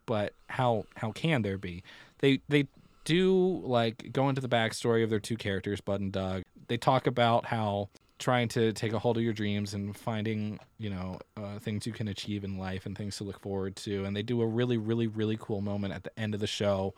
but 0.07 0.35
how 0.49 0.85
how 0.97 1.13
can 1.13 1.43
there 1.43 1.59
be? 1.59 1.83
They 2.19 2.41
they 2.49 2.69
do 3.05 3.63
like 3.65 4.13
go 4.13 4.29
into 4.29 4.41
the 4.41 4.49
backstory 4.49 5.03
of 5.03 5.11
their 5.11 5.21
two 5.21 5.37
characters, 5.37 5.81
Bud 5.81 6.01
and 6.01 6.13
Doug. 6.13 6.43
They 6.69 6.77
talk 6.77 7.07
about 7.07 7.47
how 7.47 7.89
trying 8.19 8.49
to 8.49 8.73
take 8.73 8.93
a 8.93 8.99
hold 8.99 9.17
of 9.17 9.23
your 9.23 9.33
dreams 9.33 9.73
and 9.73 9.97
finding 9.97 10.59
you 10.79 10.91
know 10.91 11.19
uh, 11.37 11.59
things 11.59 11.87
you 11.87 11.93
can 11.93 12.09
achieve 12.09 12.45
in 12.45 12.59
life 12.59 12.87
and 12.87 12.97
things 12.97 13.17
to 13.17 13.25
look 13.25 13.41
forward 13.41 13.77
to. 13.77 14.05
And 14.05 14.15
they 14.17 14.23
do 14.23 14.43
a 14.43 14.47
really 14.47 14.77
really 14.77 15.07
really 15.07 15.39
cool 15.41 15.61
moment 15.61 15.95
at 15.95 16.05
the 16.05 16.19
end 16.19 16.35
of 16.35 16.41
the 16.41 16.47
show 16.47 16.95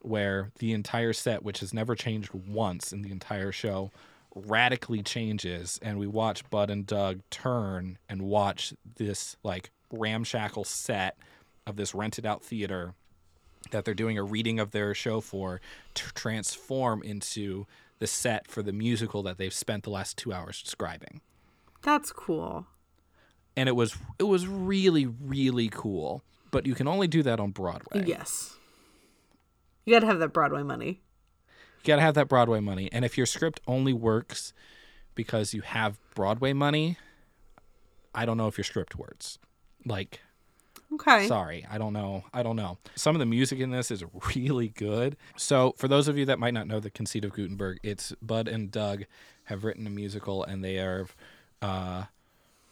where 0.00 0.50
the 0.58 0.72
entire 0.72 1.12
set, 1.12 1.42
which 1.42 1.60
has 1.60 1.74
never 1.74 1.94
changed 1.94 2.32
once 2.32 2.92
in 2.92 3.02
the 3.02 3.10
entire 3.10 3.50
show, 3.52 3.90
radically 4.34 5.02
changes, 5.02 5.78
and 5.82 5.98
we 5.98 6.06
watch 6.06 6.48
Bud 6.50 6.70
and 6.70 6.86
Doug 6.86 7.20
turn 7.30 7.98
and 8.08 8.22
watch 8.22 8.74
this 8.96 9.36
like 9.42 9.70
ramshackle 9.92 10.64
set 10.64 11.16
of 11.66 11.76
this 11.76 11.94
rented 11.94 12.26
out 12.26 12.42
theater 12.42 12.94
that 13.70 13.84
they're 13.84 13.94
doing 13.94 14.16
a 14.16 14.22
reading 14.22 14.58
of 14.58 14.70
their 14.70 14.94
show 14.94 15.20
for 15.20 15.60
to 15.94 16.12
transform 16.14 17.02
into 17.02 17.66
the 17.98 18.06
set 18.06 18.48
for 18.48 18.62
the 18.62 18.72
musical 18.72 19.22
that 19.22 19.38
they've 19.38 19.52
spent 19.52 19.84
the 19.84 19.90
last 19.90 20.16
two 20.16 20.32
hours 20.32 20.62
describing. 20.62 21.20
That's 21.82 22.12
cool. 22.12 22.66
And 23.56 23.68
it 23.68 23.72
was 23.72 23.96
it 24.18 24.24
was 24.24 24.46
really 24.46 25.06
really 25.06 25.68
cool, 25.68 26.22
but 26.50 26.66
you 26.66 26.74
can 26.74 26.86
only 26.86 27.08
do 27.08 27.22
that 27.24 27.40
on 27.40 27.50
Broadway. 27.50 28.04
Yes. 28.06 28.56
You 29.84 29.94
got 29.94 30.00
to 30.00 30.06
have 30.06 30.18
that 30.20 30.32
Broadway 30.32 30.62
money. 30.62 31.00
You 31.82 31.86
gotta 31.86 32.02
have 32.02 32.14
that 32.14 32.28
Broadway 32.28 32.60
money. 32.60 32.88
And 32.92 33.04
if 33.04 33.16
your 33.16 33.26
script 33.26 33.60
only 33.66 33.92
works 33.92 34.52
because 35.14 35.54
you 35.54 35.62
have 35.62 35.98
Broadway 36.14 36.52
money, 36.52 36.98
I 38.14 38.26
don't 38.26 38.36
know 38.36 38.48
if 38.48 38.58
your 38.58 38.64
script 38.64 38.96
works. 38.96 39.38
Like, 39.88 40.20
Okay. 40.92 41.26
sorry, 41.26 41.66
I 41.70 41.76
don't 41.78 41.92
know. 41.92 42.24
I 42.32 42.42
don't 42.42 42.56
know. 42.56 42.78
Some 42.94 43.14
of 43.14 43.20
the 43.20 43.26
music 43.26 43.58
in 43.58 43.70
this 43.70 43.90
is 43.90 44.04
really 44.36 44.68
good. 44.68 45.16
So, 45.36 45.74
for 45.76 45.88
those 45.88 46.08
of 46.08 46.16
you 46.16 46.24
that 46.26 46.38
might 46.38 46.54
not 46.54 46.66
know 46.66 46.80
the 46.80 46.90
conceit 46.90 47.24
of 47.24 47.32
Gutenberg, 47.32 47.78
it's 47.82 48.12
Bud 48.22 48.48
and 48.48 48.70
Doug 48.70 49.04
have 49.44 49.64
written 49.64 49.86
a 49.86 49.90
musical, 49.90 50.44
and 50.44 50.64
they 50.64 50.78
are. 50.78 51.06
Uh, 51.60 52.04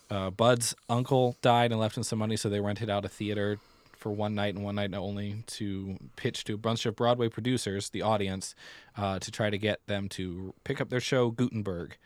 uh, 0.09 0.31
Bud's 0.31 0.75
uncle 0.89 1.37
died 1.43 1.73
and 1.73 1.81
left 1.81 1.97
him 1.97 2.05
some 2.05 2.21
money, 2.21 2.37
so 2.37 2.49
they 2.49 2.61
rented 2.61 2.89
out 2.89 3.05
a 3.05 3.09
theater 3.09 3.59
for 3.97 4.12
one 4.12 4.37
night 4.37 4.55
and 4.55 4.62
one 4.62 4.77
night 4.77 4.95
only 4.95 5.43
to 5.49 5.97
pitch 6.14 6.45
to 6.45 6.55
a 6.55 6.59
bunch 6.59 6.87
of 6.87 6.95
Broadway 6.95 7.29
producers, 7.29 7.91
the 7.91 8.03
audience, 8.03 8.55
uh, 8.97 9.19
to 9.19 9.31
try 9.33 9.51
to 9.51 9.59
get 9.59 9.85
them 9.89 10.09
to 10.11 10.55
pick 10.62 10.81
up 10.81 10.91
their 10.91 11.01
show 11.01 11.31
Gutenberg. 11.31 11.97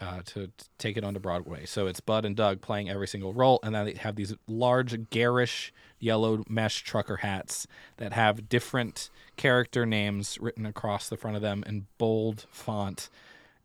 Uh, 0.00 0.22
to, 0.24 0.46
to 0.46 0.64
take 0.78 0.96
it 0.96 1.04
onto 1.04 1.20
Broadway. 1.20 1.66
So 1.66 1.86
it's 1.86 2.00
Bud 2.00 2.24
and 2.24 2.34
Doug 2.34 2.62
playing 2.62 2.88
every 2.88 3.06
single 3.06 3.34
role, 3.34 3.60
and 3.62 3.74
then 3.74 3.84
they 3.84 3.92
have 3.94 4.16
these 4.16 4.34
large, 4.46 5.10
garish 5.10 5.74
yellow 5.98 6.42
mesh 6.48 6.82
trucker 6.82 7.18
hats 7.18 7.66
that 7.98 8.14
have 8.14 8.48
different 8.48 9.10
character 9.36 9.84
names 9.84 10.38
written 10.40 10.64
across 10.64 11.10
the 11.10 11.18
front 11.18 11.36
of 11.36 11.42
them 11.42 11.62
in 11.66 11.86
bold 11.98 12.46
font. 12.50 13.10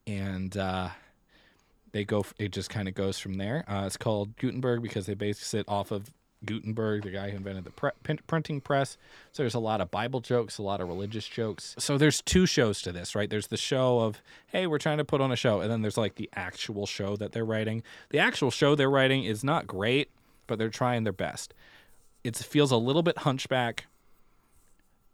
And 0.06 0.58
uh, 0.58 0.90
they 1.96 2.04
go 2.04 2.26
it 2.38 2.52
just 2.52 2.70
kind 2.70 2.90
of 2.90 2.94
goes 2.94 3.18
from 3.18 3.36
there 3.36 3.64
uh, 3.70 3.86
it's 3.86 3.96
called 3.96 4.36
gutenberg 4.36 4.82
because 4.82 5.06
they 5.06 5.14
base 5.14 5.54
it 5.54 5.64
off 5.70 5.92
of 5.92 6.12
gutenberg 6.46 7.04
the 7.04 7.12
guy 7.12 7.30
who 7.30 7.38
invented 7.38 7.66
the 7.66 7.72
pre- 7.72 8.18
printing 8.28 8.62
press. 8.62 8.98
So 9.32 9.43
there's 9.43 9.56
a 9.56 9.60
lot 9.60 9.82
of 9.82 9.91
bible 9.91 10.22
jokes 10.22 10.58
a 10.58 10.64
lot 10.64 10.82
of 10.82 10.88
religious 10.88 11.28
jokes. 11.28 11.76
So 11.78 11.98
there's 11.98 12.22
two 12.22 12.46
shows 12.46 12.82
to 12.84 12.91
this 12.91 13.16
right? 13.16 13.30
There's 13.30 13.48
the 13.48 13.58
show 13.58 14.00
of 14.00 14.22
hey 14.48 14.68
we're 14.68 14.78
trying 14.78 14.98
to 14.98 15.06
put 15.06 15.22
on 15.22 15.32
a 15.32 15.36
show 15.36 15.62
and 15.62 15.72
then 15.72 15.82
there's 15.82 15.98
like 15.98 16.16
the 16.16 16.30
actual 16.34 16.86
show 16.86 17.16
that 17.18 17.32
they're 17.32 17.46
writing. 17.46 17.84
The 18.10 18.20
actual 18.20 18.52
show 18.52 18.76
they're 18.76 18.89
writing 18.89 19.24
is 19.24 19.43
not 19.43 19.68
great 19.68 20.10
but 20.48 20.60
they're 20.60 20.70
trying 20.70 21.04
their 21.04 21.14
best. 21.14 21.54
It 22.24 22.36
feels 22.38 22.72
a 22.72 22.78
little 22.78 23.04
bit 23.04 23.20
hunchback 23.20 23.86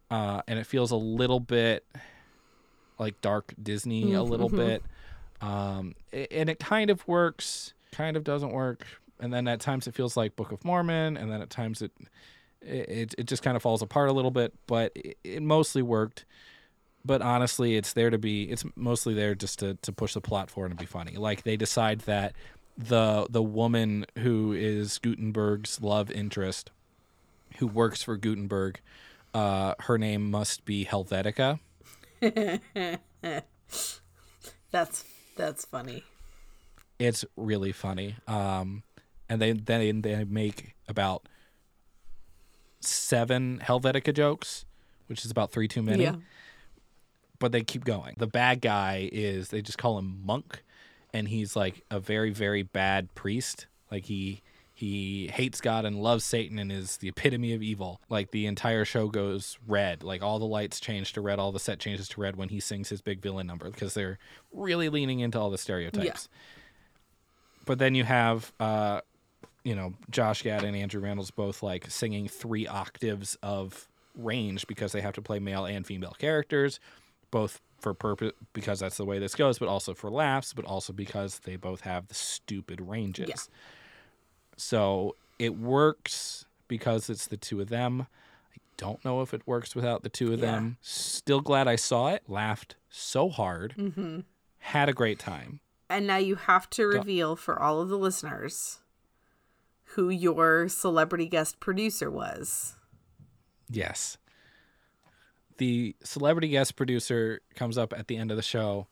uh, 0.09 0.41
and 0.47 0.59
it 0.59 0.65
feels 0.65 0.91
a 0.91 0.95
little 0.97 1.39
bit 1.39 1.85
like 2.99 3.19
dark 3.21 3.53
disney 3.61 4.13
a 4.13 4.21
little 4.23 4.49
bit. 4.67 4.83
Um, 5.41 5.95
and 6.13 6.49
it 6.49 6.59
kind 6.59 6.89
of 6.89 7.07
works, 7.07 7.73
kind 7.91 8.15
of 8.15 8.23
doesn't 8.23 8.51
work, 8.51 8.85
and 9.21 9.33
then 9.33 9.47
at 9.47 9.59
times 9.59 9.87
it 9.87 9.95
feels 9.95 10.17
like 10.17 10.35
Book 10.35 10.51
of 10.51 10.65
Mormon, 10.65 11.15
and 11.17 11.31
then 11.31 11.41
at 11.41 11.49
times 11.49 11.81
it 11.81 11.91
it 12.61 13.15
it 13.17 13.23
just 13.25 13.43
kind 13.43 13.55
of 13.55 13.63
falls 13.63 13.81
apart 13.81 14.09
a 14.09 14.13
little 14.13 14.31
bit, 14.31 14.53
but 14.67 14.91
it, 14.95 15.17
it 15.23 15.41
mostly 15.41 15.81
worked. 15.81 16.25
But 17.03 17.21
honestly, 17.21 17.77
it's 17.77 17.93
there 17.93 18.09
to 18.09 18.17
be. 18.17 18.43
It's 18.43 18.63
mostly 18.75 19.13
there 19.13 19.33
just 19.35 19.59
to 19.59 19.75
to 19.81 19.91
push 19.91 20.13
the 20.13 20.21
plot 20.21 20.49
forward 20.51 20.71
and 20.71 20.79
be 20.79 20.85
funny. 20.85 21.15
Like 21.17 21.43
they 21.43 21.57
decide 21.57 22.01
that 22.01 22.33
the 22.77 23.27
the 23.29 23.41
woman 23.43 24.05
who 24.19 24.53
is 24.53 24.97
Gutenberg's 24.99 25.81
love 25.81 26.11
interest, 26.11 26.71
who 27.57 27.67
works 27.67 28.03
for 28.03 28.17
Gutenberg, 28.17 28.79
uh, 29.33 29.75
her 29.79 29.97
name 29.97 30.29
must 30.29 30.65
be 30.65 30.85
Helvetica. 30.85 31.59
That's 34.71 35.03
that's 35.35 35.65
funny. 35.65 36.03
It's 36.99 37.25
really 37.35 37.71
funny. 37.71 38.15
Um, 38.27 38.83
and 39.31 39.41
they 39.41 39.53
then 39.53 40.01
they 40.01 40.25
make 40.25 40.75
about 40.89 41.23
seven 42.81 43.61
Helvetica 43.63 44.13
jokes, 44.13 44.65
which 45.07 45.23
is 45.23 45.31
about 45.31 45.51
three 45.51 45.69
too 45.69 45.81
many. 45.81 46.03
Yeah. 46.03 46.15
But 47.39 47.53
they 47.53 47.61
keep 47.61 47.85
going. 47.85 48.15
The 48.17 48.27
bad 48.27 48.59
guy 48.59 49.09
is 49.11 49.47
they 49.47 49.61
just 49.61 49.77
call 49.77 49.97
him 49.97 50.21
Monk, 50.25 50.63
and 51.13 51.29
he's 51.29 51.55
like 51.55 51.81
a 51.89 51.97
very 51.99 52.31
very 52.31 52.61
bad 52.61 53.15
priest. 53.15 53.67
Like 53.89 54.05
he 54.05 54.41
he 54.73 55.29
hates 55.29 55.61
God 55.61 55.85
and 55.85 56.03
loves 56.03 56.25
Satan 56.25 56.59
and 56.59 56.69
is 56.69 56.97
the 56.97 57.07
epitome 57.07 57.53
of 57.53 57.63
evil. 57.63 58.01
Like 58.09 58.31
the 58.31 58.47
entire 58.47 58.83
show 58.83 59.07
goes 59.07 59.57
red. 59.65 60.03
Like 60.03 60.21
all 60.21 60.39
the 60.39 60.45
lights 60.45 60.81
change 60.81 61.13
to 61.13 61.21
red, 61.21 61.39
all 61.39 61.53
the 61.53 61.59
set 61.59 61.79
changes 61.79 62.09
to 62.09 62.19
red 62.19 62.35
when 62.35 62.49
he 62.49 62.59
sings 62.59 62.89
his 62.89 62.99
big 63.01 63.21
villain 63.21 63.47
number 63.47 63.69
because 63.69 63.93
they're 63.93 64.19
really 64.51 64.89
leaning 64.89 65.21
into 65.21 65.39
all 65.39 65.51
the 65.51 65.57
stereotypes. 65.57 66.27
But 67.65 67.79
then 67.79 67.95
you 67.95 68.03
have 68.03 68.51
uh 68.59 69.01
you 69.63 69.75
know, 69.75 69.93
Josh 70.09 70.41
Gad 70.43 70.63
and 70.63 70.75
Andrew 70.75 71.01
Rannells 71.01 71.33
both 71.33 71.61
like 71.61 71.89
singing 71.89 72.27
three 72.27 72.67
octaves 72.67 73.37
of 73.43 73.87
range 74.15 74.67
because 74.67 74.91
they 74.91 75.01
have 75.01 75.13
to 75.13 75.21
play 75.21 75.39
male 75.39 75.65
and 75.65 75.85
female 75.85 76.15
characters, 76.17 76.79
both 77.29 77.61
for 77.79 77.93
purpose 77.93 78.31
because 78.53 78.79
that's 78.79 78.97
the 78.97 79.05
way 79.05 79.19
this 79.19 79.35
goes, 79.35 79.57
but 79.59 79.67
also 79.67 79.93
for 79.93 80.09
laughs, 80.09 80.53
but 80.53 80.65
also 80.65 80.93
because 80.93 81.39
they 81.39 81.55
both 81.55 81.81
have 81.81 82.07
the 82.07 82.13
stupid 82.13 82.81
ranges. 82.81 83.29
Yeah. 83.29 83.35
So 84.57 85.15
it 85.39 85.57
works 85.57 86.45
because 86.67 87.09
it's 87.09 87.27
the 87.27 87.37
two 87.37 87.61
of 87.61 87.69
them. 87.69 88.07
I 88.53 88.57
don't 88.77 89.03
know 89.03 89.21
if 89.21 89.33
it 89.33 89.41
works 89.45 89.75
without 89.75 90.03
the 90.03 90.09
two 90.09 90.33
of 90.33 90.39
Yeah. 90.39 90.51
them. 90.51 90.77
Still 90.81 91.41
glad 91.41 91.67
I 91.67 91.75
saw 91.75 92.09
it. 92.09 92.23
Laughed 92.27 92.75
so 92.89 93.29
hard. 93.29 93.75
Mm-hmm. 93.77 94.19
Had 94.59 94.89
a 94.89 94.93
great 94.93 95.19
time. 95.19 95.59
And 95.89 96.07
now 96.07 96.17
you 96.17 96.35
have 96.35 96.69
to 96.71 96.85
reveal 96.85 97.35
for 97.35 97.59
all 97.59 97.81
of 97.81 97.89
the 97.89 97.97
listeners 97.97 98.79
who 99.95 100.09
your 100.09 100.69
celebrity 100.69 101.27
guest 101.27 101.59
producer 101.59 102.09
was. 102.09 102.75
Yes. 103.69 104.17
The 105.57 105.95
celebrity 106.03 106.49
guest 106.49 106.75
producer 106.75 107.41
comes 107.55 107.77
up 107.77 107.93
at 107.93 108.07
the 108.07 108.17
end 108.17 108.31
of 108.31 108.37
the 108.37 108.43
show 108.43 108.87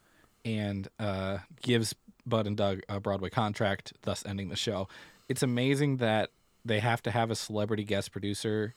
and 0.45 0.87
uh, 0.99 1.39
gives 1.61 1.95
Bud 2.25 2.47
and 2.47 2.55
Doug 2.55 2.81
a 2.87 2.99
Broadway 2.99 3.29
contract, 3.29 3.93
thus 4.03 4.25
ending 4.25 4.49
the 4.49 4.55
show. 4.55 4.87
It's 5.27 5.43
amazing 5.43 5.97
that 5.97 6.31
they 6.63 6.79
have 6.79 7.01
to 7.03 7.11
have 7.11 7.31
a 7.31 7.35
celebrity 7.35 7.83
guest 7.83 8.11
producer 8.11 8.73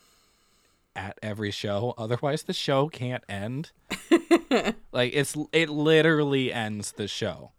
at 0.94 1.18
every 1.22 1.50
show, 1.50 1.94
otherwise 1.96 2.42
the 2.44 2.52
show 2.52 2.88
can't 2.88 3.24
end. 3.28 3.72
like 4.92 5.12
it's 5.14 5.36
it 5.52 5.68
literally 5.68 6.52
ends 6.52 6.92
the 6.92 7.08
show. 7.08 7.52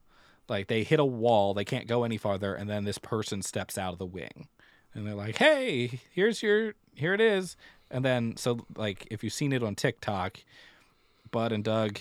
Like 0.48 0.68
they 0.68 0.84
hit 0.84 1.00
a 1.00 1.06
wall, 1.06 1.54
they 1.54 1.66
can't 1.66 1.88
go 1.88 2.04
any 2.04 2.18
farther, 2.18 2.54
and 2.54 2.70
then 2.70 2.84
this 2.84 2.98
person 2.98 3.42
steps 3.42 3.78
out 3.78 3.94
of 3.94 4.00
the 4.00 4.06
wing, 4.06 4.48
and 4.94 5.06
they're 5.06 5.16
like, 5.16 5.38
"Hey, 5.38 6.00
here's 6.12 6.42
your 6.44 6.76
here 6.96 7.14
it 7.14 7.22
is." 7.22 7.56
And 7.92 8.04
then 8.04 8.38
so 8.38 8.66
like 8.76 9.08
if 9.12 9.24
you've 9.24 9.34
seen 9.34 9.54
it 9.54 9.64
on 9.64 9.76
TikTok, 9.76 10.38
Bud 11.32 11.52
and 11.52 11.64
Doug 11.64 12.00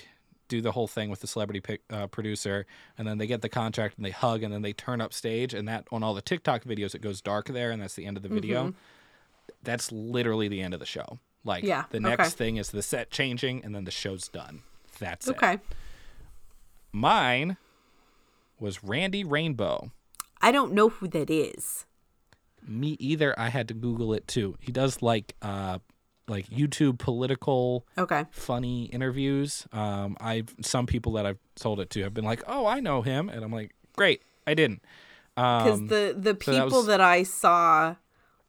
do 0.48 0.60
the 0.60 0.72
whole 0.72 0.86
thing 0.86 1.08
with 1.08 1.20
the 1.20 1.26
celebrity 1.26 1.60
pic, 1.60 1.80
uh, 1.90 2.06
producer, 2.06 2.66
and 2.98 3.08
then 3.08 3.16
they 3.18 3.26
get 3.26 3.40
the 3.40 3.48
contract 3.48 3.96
and 3.96 4.04
they 4.04 4.10
hug, 4.10 4.42
and 4.42 4.52
then 4.52 4.62
they 4.62 4.72
turn 4.72 5.00
up 5.00 5.12
stage, 5.12 5.54
and 5.54 5.66
that 5.66 5.86
on 5.90 6.02
all 6.02 6.12
the 6.14 6.22
TikTok 6.22 6.64
videos 6.64 6.94
it 6.94 7.00
goes 7.00 7.20
dark 7.20 7.46
there, 7.48 7.70
and 7.70 7.80
that's 7.80 7.94
the 7.94 8.04
end 8.04 8.16
of 8.16 8.22
the 8.22 8.28
video. 8.28 8.74
That's 9.62 9.90
literally 9.90 10.48
the 10.48 10.60
end 10.60 10.74
of 10.74 10.80
the 10.80 10.86
show. 10.86 11.18
Like 11.44 11.64
Yeah, 11.64 11.84
the 11.90 11.98
okay. 11.98 12.08
next 12.08 12.34
thing 12.34 12.56
is 12.56 12.70
the 12.70 12.82
set 12.82 13.10
changing, 13.10 13.64
and 13.64 13.74
then 13.74 13.84
the 13.84 13.90
show's 13.90 14.28
done. 14.28 14.62
That's 14.98 15.26
it. 15.26 15.36
Okay. 15.36 15.58
Mine 16.92 17.56
was 18.60 18.84
Randy 18.84 19.24
Rainbow. 19.24 19.90
I 20.40 20.52
don't 20.52 20.72
know 20.72 20.90
who 20.90 21.08
that 21.08 21.30
is. 21.30 21.86
Me 22.66 22.96
either. 23.00 23.34
I 23.38 23.48
had 23.48 23.68
to 23.68 23.74
Google 23.74 24.12
it 24.14 24.26
too. 24.28 24.56
He 24.60 24.72
does 24.72 25.02
like 25.02 25.34
uh 25.42 25.78
like 26.28 26.46
YouTube 26.48 26.98
political 26.98 27.86
Okay. 27.98 28.24
funny 28.30 28.84
interviews. 28.86 29.66
Um 29.72 30.16
I've 30.20 30.54
some 30.60 30.86
people 30.86 31.12
that 31.14 31.26
I've 31.26 31.38
told 31.56 31.80
it 31.80 31.90
to 31.90 32.02
have 32.02 32.14
been 32.14 32.24
like, 32.24 32.42
"Oh, 32.46 32.64
I 32.66 32.80
know 32.80 33.02
him." 33.02 33.28
And 33.28 33.44
I'm 33.44 33.52
like, 33.52 33.74
"Great. 33.96 34.22
I 34.46 34.54
didn't." 34.54 34.82
Because 35.34 35.78
Um 35.80 35.86
the 35.88 36.14
the 36.16 36.30
so 36.40 36.52
that 36.52 36.62
people 36.62 36.78
was- 36.78 36.86
that 36.86 37.00
I 37.00 37.22
saw, 37.24 37.96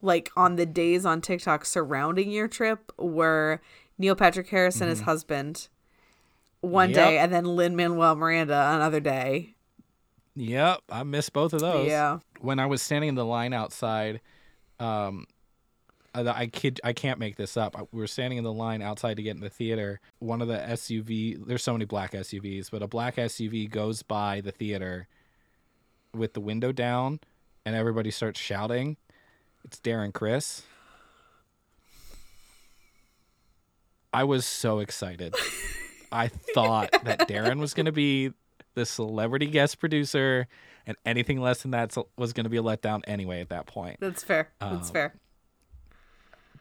like 0.02 0.32
on 0.38 0.56
the 0.58 0.66
days 0.66 1.06
on 1.06 1.22
TikTok 1.22 1.66
surrounding 1.66 2.30
your 2.30 2.48
trip, 2.48 2.92
were 2.98 3.62
Neil 3.98 4.16
Patrick 4.16 4.50
Harris 4.50 4.82
and 4.82 4.90
his 4.90 5.02
husband, 5.02 5.70
one 6.62 6.90
Mm-hmm. 6.90 6.98
Yep. 7.00 7.10
day, 7.10 7.18
and 7.18 7.34
then 7.34 7.46
Lin 7.46 7.76
Manuel 7.76 8.16
Miranda 8.16 8.72
another 8.76 9.00
day. 9.00 9.56
Yep, 10.36 10.82
I 10.90 11.04
missed 11.04 11.34
both 11.34 11.54
of 11.54 11.60
those. 11.60 11.88
Yeah. 11.88 12.20
When 12.42 12.60
I 12.60 12.66
was 12.66 12.82
standing 12.82 13.10
in 13.10 13.16
the 13.16 13.26
line 13.26 13.54
outside, 13.54 14.22
um, 14.80 15.26
I, 16.16 16.48
kid, 16.48 16.80
I 16.84 16.94
can't 16.94 17.20
make 17.20 17.36
this 17.38 17.58
up. 17.58 17.76
We 17.92 18.00
were 18.00 18.08
standing 18.08 18.38
in 18.38 18.44
the 18.44 18.54
line 18.54 18.82
outside 18.82 19.18
to 19.18 19.24
get 19.24 19.36
in 19.36 19.42
the 19.42 19.50
theater. 19.50 20.00
One 20.20 20.42
of 20.42 20.48
the 20.48 20.58
SUV, 20.58 21.46
there's 21.46 21.64
so 21.64 21.74
many 21.74 21.86
black 21.86 22.12
SUVs, 22.12 22.70
but 22.70 22.84
a 22.84 22.88
black 22.88 23.16
SUV 23.16 23.70
goes 23.70 24.04
by 24.04 24.42
the 24.42 24.52
theater 24.52 25.08
with 26.14 26.34
the 26.34 26.42
window 26.42 26.72
down, 26.72 27.20
and 27.66 27.76
everybody 27.76 28.12
starts 28.12 28.40
shouting. 28.40 28.98
It's 29.64 29.80
Darren 29.80 30.14
Criss. 30.14 30.64
I 34.14 34.24
was 34.24 34.46
so 34.46 34.80
excited. 34.80 35.36
I 36.12 36.28
thought 36.28 36.92
that 37.04 37.28
Darren 37.28 37.60
was 37.60 37.74
going 37.74 37.88
to 37.88 37.92
be 37.92 38.34
the 38.76 38.86
celebrity 38.86 39.46
guest 39.48 39.80
producer, 39.80 40.48
and 40.88 40.98
anything 41.06 41.40
less 41.42 41.62
than 41.62 41.72
that 41.72 41.96
was 42.18 42.34
going 42.34 42.44
to 42.46 42.50
be 42.50 42.58
a 42.58 42.64
letdown 42.64 43.02
anyway 43.08 43.40
at 43.42 43.50
that 43.50 43.66
point. 43.68 43.98
That's 44.00 44.24
fair. 44.24 44.50
That's 44.60 44.90
Um, 44.90 44.94
fair. 44.94 45.14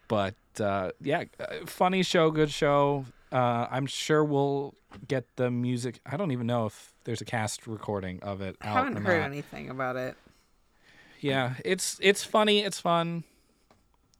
But 0.08 0.34
uh, 0.60 0.90
yeah, 1.00 1.24
uh, 1.40 1.64
funny 1.66 2.02
show, 2.02 2.30
good 2.30 2.50
show. 2.50 3.06
Uh, 3.30 3.66
I'm 3.70 3.86
sure 3.86 4.22
we'll 4.22 4.74
get 5.08 5.24
the 5.36 5.50
music. 5.50 6.00
I 6.04 6.16
don't 6.18 6.32
even 6.32 6.46
know 6.46 6.66
if 6.66 6.92
there's 7.04 7.22
a 7.22 7.24
cast 7.24 7.66
recording 7.66 8.22
of 8.22 8.42
it 8.42 8.56
I 8.60 8.66
haven't 8.68 8.96
heard 9.04 9.20
not. 9.20 9.26
anything 9.26 9.70
about 9.70 9.96
it. 9.96 10.16
Yeah, 11.20 11.54
it's 11.64 11.98
it's 12.02 12.24
funny, 12.24 12.60
it's 12.60 12.78
fun. 12.80 13.24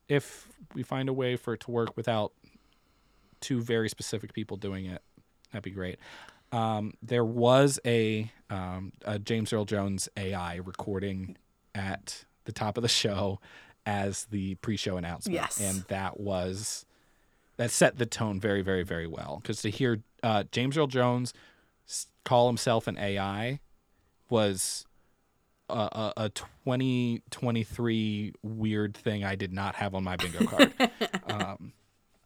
If 0.09 0.49
we 0.75 0.83
find 0.83 1.09
a 1.09 1.13
way 1.13 1.37
for 1.37 1.55
it 1.55 1.61
to 1.61 1.71
work 1.71 1.97
without 1.97 2.33
two 3.41 3.61
very 3.61 3.89
specific 3.89 4.33
people 4.33 4.57
doing 4.57 4.87
it, 4.87 5.03
that'd 5.51 5.65
be 5.65 5.71
great. 5.71 5.99
Um, 6.53 6.95
there 7.03 7.25
was 7.25 7.81
a, 7.85 8.31
um, 8.51 8.93
a 9.05 9.19
James 9.19 9.53
Earl 9.53 9.65
Jones 9.65 10.09
AI 10.17 10.57
recording 10.57 11.37
at 11.75 12.25
the 12.45 12.53
top 12.53 12.77
of 12.77 12.83
the 12.83 12.89
show, 12.89 13.41
as 13.87 14.27
the 14.27 14.55
pre-show 14.57 14.97
announcement, 14.97 15.35
Yes. 15.35 15.61
and 15.61 15.83
that 15.89 16.21
was 16.21 16.85
that 17.57 17.71
set 17.71 17.99
the 17.99 18.07
tone 18.07 18.39
very, 18.41 18.63
very, 18.63 18.83
very 18.85 19.07
well. 19.07 19.41
Because 19.43 19.61
to 19.63 19.71
hear 19.71 20.03
uh, 20.23 20.45
James 20.53 20.77
Earl 20.79 20.87
Jones 20.87 21.35
call 22.25 22.47
himself 22.47 22.87
an 22.87 22.97
AI 22.99 23.59
was 24.31 24.87
a, 25.69 25.75
a, 25.75 26.13
a 26.17 26.29
2023 26.31 28.33
weird 28.43 28.97
thing 28.97 29.25
I 29.25 29.35
did 29.35 29.53
not 29.53 29.75
have 29.77 29.95
on 29.95 30.03
my 30.05 30.17
bingo 30.17 30.47
card. 30.47 30.73
um, 31.27 31.73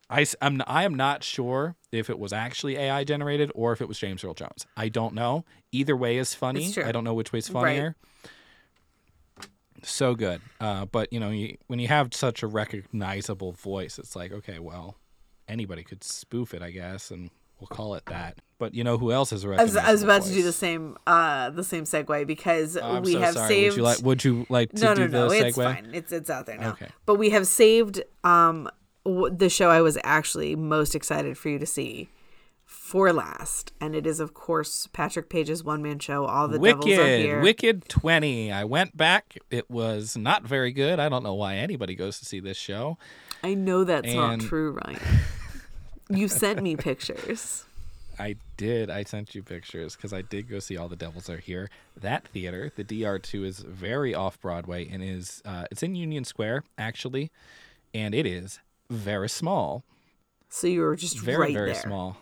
I, 0.09 0.25
am 0.41 0.63
I 0.67 0.85
am 0.85 0.95
not 0.95 1.25
sure 1.25 1.75
if 1.91 2.09
it 2.09 2.19
was 2.19 2.33
actually 2.33 2.77
AI 2.77 3.03
generated 3.05 3.51
or 3.55 3.73
if 3.73 3.81
it 3.81 3.89
was 3.89 3.99
James 3.99 4.23
Earl 4.23 4.35
Jones. 4.35 4.67
I 4.77 4.89
don't 4.89 5.15
know. 5.15 5.45
Either 5.73 5.97
way 5.97 6.17
is 6.19 6.35
funny. 6.35 6.73
I 6.85 6.93
don't 6.93 7.05
know 7.05 7.15
which 7.15 7.33
way 7.33 7.41
is 7.41 7.49
funnier. 7.49 7.97
So 9.83 10.15
good. 10.15 10.41
Uh, 10.61 10.87
but 10.87 11.13
you 11.13 11.21
know, 11.21 11.31
you, 11.31 11.57
when 11.67 11.79
you 11.79 11.89
have 11.89 12.15
such 12.15 12.43
a 12.43 12.47
recognizable 12.47 13.53
voice, 13.53 13.99
it's 13.99 14.17
like, 14.17 14.33
okay, 14.33 14.59
well, 14.59 14.97
anybody 15.49 15.83
could 15.83 16.03
spoof 16.03 16.55
it, 16.55 16.63
I 16.63 16.71
guess, 16.71 17.11
and 17.11 17.31
we'll 17.61 17.69
call 17.69 17.95
it 17.95 18.05
that. 18.07 18.41
But 18.59 18.75
you 18.75 18.85
know 18.85 18.97
who 18.97 19.13
else 19.13 19.31
has 19.31 19.45
a 19.45 19.49
I 19.49 19.63
was, 19.65 19.77
I 19.77 19.93
was 19.93 20.03
about 20.03 20.23
to 20.23 20.33
do 20.33 20.43
the 20.43 20.53
same 20.53 20.97
uh 21.07 21.51
the 21.51 21.63
same 21.65 21.85
segue 21.85 22.27
because 22.27 22.77
Oh, 22.77 22.97
I'm 22.97 23.03
we 23.03 23.13
so 23.13 23.21
have 23.21 23.35
sorry. 23.35 23.49
saved 23.49 23.73
Would 23.73 23.77
you 23.77 23.83
like? 23.83 23.99
Would 24.03 24.25
you 24.25 24.47
like 24.49 24.73
to 24.73 24.85
no 24.85 24.95
do 24.95 25.01
no 25.03 25.07
no 25.09 25.29
the 25.29 25.35
segue? 25.35 25.47
it's 25.49 25.57
fine 25.57 25.91
it's 25.93 26.13
it's 26.13 26.31
out 26.31 26.47
there 26.47 26.57
now 26.57 26.71
Okay. 26.71 26.89
but 27.05 27.17
we 27.17 27.31
have 27.31 27.47
saved 27.47 28.03
um 28.25 28.69
the 29.07 29.49
show 29.49 29.71
I 29.71 29.81
was 29.81 29.99
actually 30.05 30.57
most 30.57 30.95
excited 30.95 31.39
for 31.39 31.49
you 31.49 31.59
to 31.59 31.67
see 31.67 32.09
for 32.65 33.13
last 33.13 33.73
and 33.81 33.95
it 33.95 34.07
is 34.07 34.19
of 34.19 34.35
course 34.35 34.89
Patrick 34.93 35.29
Page's 35.29 35.63
one 35.63 35.83
man 35.83 36.01
show 36.01 36.27
All 36.27 36.49
the 36.49 36.59
Devils 36.59 36.85
Are 36.85 36.89
Wicked, 36.89 37.21
Here 37.21 37.41
Wicked 37.41 37.89
20. 37.89 38.51
I 38.51 38.65
went 38.65 38.97
back. 38.97 39.39
It 39.51 39.71
was 39.71 40.17
not 40.17 40.43
very 40.43 40.73
good. 40.73 40.99
I 40.99 41.09
don't 41.09 41.23
know 41.23 41.35
why 41.35 41.57
anybody 41.57 41.95
goes 41.95 42.19
to 42.19 42.25
see 42.25 42.41
this 42.41 42.57
show. 42.57 42.99
I 43.45 43.55
know 43.55 43.85
that's 43.85 44.13
not 44.13 44.41
true 44.41 44.73
Ryan 44.85 45.01
you 46.09 46.29
sent 46.29 46.63
me 46.63 46.77
pictures 46.77 47.65
I 48.19 48.37
did. 48.57 48.89
I 48.89 49.03
sent 49.05 49.35
you 49.35 49.43
pictures 49.43 49.95
because 49.95 50.13
I 50.13 50.23
did 50.23 50.49
go 50.49 50.59
see 50.59 50.77
All 50.77 50.89
the 50.89 50.97
Devils 50.97 51.29
Are 51.29 51.37
Here. 51.37 51.69
That 52.01 52.27
theater, 52.29 52.73
the 52.75 52.83
DR2, 52.83 53.45
is 53.45 53.59
very 53.61 54.15
off 54.15 54.41
Broadway 54.41 54.89
and 54.89 55.03
is 55.03 55.43
uh, 55.45 55.67
it's 55.71 55.83
in 55.83 55.95
Union 55.95 56.25
Square 56.25 56.65
actually, 56.79 57.31
and 57.93 58.15
it 58.15 58.25
is 58.27 58.61
very 58.91 59.29
small, 59.29 59.85
so 60.49 60.67
you 60.67 60.81
were 60.81 60.97
just 60.97 61.19
very 61.19 61.39
right 61.39 61.53
very 61.55 61.73
there 61.73 61.83
small. 61.83 62.17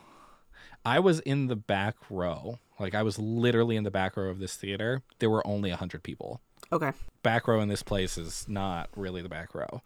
I 0.85 1.01
was 1.01 1.21
in 1.21 1.47
the 1.47 1.57
back 1.57 1.97
row, 2.11 2.59
like 2.79 2.95
I 2.95 3.03
was 3.03 3.19
literally 3.19 3.77
in 3.77 3.85
the 3.85 3.91
back 3.91 4.17
row 4.17 4.29
of 4.29 4.39
this 4.39 4.57
theater. 4.57 5.03
There 5.19 5.31
were 5.31 5.47
only 5.47 5.71
hundred 5.71 6.03
people. 6.03 6.41
okay 6.73 6.93
Back 7.23 7.49
row 7.49 7.61
in 7.61 7.69
this 7.69 7.83
place 7.83 8.19
is 8.19 8.47
not 8.49 8.89
really 8.97 9.23
the 9.23 9.29
back 9.29 9.55
row. 9.55 9.81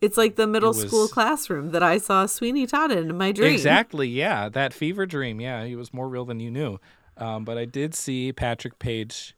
it's 0.00 0.16
like 0.18 0.36
the 0.36 0.46
middle 0.46 0.70
It 0.78 0.86
school 0.88 1.08
classroom 1.08 1.70
that 1.70 1.82
I 1.82 1.96
saw 1.98 2.26
Sweeney 2.26 2.66
Todd 2.66 2.92
in 2.92 3.08
in 3.10 3.16
my 3.16 3.32
dream 3.32 3.52
Exactly. 3.52 4.06
Yeah, 4.08 4.48
that 4.50 4.74
fever 4.74 5.06
dream. 5.06 5.40
Yeah, 5.40 5.64
he 5.64 5.76
was 5.76 5.94
more 5.94 6.08
real 6.08 6.24
than 6.26 6.40
you 6.40 6.50
knew. 6.50 6.78
Um, 7.16 7.44
but 7.44 7.56
I 7.56 7.64
did 7.64 7.94
see 7.94 8.32
Patrick 8.32 8.78
Page 8.78 9.34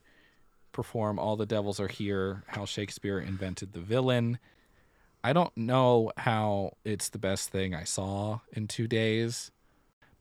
perform 0.73 1.19
"All 1.19 1.37
the 1.37 1.47
Devils 1.47 1.79
Are 1.79 1.89
Here," 1.89 2.43
how 2.49 2.65
Shakespeare 2.65 3.19
invented 3.21 3.75
the 3.75 3.81
villain. 3.81 4.39
I 5.27 5.33
don't 5.33 5.57
know 5.57 6.13
how 6.17 6.73
it's 6.85 7.09
the 7.09 7.19
best 7.19 7.51
thing 7.51 7.75
I 7.75 7.85
saw 7.85 8.41
in 8.53 8.69
two 8.69 8.87
days, 8.87 9.51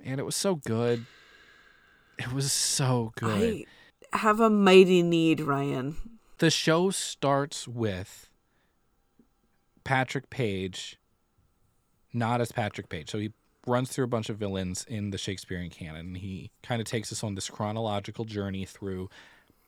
and 0.04 0.20
it 0.20 0.24
was 0.24 0.36
so 0.36 0.56
good. 0.56 1.06
It 2.18 2.32
was 2.32 2.52
so 2.52 3.12
good. 3.16 3.66
I 4.14 4.18
have 4.18 4.40
a 4.40 4.50
mighty 4.50 5.04
need 5.04 5.42
Ryan 5.42 5.98
the 6.38 6.50
show 6.50 6.90
starts 6.90 7.68
with 7.68 8.30
Patrick 9.84 10.30
Page, 10.30 11.00
not 12.14 12.42
as 12.42 12.52
Patrick 12.52 12.90
Page. 12.90 13.10
So 13.10 13.18
he 13.18 13.32
runs 13.66 13.90
through 13.90 14.06
a 14.06 14.10
bunch 14.10 14.30
of 14.30 14.38
villains 14.38 14.86
in 14.88 15.12
the 15.12 15.18
Shakespearean 15.18 15.70
canon. 15.70 16.08
And 16.08 16.18
he 16.18 16.52
kind 16.62 16.82
of 16.82 16.88
takes 16.88 17.12
us 17.12 17.24
on 17.24 17.36
this 17.36 17.50
chronological 17.50 18.26
journey 18.26 18.66
through 18.66 19.10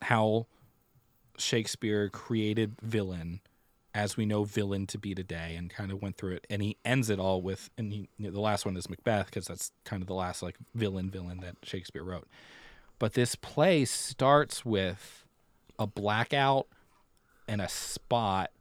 how 0.04 0.48
Shakespeare 1.38 2.10
created 2.10 2.76
villain 2.82 3.42
as 3.98 4.16
we 4.16 4.28
know 4.28 4.44
villain 4.44 4.86
to 4.86 5.00
be 5.00 5.16
today 5.16 5.56
and 5.58 5.72
kind 5.72 5.92
of 5.92 6.00
went 6.04 6.18
through 6.18 6.34
it 6.36 6.46
and 6.52 6.62
he 6.62 6.78
ends 6.86 7.10
it 7.10 7.20
all 7.20 7.42
with 7.42 7.72
and 7.80 7.92
he, 7.92 8.08
you 8.18 8.28
know, 8.28 8.32
the 8.32 8.40
last 8.40 8.64
one 8.64 8.78
is 8.78 8.88
macbeth 8.88 9.26
because 9.26 9.48
that's 9.48 9.72
kind 9.86 10.04
of 10.04 10.08
the 10.08 10.14
last 10.14 10.44
like 10.44 10.56
villain 10.76 11.10
villain 11.10 11.40
that 11.40 11.56
shakespeare 11.64 12.04
wrote 12.04 12.28
but 13.00 13.14
this 13.14 13.34
play 13.34 13.86
starts 13.86 14.64
with 14.64 15.26
a 15.80 15.88
blackout 15.88 16.68
and 17.48 17.60
a 17.60 17.68
spot 17.68 18.52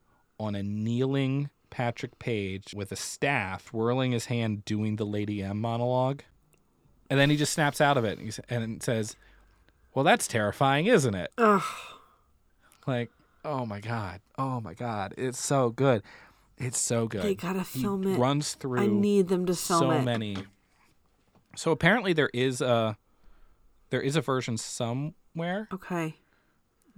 on 0.41 0.55
a 0.55 0.62
kneeling 0.62 1.51
Patrick 1.68 2.18
Page 2.18 2.72
with 2.74 2.91
a 2.91 2.97
staff 2.97 3.72
whirling 3.72 4.12
his 4.12 4.26
hand 4.26 4.64
doing 4.64 4.97
the 4.97 5.05
Lady 5.05 5.43
M 5.43 5.61
monologue. 5.61 6.22
And 7.11 7.20
then 7.20 7.30
he 7.30 7.37
just 7.37 7.53
snaps 7.53 7.80
out 7.80 7.97
of 7.97 8.05
it 8.05 8.18
and, 8.18 8.32
he, 8.32 8.43
and 8.49 8.82
says, 8.82 9.16
Well, 9.95 10.05
that's 10.05 10.26
terrifying, 10.26 10.87
isn't 10.87 11.14
it? 11.14 11.32
Ugh. 11.39 11.62
Like, 12.87 13.11
oh 13.47 13.64
my 13.64 13.80
God. 13.80 14.20
Oh 14.38 14.61
my 14.61 14.74
God. 14.74 15.14
It's 15.16 15.40
so 15.40 15.70
good. 15.70 16.03
It's 16.59 16.78
so 16.78 17.07
good. 17.07 17.22
They 17.22 17.34
gotta 17.34 17.61
He 17.62 17.82
film 17.82 18.07
it. 18.07 18.18
runs 18.18 18.55
through 18.55 18.80
I 18.80 18.86
need 18.86 19.28
them 19.28 19.47
to 19.47 19.55
film 19.55 19.80
so 19.80 19.90
it. 19.92 20.03
many. 20.03 20.36
So 21.57 21.70
apparently 21.70 22.12
there 22.12 22.30
is 22.34 22.61
a 22.61 22.97
there 23.90 24.01
is 24.03 24.16
a 24.16 24.20
version 24.20 24.57
somewhere 24.59 25.68
Okay. 25.72 26.16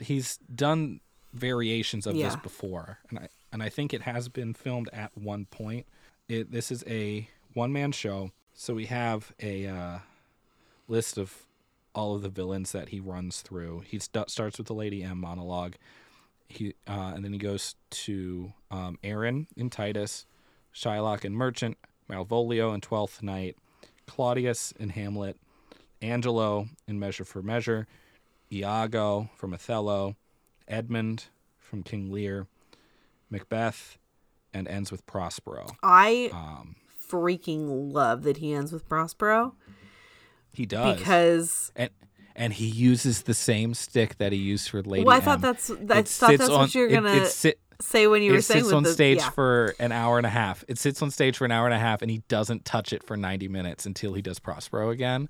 he's 0.00 0.38
done 0.54 1.00
variations 1.34 2.06
of 2.06 2.14
this 2.14 2.34
before 2.36 2.98
and 3.10 3.18
i 3.18 3.28
and 3.52 3.62
i 3.62 3.68
think 3.68 3.92
it 3.92 4.00
has 4.02 4.28
been 4.30 4.54
filmed 4.54 4.88
at 4.92 5.10
one 5.16 5.44
point 5.44 5.84
it 6.28 6.50
this 6.50 6.72
is 6.72 6.82
a 6.86 7.28
one 7.52 7.70
man 7.72 7.92
show 7.92 8.30
so 8.54 8.72
we 8.74 8.86
have 8.86 9.32
a 9.42 9.66
uh, 9.66 9.98
list 10.88 11.18
of 11.18 11.42
all 11.94 12.14
of 12.16 12.22
the 12.22 12.28
villains 12.30 12.72
that 12.72 12.88
he 12.88 12.98
runs 12.98 13.42
through 13.42 13.80
he 13.86 13.98
st- 13.98 14.30
starts 14.30 14.56
with 14.56 14.66
the 14.66 14.74
lady 14.74 15.02
m 15.02 15.18
monologue 15.20 15.74
he 16.48 16.74
uh, 16.86 17.12
and 17.14 17.24
then 17.24 17.32
he 17.32 17.38
goes 17.38 17.74
to 17.90 18.52
um, 18.70 18.98
aaron 19.02 19.46
in 19.56 19.68
titus 19.70 20.26
shylock 20.74 21.24
and 21.24 21.34
merchant 21.36 21.76
malvolio 22.10 22.74
in 22.74 22.80
twelfth 22.80 23.22
night 23.22 23.56
claudius 24.06 24.72
in 24.78 24.88
hamlet 24.90 25.36
angelo 26.00 26.66
in 26.86 26.98
measure 26.98 27.24
for 27.24 27.42
measure 27.42 27.86
Iago 28.50 29.28
from 29.36 29.52
Othello, 29.52 30.16
Edmund 30.66 31.26
from 31.58 31.82
King 31.82 32.10
Lear, 32.10 32.46
Macbeth, 33.30 33.98
and 34.54 34.66
ends 34.66 34.90
with 34.90 35.04
Prospero. 35.06 35.66
I 35.82 36.30
Um, 36.32 36.76
freaking 37.06 37.92
love 37.92 38.22
that 38.22 38.38
he 38.38 38.52
ends 38.52 38.72
with 38.72 38.88
Prospero 38.88 39.54
he 40.52 40.66
does 40.66 40.98
because 40.98 41.72
and 41.76 41.90
and 42.38 42.52
he 42.54 42.66
uses 42.66 43.22
the 43.22 43.34
same 43.34 43.74
stick 43.74 44.16
that 44.18 44.32
he 44.32 44.38
used 44.38 44.70
for 44.70 44.80
Lady 44.82 45.04
well, 45.04 45.14
I 45.14 45.18
M. 45.18 45.24
thought 45.24 45.40
that's 45.42 45.70
I 45.70 45.74
It 45.98 46.08
thought 46.08 46.38
that's 46.38 46.48
on- 46.48 46.60
what 46.60 46.74
you 46.74 46.82
were 46.82 46.86
it- 46.88 46.92
gonna 46.92 47.12
it 47.14 47.26
sit- 47.26 47.60
say 47.80 48.06
when 48.06 48.22
you 48.22 48.32
were 48.32 48.40
saying. 48.40 48.60
it 48.60 48.64
sits 48.64 48.72
on 48.72 48.82
the, 48.84 48.92
stage 48.92 49.18
yeah. 49.18 49.30
for 49.30 49.74
an 49.78 49.92
hour 49.92 50.16
and 50.16 50.26
a 50.26 50.30
half. 50.30 50.64
It 50.68 50.78
sits 50.78 51.02
on 51.02 51.10
stage 51.10 51.36
for 51.36 51.44
an 51.44 51.52
hour 51.52 51.66
and 51.66 51.74
a 51.74 51.78
half, 51.78 52.00
and 52.02 52.10
he 52.10 52.22
doesn't 52.28 52.64
touch 52.64 52.92
it 52.92 53.02
for 53.02 53.16
ninety 53.16 53.48
minutes 53.48 53.84
until 53.86 54.14
he 54.14 54.22
does 54.22 54.38
Prospero 54.38 54.90
again, 54.90 55.28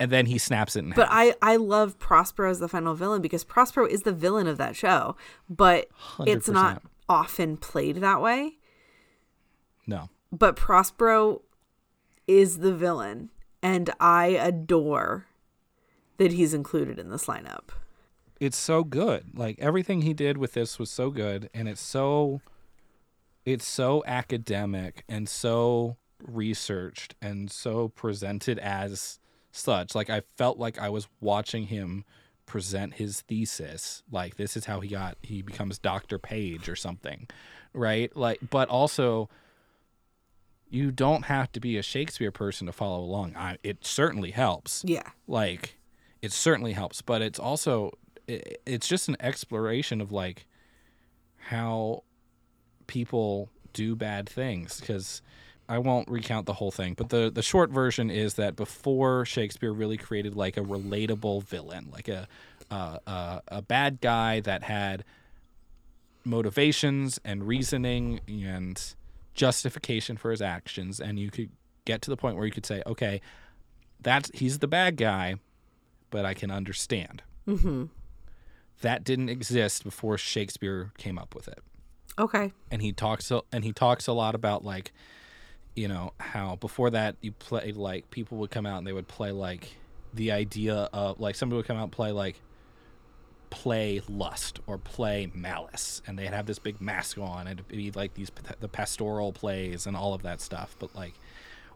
and 0.00 0.10
then 0.10 0.26
he 0.26 0.38
snaps 0.38 0.74
it 0.76 0.80
in 0.80 0.90
But 0.90 1.08
half. 1.08 1.34
I 1.42 1.52
I 1.52 1.56
love 1.56 1.98
Prospero 1.98 2.50
as 2.50 2.58
the 2.60 2.68
final 2.68 2.94
villain 2.94 3.20
because 3.22 3.44
Prospero 3.44 3.86
is 3.86 4.02
the 4.02 4.12
villain 4.12 4.46
of 4.46 4.58
that 4.58 4.74
show, 4.76 5.16
but 5.50 5.88
it's 6.20 6.48
not 6.48 6.82
often 7.08 7.56
played 7.56 7.96
that 7.96 8.20
way. 8.20 8.56
no, 9.86 10.08
But 10.32 10.56
Prospero 10.56 11.42
is 12.26 12.58
the 12.58 12.72
villain, 12.74 13.30
and 13.62 13.90
I 14.00 14.26
adore 14.28 15.26
that 16.18 16.32
he's 16.32 16.54
included 16.54 16.98
in 16.98 17.10
this 17.10 17.26
lineup. 17.26 17.70
it's 18.40 18.56
so 18.56 18.82
good. 18.84 19.36
Like 19.38 19.58
everything 19.60 20.02
he 20.02 20.12
did 20.14 20.36
with 20.38 20.52
this 20.54 20.78
was 20.78 20.90
so 20.90 21.10
good 21.10 21.48
and 21.54 21.68
it's 21.68 21.80
so 21.80 22.40
it's 23.44 23.66
so 23.66 24.02
academic 24.06 25.04
and 25.08 25.28
so 25.28 25.96
researched 26.22 27.14
and 27.20 27.50
so 27.50 27.88
presented 27.88 28.58
as 28.58 29.18
such. 29.50 29.94
Like 29.94 30.10
I 30.10 30.22
felt 30.36 30.58
like 30.58 30.78
I 30.78 30.88
was 30.88 31.08
watching 31.20 31.64
him 31.66 32.04
present 32.46 32.94
his 32.94 33.20
thesis. 33.22 34.02
Like 34.10 34.36
this 34.36 34.56
is 34.56 34.64
how 34.66 34.80
he 34.80 34.88
got 34.88 35.16
he 35.22 35.42
becomes 35.42 35.78
Dr. 35.78 36.18
Page 36.18 36.68
or 36.68 36.76
something. 36.76 37.28
Right? 37.72 38.14
Like 38.16 38.38
but 38.50 38.68
also 38.68 39.28
you 40.68 40.90
don't 40.90 41.24
have 41.26 41.52
to 41.52 41.60
be 41.60 41.76
a 41.76 41.82
Shakespeare 41.82 42.30
person 42.32 42.66
to 42.66 42.72
follow 42.72 43.00
along. 43.00 43.36
I, 43.36 43.58
it 43.62 43.84
certainly 43.84 44.30
helps 44.30 44.82
Yeah. 44.86 45.10
like 45.26 45.76
it 46.22 46.32
certainly 46.32 46.72
helps 46.72 47.02
but 47.02 47.20
it's 47.20 47.38
also 47.38 47.90
it, 48.26 48.62
it's 48.64 48.88
just 48.88 49.08
an 49.08 49.16
exploration 49.20 50.00
of 50.00 50.12
like 50.12 50.46
how 51.36 52.02
people 52.86 53.50
do 53.72 53.94
bad 53.96 54.28
things 54.28 54.80
because 54.80 55.20
i 55.68 55.76
won't 55.78 56.08
recount 56.08 56.46
the 56.46 56.54
whole 56.54 56.70
thing 56.70 56.94
but 56.94 57.08
the 57.10 57.30
the 57.30 57.42
short 57.42 57.70
version 57.70 58.10
is 58.10 58.34
that 58.34 58.56
before 58.56 59.24
shakespeare 59.24 59.72
really 59.72 59.96
created 59.96 60.34
like 60.34 60.56
a 60.56 60.62
relatable 60.62 61.42
villain 61.42 61.88
like 61.92 62.08
a 62.08 62.26
uh, 62.70 62.98
uh, 63.06 63.40
a 63.48 63.60
bad 63.60 64.00
guy 64.00 64.40
that 64.40 64.62
had 64.62 65.04
motivations 66.24 67.20
and 67.22 67.46
reasoning 67.46 68.18
and 68.26 68.94
justification 69.34 70.16
for 70.16 70.30
his 70.30 70.40
actions 70.40 70.98
and 70.98 71.18
you 71.18 71.30
could 71.30 71.50
get 71.84 72.00
to 72.00 72.08
the 72.08 72.16
point 72.16 72.34
where 72.36 72.46
you 72.46 72.52
could 72.52 72.64
say 72.64 72.82
okay 72.86 73.20
that's 74.00 74.30
he's 74.32 74.60
the 74.60 74.68
bad 74.68 74.96
guy 74.96 75.34
but 76.12 76.24
i 76.24 76.32
can 76.34 76.50
understand. 76.52 77.22
Mm-hmm. 77.48 77.86
that 78.82 79.02
didn't 79.02 79.28
exist 79.28 79.82
before 79.82 80.16
shakespeare 80.16 80.92
came 80.96 81.18
up 81.18 81.34
with 81.34 81.48
it. 81.48 81.58
Okay. 82.18 82.52
and 82.70 82.80
he 82.80 82.92
talks 82.92 83.32
and 83.52 83.64
he 83.64 83.72
talks 83.72 84.06
a 84.06 84.12
lot 84.12 84.36
about 84.36 84.64
like 84.64 84.92
you 85.74 85.88
know 85.88 86.12
how 86.20 86.54
before 86.56 86.90
that 86.90 87.16
you 87.20 87.32
played 87.32 87.76
like 87.76 88.10
people 88.10 88.38
would 88.38 88.50
come 88.50 88.66
out 88.66 88.78
and 88.78 88.86
they 88.86 88.92
would 88.92 89.08
play 89.08 89.32
like 89.32 89.76
the 90.14 90.30
idea 90.30 90.88
of 90.92 91.18
like 91.18 91.34
somebody 91.34 91.56
would 91.56 91.66
come 91.66 91.76
out 91.78 91.84
and 91.84 91.92
play 91.92 92.12
like 92.12 92.40
play 93.50 94.00
lust 94.08 94.60
or 94.66 94.78
play 94.78 95.30
malice. 95.34 96.00
And 96.06 96.18
they'd 96.18 96.26
have 96.32 96.46
this 96.46 96.58
big 96.58 96.80
mask 96.80 97.18
on 97.18 97.46
and 97.46 97.60
it'd 97.60 97.68
be 97.68 97.90
like 97.90 98.14
these 98.14 98.30
the 98.60 98.68
pastoral 98.68 99.32
plays 99.32 99.86
and 99.86 99.96
all 99.96 100.14
of 100.14 100.22
that 100.22 100.40
stuff. 100.40 100.74
But 100.78 100.94
like 100.94 101.14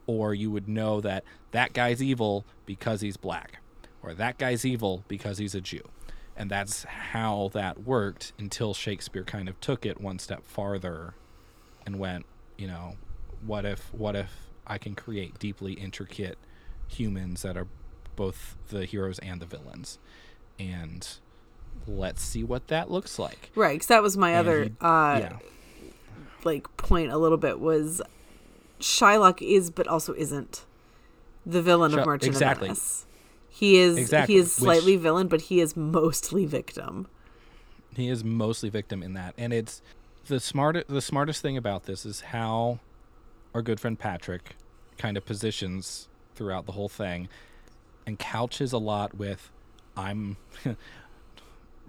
or 0.07 0.35
you 0.35 0.51
would 0.51 0.69
know 0.69 1.01
that 1.01 1.25
that 1.51 1.73
guy's 1.73 2.03
evil 2.03 2.45
because 2.65 3.01
he's 3.01 3.17
black 3.17 3.61
or 4.03 4.15
that 4.15 4.39
guy's 4.39 4.65
evil 4.65 5.05
because 5.09 5.39
he's 5.39 5.55
a 5.55 5.61
Jew 5.61 5.83
and 6.37 6.51
that's 6.51 6.85
how 6.85 7.51
that 7.55 7.83
worked 7.85 8.33
until 8.39 8.75
Shakespeare 8.75 9.25
kind 9.25 9.49
of 9.49 9.59
took 9.61 9.87
it 9.87 10.01
one 10.01 10.19
step 10.19 10.45
farther 10.45 11.15
and 11.85 11.99
went 11.99 12.27
you 12.59 12.67
know 12.67 12.97
what 13.45 13.65
if 13.65 13.93
what 13.95 14.15
if 14.17 14.33
I 14.67 14.79
can 14.79 14.95
create 14.95 15.39
deeply 15.39 15.75
intricate 15.75 16.39
humans 16.89 17.43
that 17.43 17.57
are 17.57 17.67
both 18.17 18.57
the 18.69 18.85
heroes 18.85 19.19
and 19.21 19.41
the 19.41 19.47
villains 19.47 19.99
and 20.59 21.07
let's 21.87 22.23
see 22.23 22.43
what 22.43 22.69
that 22.69 22.91
looks 22.91 23.19
like 23.19 23.51
Right. 23.55 23.75
Because 23.75 23.89
that 23.89 24.03
was 24.03 24.17
my 24.17 24.31
And 24.31 24.39
other 24.39 24.65
he- 24.65 24.71
uh, 24.81 25.19
yeah 25.19 25.39
like 26.45 26.75
point 26.77 27.11
a 27.11 27.19
little 27.19 27.39
bit 27.39 27.59
was 27.61 28.01
Shylock 28.81 29.41
is 29.43 29.71
but 29.71 29.87
also 29.89 30.15
isn't 30.15 30.65
the 31.45 31.61
villain 31.63 31.93
Shy- 31.93 31.99
of 32.01 32.07
Merchant 32.07 32.29
exactly. 32.33 32.69
of 32.69 32.77
Venice. 32.77 33.07
He 33.59 33.79
is 33.79 33.97
Exactly, 33.97 34.35
he 34.35 34.41
is 34.41 34.47
which- 34.47 34.65
slightly 34.65 34.97
villain, 34.97 35.29
but 35.29 35.41
he 35.43 35.61
is 35.61 35.75
mostly 35.77 36.45
victim. 36.45 37.09
he 37.95 38.09
is 38.09 38.23
mostly 38.23 38.69
victim 38.69 39.03
in 39.03 39.15
that. 39.15 39.33
And 39.39 39.53
it's 39.55 39.81
the 40.27 40.39
smart 40.41 40.87
the 40.89 41.01
smartest 41.01 41.41
thing 41.41 41.57
about 41.57 41.85
this 41.85 42.05
is 42.05 42.21
how 42.21 42.81
our 43.55 43.63
good 43.63 43.81
friend 43.81 43.99
Patrick 43.99 44.57
kind 44.99 45.17
of 45.17 45.25
positions 45.25 46.09
throughout 46.35 46.67
the 46.67 46.73
whole 46.73 46.91
thing 46.91 47.29
and 48.07 48.19
couches 48.19 48.73
a 48.75 48.79
lot 48.79 49.17
with 49.17 49.51
I'm 49.97 50.37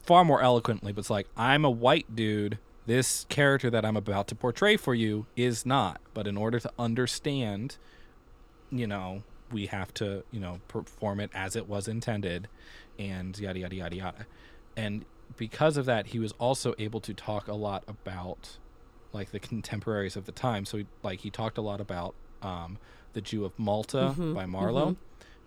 far 0.04 0.24
more 0.24 0.42
eloquently 0.42 0.94
but 0.94 1.00
it's 1.00 1.10
like 1.10 1.28
I'm 1.36 1.66
a 1.66 1.70
white 1.70 2.16
dude. 2.16 2.58
This 2.86 3.26
character 3.28 3.70
that 3.70 3.84
I'm 3.84 3.98
about 3.98 4.28
to 4.30 4.36
portray 4.36 4.78
for 4.78 4.96
you 4.96 5.26
is 5.36 5.66
not. 5.66 6.00
But 6.14 6.26
in 6.28 6.38
order 6.38 6.62
to 6.62 6.72
understand 6.80 7.76
you 8.72 8.88
know 8.88 9.24
we 9.52 9.68
have 9.68 9.94
to 9.96 10.24
you 10.32 10.40
know 10.40 10.60
perform 10.68 11.20
it 11.20 11.30
as 11.34 11.56
it 11.56 11.68
was 11.68 11.88
intended 11.88 12.48
and 13.00 13.38
yada 13.40 13.60
yada 13.60 13.76
yada 13.76 13.96
yada. 13.96 14.26
And 14.76 15.06
because 15.38 15.78
of 15.78 15.86
that 15.86 16.08
he 16.08 16.20
was 16.20 16.34
also 16.34 16.74
able 16.80 17.00
to 17.02 17.14
talk 17.14 17.48
a 17.48 17.54
lot 17.54 17.84
about 17.88 18.58
like 19.14 19.32
the 19.32 19.40
contemporaries 19.40 20.16
of 20.16 20.26
the 20.26 20.32
time. 20.32 20.66
So 20.66 20.78
he, 20.80 20.86
like 21.04 21.20
he 21.22 21.30
talked 21.30 21.58
a 21.58 21.62
lot 21.62 21.80
about 21.82 22.14
um, 22.42 22.78
the 23.14 23.22
jew 23.22 23.46
of 23.46 23.58
malta 23.58 24.14
Mhm, 24.18 24.34
by 24.36 24.46
marlowe 24.46 24.96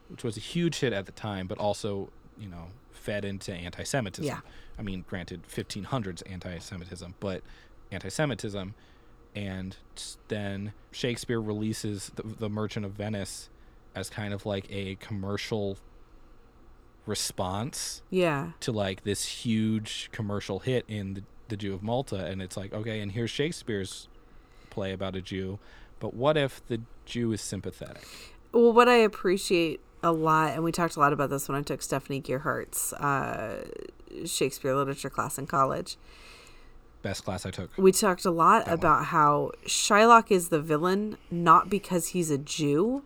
which 0.08 0.24
was 0.24 0.36
a 0.36 0.40
huge 0.40 0.80
hit 0.80 0.92
at 0.92 1.06
the 1.06 1.12
time 1.12 1.46
but 1.46 1.56
also 1.58 2.10
you 2.38 2.48
know 2.48 2.66
fed 2.90 3.24
into 3.24 3.52
anti-semitism. 3.52 4.24
Yeah. 4.26 4.40
i 4.78 4.82
mean 4.82 5.04
granted 5.08 5.42
1500s 5.48 6.22
anti-semitism 6.30 7.14
but 7.20 7.42
anti-semitism. 7.92 8.74
And 9.36 9.76
then 10.28 10.72
shakespeare 10.90 11.40
releases 11.40 12.10
the, 12.16 12.22
the 12.24 12.48
merchant 12.48 12.84
of 12.84 12.92
venice 12.92 13.48
as 13.94 14.08
kind 14.10 14.32
of 14.34 14.46
like 14.46 14.66
a 14.70 14.94
commercial 14.96 15.76
response 17.06 18.02
Yeah. 18.10 18.52
to 18.60 18.72
like 18.72 19.04
this 19.04 19.24
huge 19.24 20.08
commercial 20.12 20.60
hit 20.60 20.84
in 20.88 21.14
the, 21.14 21.22
the 21.48 21.56
Jew 21.56 21.74
of 21.74 21.82
Malta, 21.82 22.24
and 22.26 22.40
it's 22.42 22.56
like, 22.56 22.72
okay, 22.72 23.00
and 23.00 23.12
here's 23.12 23.30
Shakespeare's 23.30 24.08
play 24.68 24.92
about 24.92 25.16
a 25.16 25.20
Jew, 25.20 25.58
but 25.98 26.14
what 26.14 26.36
if 26.36 26.64
the 26.68 26.80
Jew 27.06 27.32
is 27.32 27.40
sympathetic? 27.40 28.06
Well, 28.52 28.72
what 28.72 28.88
I 28.88 28.94
appreciate 28.96 29.80
a 30.02 30.12
lot, 30.12 30.52
and 30.54 30.62
we 30.64 30.72
talked 30.72 30.96
a 30.96 31.00
lot 31.00 31.12
about 31.12 31.30
this 31.30 31.48
when 31.48 31.58
I 31.58 31.62
took 31.62 31.82
Stephanie 31.82 32.20
Gearhart's 32.22 32.92
uh, 32.94 33.66
Shakespeare 34.24 34.74
literature 34.74 35.10
class 35.10 35.38
in 35.38 35.46
college. 35.46 35.96
Best 37.02 37.24
class 37.24 37.46
I 37.46 37.50
took. 37.50 37.70
We 37.78 37.92
talked 37.92 38.24
a 38.26 38.30
lot 38.30 38.66
That 38.66 38.70
one. 38.72 38.78
about 38.78 39.04
how 39.06 39.52
Shylock 39.66 40.30
is 40.30 40.50
the 40.50 40.60
villain 40.60 41.16
not 41.30 41.68
because 41.70 42.08
he's 42.08 42.30
a 42.30 42.38
Jew, 42.38 43.02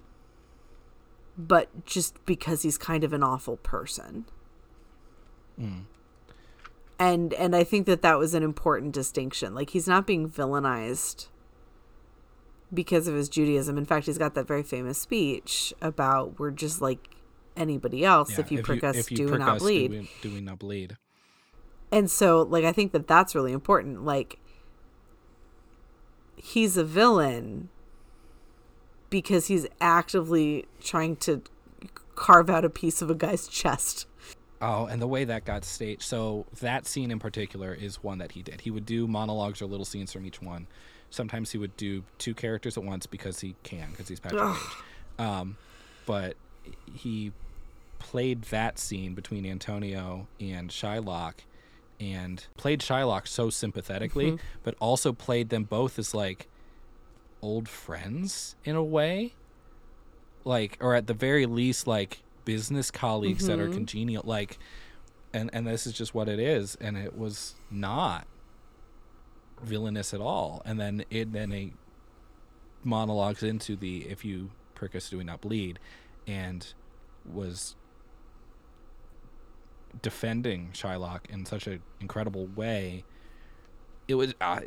but 1.37 1.85
just 1.85 2.25
because 2.27 2.63
he's 2.63 2.79
kind 2.79 3.05
of 3.05 3.13
an 3.13 3.23
awful 3.23 3.57
person. 3.59 4.25
Mm. 5.61 5.85
And 6.99 7.35
and 7.35 7.57
I 7.57 7.65
think 7.65 7.87
that 7.87 8.03
that 8.03 8.19
was 8.19 8.35
an 8.35 8.43
important 8.43 8.93
distinction. 8.93 9.55
Like 9.55 9.71
he's 9.71 9.89
not 9.89 10.07
being 10.07 10.29
villainized 10.29 11.29
because 12.73 13.09
of 13.09 13.15
his 13.15 13.29
Judaism. 13.29 13.77
In 13.79 13.85
fact, 13.85 14.07
he's 14.07 14.19
got 14.19 14.35
that 14.35 14.47
very 14.47 14.63
famous 14.63 14.99
speech 14.99 15.75
about 15.83 16.39
we're 16.39 16.51
just 16.51 16.81
like 16.81 17.15
anybody 17.57 18.05
else. 18.05 18.33
Yeah, 18.33 18.41
if 18.41 18.53
you 18.53 18.63
prick 18.63 18.85
us, 18.85 18.97
if 18.97 19.11
you 19.11 19.17
do 19.17 19.29
prick 19.29 19.41
not 19.41 19.57
us, 19.57 19.63
bleed. 19.63 19.91
Do 19.91 19.99
we, 19.99 20.11
do 20.23 20.35
we 20.35 20.41
not 20.41 20.59
bleed? 20.59 20.97
And 21.91 22.11
so, 22.11 22.43
like, 22.43 22.65
I 22.65 22.73
think 22.73 22.93
that 22.93 23.07
that's 23.07 23.35
really 23.35 23.53
important. 23.53 24.05
Like, 24.05 24.41
he's 26.37 26.77
a 26.77 26.85
villain 26.85 27.69
because 29.11 29.47
he's 29.47 29.67
actively 29.81 30.67
trying 30.81 31.17
to 31.17 31.43
carve 32.15 32.49
out 32.49 32.65
a 32.65 32.71
piece 32.71 33.03
of 33.03 33.11
a 33.11 33.15
guy's 33.15 33.49
chest. 33.49 34.07
Oh, 34.61 34.87
and 34.87 35.03
the 35.03 35.07
way 35.07 35.25
that 35.25 35.45
got 35.45 35.65
staged. 35.65 36.03
So 36.03 36.47
that 36.61 36.87
scene 36.87 37.11
in 37.11 37.19
particular 37.19 37.75
is 37.75 38.03
one 38.03 38.19
that 38.19 38.33
he 38.33 38.43
did. 38.43 38.63
He 38.63 38.71
would 38.71 38.87
do 38.87 39.07
monologues 39.07 39.61
or 39.61 39.67
little 39.67 39.85
scenes 39.85 40.13
from 40.13 40.25
each 40.25 40.41
one. 40.41 40.67
Sometimes 41.11 41.51
he 41.51 41.59
would 41.59 41.77
do 41.77 42.03
two 42.19 42.35
characters 42.35 42.77
at 42.77 42.85
once 42.85 43.07
because 43.07 43.41
he 43.41 43.55
can, 43.63 43.91
because 43.91 44.09
he's 44.09 44.21
Patrick 44.21 44.43
Ugh. 44.43 44.57
Page. 44.57 45.27
Um, 45.27 45.57
but 46.07 46.37
he 46.95 47.33
played 47.99 48.43
that 48.45 48.79
scene 48.79 49.15
between 49.15 49.47
Antonio 49.47 50.27
and 50.41 50.71
Shylock, 50.71 51.35
and 52.01 52.45
played 52.57 52.81
Shylock 52.81 53.29
so 53.29 53.51
sympathetically, 53.51 54.39
but 54.63 54.75
also 54.81 55.13
played 55.13 55.51
them 55.51 55.65
both 55.65 55.99
as 55.99 56.15
like 56.15 56.49
old 57.45 57.69
friends 57.69 58.57
in 58.65 58.75
a 58.75 58.83
way, 58.83 59.35
like, 60.45 60.79
or 60.81 60.95
at 60.95 61.07
the 61.07 61.15
very 61.15 61.47
least, 61.47 61.87
like 61.87 62.23
business 62.45 62.91
colleagues 62.91 63.47
that 63.47 63.59
are 63.59 63.69
congenial 63.69 64.23
like 64.27 64.59
and 65.35 65.51
and 65.53 65.67
this 65.67 65.87
is 65.87 65.93
just 65.93 66.15
what 66.15 66.29
it 66.29 66.39
is. 66.39 66.77
And 66.81 66.97
it 66.97 67.19
was 67.19 67.57
not 67.71 68.27
villainous 69.61 70.15
at 70.15 70.21
all. 70.21 70.63
And 70.65 70.81
then 70.81 71.05
it 71.11 71.33
then 71.33 71.53
it 71.53 71.73
monologues 72.83 73.43
into 73.43 73.77
the 73.77 74.07
if 74.09 74.25
you 74.25 74.51
prick 74.75 74.95
us 74.95 75.09
do 75.11 75.19
we 75.19 75.25
not 75.25 75.41
bleed 75.41 75.79
and 76.27 76.73
was 77.25 77.75
defending 80.03 80.71
Shylock 80.73 81.21
in 81.29 81.45
such 81.47 81.67
an 81.67 81.83
incredible 82.01 82.47
way. 82.47 83.05
It 84.07 84.15
was 84.15 84.35
uh, 84.41 84.61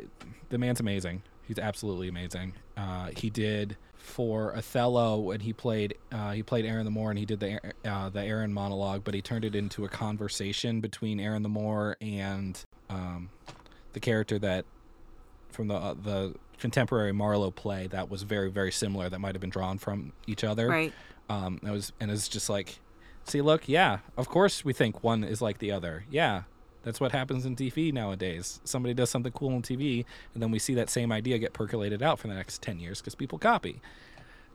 the 0.50 0.58
man's 0.58 0.80
amazing. 0.80 1.22
He's 1.46 1.58
absolutely 1.58 2.08
amazing 2.08 2.54
uh, 2.78 3.10
he 3.16 3.28
did 3.28 3.76
for 3.96 4.56
Othello 4.56 5.18
when 5.18 5.40
he 5.40 5.52
played 5.52 5.94
uh, 6.12 6.30
he 6.30 6.42
played 6.42 6.64
Aaron 6.64 6.84
the 6.84 6.90
Moor 6.90 7.10
and 7.10 7.18
he 7.18 7.26
did 7.26 7.40
the 7.40 7.60
uh, 7.84 8.08
the 8.08 8.22
Aaron 8.22 8.52
monologue, 8.52 9.02
but 9.04 9.14
he 9.14 9.20
turned 9.20 9.44
it 9.44 9.54
into 9.54 9.84
a 9.84 9.88
conversation 9.88 10.80
between 10.80 11.18
Aaron 11.18 11.42
the 11.42 11.48
Moor 11.48 11.96
and 12.00 12.58
um, 12.88 13.30
the 13.92 14.00
character 14.00 14.38
that 14.38 14.64
from 15.50 15.68
the 15.68 15.74
uh, 15.74 15.94
the 15.94 16.34
contemporary 16.58 17.12
Marlowe 17.12 17.50
play 17.50 17.86
that 17.88 18.08
was 18.08 18.22
very 18.22 18.50
very 18.50 18.72
similar 18.72 19.08
that 19.08 19.18
might 19.18 19.34
have 19.34 19.40
been 19.40 19.50
drawn 19.50 19.76
from 19.78 20.12
each 20.26 20.44
other. 20.44 20.68
Right. 20.68 20.92
Um, 21.28 21.60
it 21.62 21.70
was 21.70 21.92
and 22.00 22.10
it's 22.10 22.28
just 22.28 22.48
like, 22.48 22.78
see, 23.24 23.42
look, 23.42 23.68
yeah, 23.68 23.98
of 24.16 24.28
course 24.28 24.64
we 24.64 24.72
think 24.72 25.02
one 25.02 25.24
is 25.24 25.42
like 25.42 25.58
the 25.58 25.72
other. 25.72 26.04
Yeah, 26.10 26.44
that's 26.82 27.00
what 27.00 27.12
happens 27.12 27.44
in 27.44 27.56
TV 27.56 27.92
nowadays. 27.92 28.60
Somebody 28.64 28.94
does 28.94 29.10
something 29.10 29.32
cool 29.32 29.54
on 29.54 29.62
TV, 29.62 30.04
and 30.34 30.42
then 30.42 30.50
we 30.50 30.58
see 30.58 30.74
that 30.74 30.90
same 30.90 31.12
idea 31.12 31.38
get 31.38 31.52
percolated 31.52 32.02
out 32.02 32.18
for 32.18 32.28
the 32.28 32.34
next 32.34 32.62
ten 32.62 32.78
years 32.78 33.00
because 33.00 33.14
people 33.14 33.38
copy. 33.38 33.80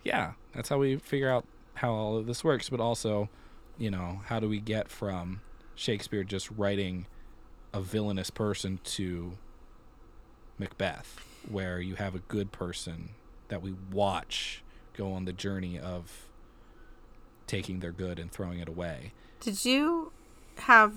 Yeah, 0.03 0.33
that's 0.53 0.69
how 0.69 0.77
we 0.77 0.97
figure 0.97 1.29
out 1.29 1.45
how 1.75 1.91
all 1.91 2.17
of 2.17 2.25
this 2.25 2.43
works. 2.43 2.69
But 2.69 2.79
also, 2.79 3.29
you 3.77 3.91
know, 3.91 4.21
how 4.25 4.39
do 4.39 4.47
we 4.49 4.59
get 4.59 4.89
from 4.89 5.41
Shakespeare 5.75 6.23
just 6.23 6.49
writing 6.51 7.07
a 7.73 7.81
villainous 7.81 8.29
person 8.29 8.79
to 8.83 9.33
Macbeth, 10.57 11.19
where 11.49 11.79
you 11.79 11.95
have 11.95 12.15
a 12.15 12.19
good 12.19 12.51
person 12.51 13.09
that 13.49 13.61
we 13.61 13.75
watch 13.91 14.63
go 14.95 15.11
on 15.11 15.25
the 15.25 15.33
journey 15.33 15.79
of 15.79 16.29
taking 17.47 17.79
their 17.79 17.91
good 17.91 18.19
and 18.19 18.31
throwing 18.31 18.59
it 18.59 18.69
away. 18.69 19.11
Did 19.39 19.65
you 19.65 20.11
have 20.57 20.93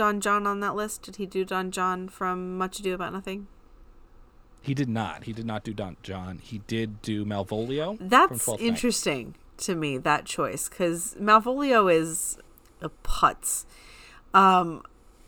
Don 0.00 0.22
John 0.22 0.46
on 0.46 0.60
that 0.60 0.74
list? 0.74 1.02
Did 1.02 1.16
he 1.16 1.26
do 1.26 1.44
Don 1.44 1.70
John 1.70 2.08
from 2.08 2.56
Much 2.56 2.80
Ado 2.80 2.94
About 2.94 3.12
Nothing? 3.12 3.48
He 4.62 4.72
did 4.72 4.88
not. 4.88 5.24
He 5.24 5.34
did 5.34 5.44
not 5.44 5.62
do 5.62 5.74
Don 5.74 5.98
John. 6.02 6.38
He 6.38 6.62
did 6.66 7.02
do 7.02 7.26
Malvolio. 7.26 7.98
from 7.98 8.08
That's 8.08 8.42
Twelfth 8.46 8.62
Night. 8.62 8.66
interesting 8.66 9.34
to 9.58 9.74
me 9.74 9.98
that 9.98 10.24
choice 10.24 10.70
because 10.70 11.14
Malvolio 11.20 11.92
is 11.94 12.38
a 12.80 12.88
putz. 13.04 13.66
Um, 14.32 14.82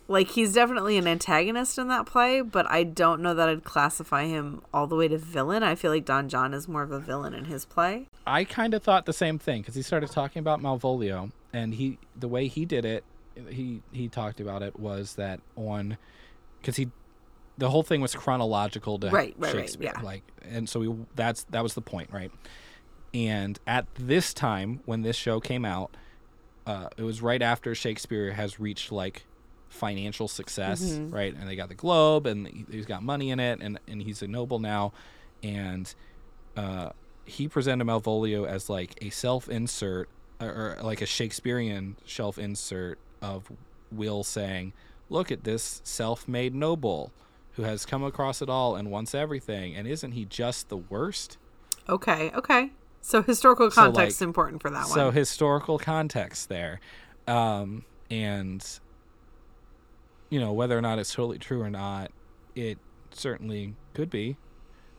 like 0.09 0.29
he's 0.29 0.55
definitely 0.55 0.97
an 0.97 1.07
antagonist 1.07 1.77
in 1.77 1.89
that 1.89 2.07
play, 2.07 2.41
but 2.41 2.67
I 2.71 2.83
don't 2.83 3.21
know 3.21 3.35
that 3.35 3.51
I'd 3.51 3.65
classify 3.65 4.25
him 4.25 4.63
all 4.73 4.87
the 4.87 4.97
way 4.97 5.07
to 5.07 5.19
villain. 5.19 5.63
I 5.63 5.75
feel 5.75 5.91
like 5.91 6.07
Don 6.07 6.31
John 6.31 6.55
is 6.55 6.67
more 6.67 6.83
of 6.83 6.93
a 6.93 6.99
villain 6.99 7.35
in 7.35 7.45
his 7.45 7.67
play. 7.67 8.07
I 8.27 8.45
kind 8.45 8.73
of 8.73 8.83
thought 8.83 9.05
the 9.05 9.13
same 9.13 9.39
thing 9.39 9.61
because 9.61 9.75
he 9.75 9.83
started 9.83 10.11
talking 10.11 10.41
about 10.41 10.63
Malvolio, 10.63 11.31
and 11.53 11.75
he 11.75 11.99
the 12.19 12.29
way 12.29 12.47
he 12.49 12.65
did 12.65 12.87
it, 12.87 13.05
he 13.49 13.83
he 13.93 14.09
talked 14.09 14.41
about 14.41 14.63
it 14.63 14.79
was 14.79 15.15
that 15.17 15.41
on 15.57 15.97
because 16.61 16.77
he 16.77 16.91
the 17.59 17.69
whole 17.71 17.83
thing 17.83 18.01
was 18.01 18.15
chronological 18.15 18.99
to 18.99 19.09
Right, 19.11 19.35
right, 19.37 19.53
right, 19.55 19.63
Shakespeare, 19.63 19.93
yeah. 19.95 20.01
like, 20.03 20.23
and 20.43 20.69
so 20.69 20.81
we, 20.81 20.95
that's 21.15 21.45
that 21.51 21.63
was 21.63 21.75
the 21.75 21.83
point, 21.83 22.11
right? 22.13 22.31
And 23.15 23.59
at 23.67 23.87
this 23.95 24.33
time 24.33 24.81
when 24.87 25.03
this 25.03 25.17
show 25.17 25.39
came 25.39 25.65
out, 25.65 25.95
uh, 26.67 26.89
it 26.97 27.03
was 27.03 27.21
right 27.21 27.43
after 27.43 27.75
Shakespeare 27.75 28.33
has 28.33 28.59
reached 28.59 28.91
like 28.91 29.25
financial 29.69 30.29
success, 30.29 30.83
Mm-hmm. 30.83 31.11
right? 31.15 31.35
And 31.35 31.49
they 31.49 31.57
got 31.57 31.69
the 31.69 31.75
Globe, 31.75 32.27
and 32.27 32.47
he- 32.47 32.67
he's 32.71 32.87
got 32.87 33.03
money 33.03 33.31
in 33.31 33.39
it, 33.41 33.59
and 33.61 33.79
and 33.87 34.03
he's 34.03 34.23
a 34.23 34.29
noble 34.29 34.59
now, 34.59 34.93
and 35.43 35.95
uh, 36.57 36.91
he 37.27 37.49
presented 37.49 37.85
Malvolio 37.87 38.47
as 38.47 38.71
like 38.71 38.99
a 39.03 39.11
self 39.11 39.49
insert 39.49 40.09
or, 40.41 40.49
or 40.49 40.79
like 40.83 41.03
a 41.03 41.07
Shakespearean 41.07 41.97
shelf 42.05 42.39
insert 42.39 42.99
of 43.23 43.51
Will 43.91 44.23
saying, 44.25 44.73
"Look 45.09 45.31
at 45.33 45.45
this 45.45 45.81
self-made 45.85 46.55
noble 46.55 47.13
who 47.53 47.63
has 47.63 47.87
come 47.87 48.03
across 48.03 48.43
it 48.43 48.49
all 48.49 48.77
and 48.77 48.91
wants 48.91 49.15
everything, 49.15 49.75
and 49.77 49.87
isn't 49.87 50.13
he 50.13 50.25
just 50.25 50.69
the 50.69 50.77
worst?" 50.77 51.39
Okay, 51.89 52.31
okay. 52.35 52.73
So 53.01 53.23
historical 53.23 53.71
So, 53.71 53.83
context 53.83 53.99
like- 53.99 54.09
is 54.09 54.23
important 54.23 54.63
for 54.63 54.71
that 54.71 54.85
one. 54.85 54.95
So 54.95 55.11
historical 55.11 55.79
context 55.79 56.49
there, 56.49 56.81
um, 57.27 57.85
and 58.11 58.65
you 60.31 60.39
know 60.41 60.53
whether 60.53 60.77
or 60.77 60.81
not 60.81 60.99
it's 60.99 61.13
totally 61.15 61.39
true 61.39 61.61
or 61.63 61.71
not, 61.71 62.11
it 62.55 62.79
certainly 63.11 63.75
could 63.95 64.09
be, 64.09 64.37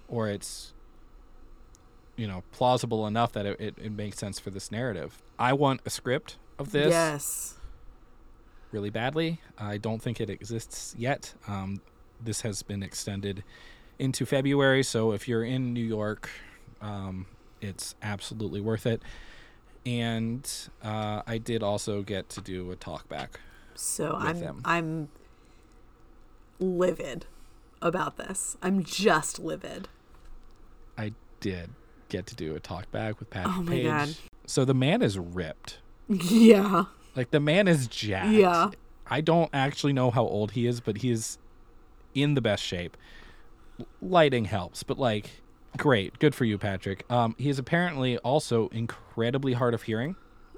or 0.08 0.28
it's 0.30 0.74
you 2.16 2.28
know 2.28 2.44
plausible 2.52 3.08
enough 3.08 3.32
that 3.32 3.46
it, 3.46 3.60
it, 3.60 3.76
it 3.82 3.92
makes 3.92 4.18
sense 4.18 4.40
for 4.40 4.50
this 4.52 4.72
narrative. 4.72 5.22
I 5.40 5.54
want 5.54 5.82
a 5.86 5.90
script 5.90 6.38
of 6.60 6.72
this 6.72 6.92
Yes. 6.92 7.58
Really 8.74 8.90
badly. 8.90 9.40
I 9.58 9.78
don't 9.78 10.02
think 10.02 10.20
it 10.20 10.30
exists 10.30 10.96
yet. 10.98 11.34
Um, 11.48 11.82
this 12.22 12.42
has 12.42 12.64
been 12.64 12.84
extended 12.84 13.44
into 14.00 14.26
February, 14.26 14.84
so 14.84 15.12
if 15.12 15.28
you're 15.28 15.44
in 15.44 15.74
New 15.74 15.84
York, 15.84 16.30
um, 16.82 17.28
it's 17.62 17.96
absolutely 18.02 18.60
worth 18.60 18.86
it. 18.86 19.02
And 19.86 20.50
uh, 20.84 21.22
I 21.28 21.38
did 21.38 21.62
also 21.62 22.02
get 22.02 22.30
to 22.30 22.42
do 22.42 22.72
a 22.72 22.76
talk 22.76 23.08
back. 23.10 23.40
So 23.76 24.16
with 24.16 24.24
I'm 24.26 24.40
them. 24.40 24.62
I'm 24.66 25.10
livid 26.60 27.26
about 27.82 28.18
this. 28.18 28.58
I'm 28.62 28.84
just 28.84 29.40
livid. 29.40 29.90
I 30.98 31.14
did 31.40 31.72
get 32.10 32.26
to 32.28 32.36
do 32.36 32.56
a 32.56 32.60
talk 32.60 32.92
back 32.92 33.20
with 33.20 33.30
Patrick 33.30 33.56
Oh 33.58 33.64
my 33.64 33.72
Page. 33.72 33.86
God. 33.86 34.16
So 34.46 34.66
the 34.66 34.74
man 34.74 35.02
is 35.02 35.18
ripped. 35.18 35.80
yeah. 36.08 36.86
Like 37.16 37.32
the 37.32 37.40
man 37.40 37.68
is 37.68 37.88
jacked. 37.88 38.30
Yeah. 38.30 38.72
I 39.08 39.22
don't 39.22 39.50
actually 39.54 39.94
know 39.94 40.12
how 40.12 40.24
old 40.24 40.52
he 40.52 40.66
is, 40.66 40.80
but 40.80 40.98
he 40.98 41.12
is 41.12 41.38
in 42.14 42.34
the 42.34 42.42
best 42.42 42.64
shape. 42.64 42.98
Lighting 44.02 44.46
helps, 44.46 44.84
but 44.84 44.98
like 44.98 45.42
great. 45.78 46.20
Good 46.20 46.36
for 46.36 46.46
you, 46.46 46.58
Patrick. 46.58 47.06
Um 47.10 47.36
he 47.38 47.50
is 47.50 47.60
apparently 47.60 48.18
also 48.20 48.70
incredibly 48.70 49.54
hard 49.54 49.74
of 49.74 49.84
hearing. 49.84 50.16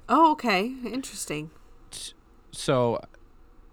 Oh, 0.08 0.32
okay. 0.32 0.66
Interesting. 0.84 1.50
So 2.52 3.00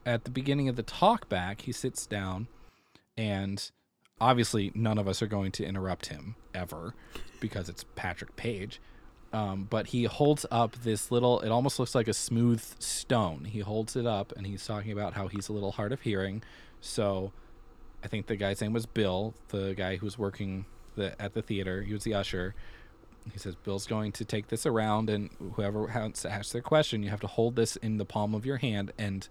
at 0.05 0.25
the 0.25 0.31
beginning 0.31 0.67
of 0.67 0.75
the 0.75 0.83
talk 0.83 1.29
back, 1.29 1.61
he 1.61 1.71
sits 1.71 2.05
down 2.05 2.47
and 3.17 3.71
obviously 4.19 4.71
none 4.73 4.97
of 4.97 5.07
us 5.07 5.21
are 5.21 5.27
going 5.27 5.51
to 5.53 5.65
interrupt 5.65 6.07
him 6.07 6.35
ever 6.53 6.93
because 7.39 7.69
it's 7.69 7.85
Patrick 7.95 8.35
Page. 8.35 8.81
Um, 9.33 9.65
but 9.67 9.87
he 9.87 10.03
holds 10.03 10.45
up 10.51 10.75
this 10.83 11.09
little 11.11 11.39
it 11.39 11.49
almost 11.49 11.79
looks 11.79 11.95
like 11.95 12.07
a 12.07 12.13
smooth 12.13 12.61
stone. 12.79 13.45
He 13.45 13.59
holds 13.59 13.95
it 13.95 14.05
up 14.05 14.31
and 14.37 14.45
he's 14.45 14.65
talking 14.65 14.91
about 14.91 15.13
how 15.13 15.27
he's 15.27 15.49
a 15.49 15.53
little 15.53 15.71
hard 15.71 15.91
of 15.91 16.01
hearing. 16.01 16.43
So 16.81 17.31
i 18.03 18.07
think 18.07 18.27
the 18.27 18.35
guy's 18.35 18.59
name 18.59 18.73
was 18.73 18.85
bill 18.85 19.33
the 19.47 19.73
guy 19.73 19.95
who's 19.95 20.17
working 20.17 20.65
the, 20.95 21.19
at 21.19 21.33
the 21.33 21.41
theater. 21.41 21.81
He 21.81 21.93
was 21.93 22.03
the 22.03 22.13
usher. 22.13 22.53
He 23.31 23.39
says 23.39 23.55
bill's 23.55 23.87
going 23.87 24.11
to 24.13 24.25
take 24.25 24.49
this 24.49 24.65
around 24.65 25.09
and 25.09 25.31
whoever 25.53 25.87
has 25.87 26.21
to 26.21 26.31
ask 26.31 26.51
their 26.51 26.61
question 26.61 27.01
you 27.01 27.09
have 27.09 27.21
to 27.21 27.27
hold 27.27 27.55
this 27.55 27.75
in 27.77 27.97
the 27.97 28.05
palm 28.05 28.35
of 28.35 28.45
your 28.45 28.57
hand 28.57 28.93
and 28.99 29.27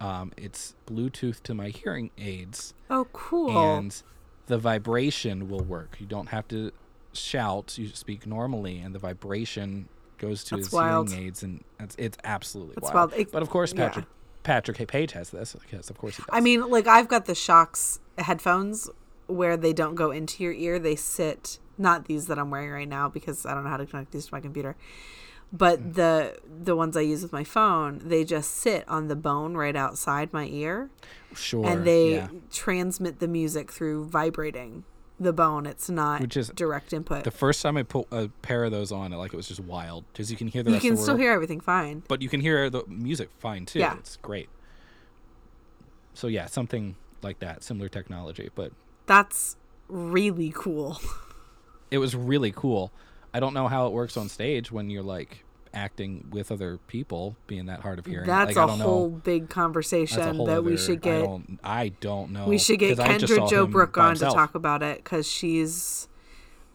um, 0.00 0.32
it's 0.36 0.74
bluetooth 0.86 1.42
to 1.44 1.54
my 1.54 1.68
hearing 1.68 2.10
aids. 2.18 2.74
Oh, 2.90 3.06
cool. 3.12 3.56
and 3.76 4.02
the 4.46 4.58
vibration 4.58 5.48
will 5.48 5.64
work. 5.64 5.96
You 5.98 6.06
don't 6.06 6.28
have 6.28 6.46
to 6.48 6.72
shout. 7.20 7.76
You 7.78 7.88
speak 7.88 8.26
normally, 8.26 8.78
and 8.78 8.94
the 8.94 8.98
vibration 8.98 9.88
goes 10.18 10.44
to 10.44 10.56
That's 10.56 10.66
his 10.68 10.72
wild. 10.72 11.10
hearing 11.10 11.26
aids, 11.26 11.42
and 11.42 11.62
it's, 11.80 11.94
it's 11.98 12.18
absolutely 12.24 12.74
That's 12.76 12.92
wild. 12.94 13.10
wild. 13.12 13.20
It- 13.20 13.32
but 13.32 13.42
of 13.42 13.50
course, 13.50 13.72
yeah. 13.72 13.86
Patrick 13.88 14.04
Patrick 14.42 14.88
Page 14.88 15.12
has 15.12 15.30
this. 15.30 15.56
Yes, 15.72 15.90
of 15.90 15.98
course 15.98 16.16
he 16.16 16.22
does. 16.22 16.28
I 16.32 16.40
mean, 16.40 16.68
like 16.70 16.86
I've 16.86 17.08
got 17.08 17.26
the 17.26 17.32
Shokz 17.34 17.98
headphones 18.18 18.88
where 19.26 19.56
they 19.56 19.72
don't 19.72 19.94
go 19.96 20.10
into 20.12 20.42
your 20.44 20.52
ear; 20.52 20.78
they 20.78 20.96
sit. 20.96 21.58
Not 21.78 22.06
these 22.06 22.26
that 22.28 22.38
I'm 22.38 22.50
wearing 22.50 22.70
right 22.70 22.88
now 22.88 23.08
because 23.10 23.44
I 23.44 23.52
don't 23.52 23.64
know 23.64 23.68
how 23.70 23.76
to 23.76 23.84
connect 23.84 24.12
these 24.12 24.26
to 24.28 24.34
my 24.34 24.40
computer. 24.40 24.76
But 25.52 25.80
Mm. 25.80 25.94
the 25.94 26.38
the 26.64 26.74
ones 26.74 26.96
I 26.96 27.02
use 27.02 27.22
with 27.22 27.32
my 27.32 27.44
phone, 27.44 28.00
they 28.04 28.24
just 28.24 28.52
sit 28.54 28.88
on 28.88 29.08
the 29.08 29.14
bone 29.16 29.54
right 29.56 29.76
outside 29.76 30.32
my 30.32 30.46
ear, 30.46 30.90
sure, 31.34 31.66
and 31.66 31.84
they 31.86 32.14
yeah. 32.14 32.28
transmit 32.52 33.18
the 33.20 33.28
music 33.28 33.70
through 33.70 34.06
vibrating 34.06 34.84
the 35.18 35.32
bone. 35.32 35.64
It's 35.66 35.88
not 35.88 36.20
Which 36.20 36.36
is 36.36 36.48
direct 36.54 36.92
input. 36.92 37.24
the 37.24 37.30
first 37.30 37.62
time 37.62 37.76
I 37.76 37.82
put 37.82 38.06
a 38.12 38.28
pair 38.42 38.64
of 38.64 38.70
those 38.72 38.92
on, 38.92 39.10
like 39.12 39.32
it 39.32 39.36
was 39.36 39.48
just 39.48 39.60
wild 39.60 40.04
because 40.12 40.30
you 40.30 40.36
can 40.36 40.48
hear 40.48 40.62
the 40.62 40.70
you 40.70 40.74
rest 40.74 40.84
can 40.84 40.92
of 40.92 40.98
the 40.98 41.02
still 41.02 41.14
world, 41.14 41.20
hear 41.22 41.32
everything 41.32 41.60
fine. 41.60 42.02
but 42.08 42.20
you 42.20 42.28
can 42.28 42.40
hear 42.40 42.68
the 42.68 42.84
music 42.86 43.30
fine 43.38 43.64
too. 43.64 43.78
Yeah. 43.78 43.96
It's 43.98 44.16
great. 44.16 44.48
So 46.14 46.26
yeah, 46.26 46.46
something 46.46 46.96
like 47.22 47.38
that, 47.40 47.62
similar 47.62 47.88
technology, 47.88 48.50
but 48.54 48.72
That's 49.06 49.56
really 49.88 50.52
cool. 50.54 51.00
it 51.90 51.98
was 51.98 52.14
really 52.14 52.52
cool. 52.52 52.92
I 53.32 53.40
don't 53.40 53.54
know 53.54 53.68
how 53.68 53.86
it 53.86 53.92
works 53.92 54.16
on 54.16 54.28
stage 54.28 54.70
when 54.72 54.90
you're 54.90 55.02
like 55.02 55.44
acting 55.76 56.26
with 56.30 56.50
other 56.50 56.78
people, 56.88 57.36
being 57.46 57.66
that 57.66 57.80
hard 57.80 57.98
of 58.00 58.06
hearing. 58.06 58.26
That's 58.26 58.56
like, 58.56 58.68
I 58.68 58.74
a 58.74 58.76
whole 58.76 59.10
know. 59.10 59.16
big 59.22 59.48
conversation 59.48 60.36
whole 60.36 60.46
that 60.46 60.64
we 60.64 60.72
other- 60.72 60.82
should 60.82 60.98
I 60.98 61.10
get. 61.10 61.22
don't, 61.22 61.60
I 61.62 61.88
don't 62.00 62.30
know. 62.32 62.46
We 62.48 62.58
should 62.58 62.78
get 62.80 62.98
Kendra 62.98 63.48
Joe 63.48 63.66
Brook 63.66 63.96
on 63.98 64.16
to 64.16 64.24
talk 64.24 64.54
about 64.54 64.82
it 64.82 65.04
because 65.04 65.28
she's 65.30 66.08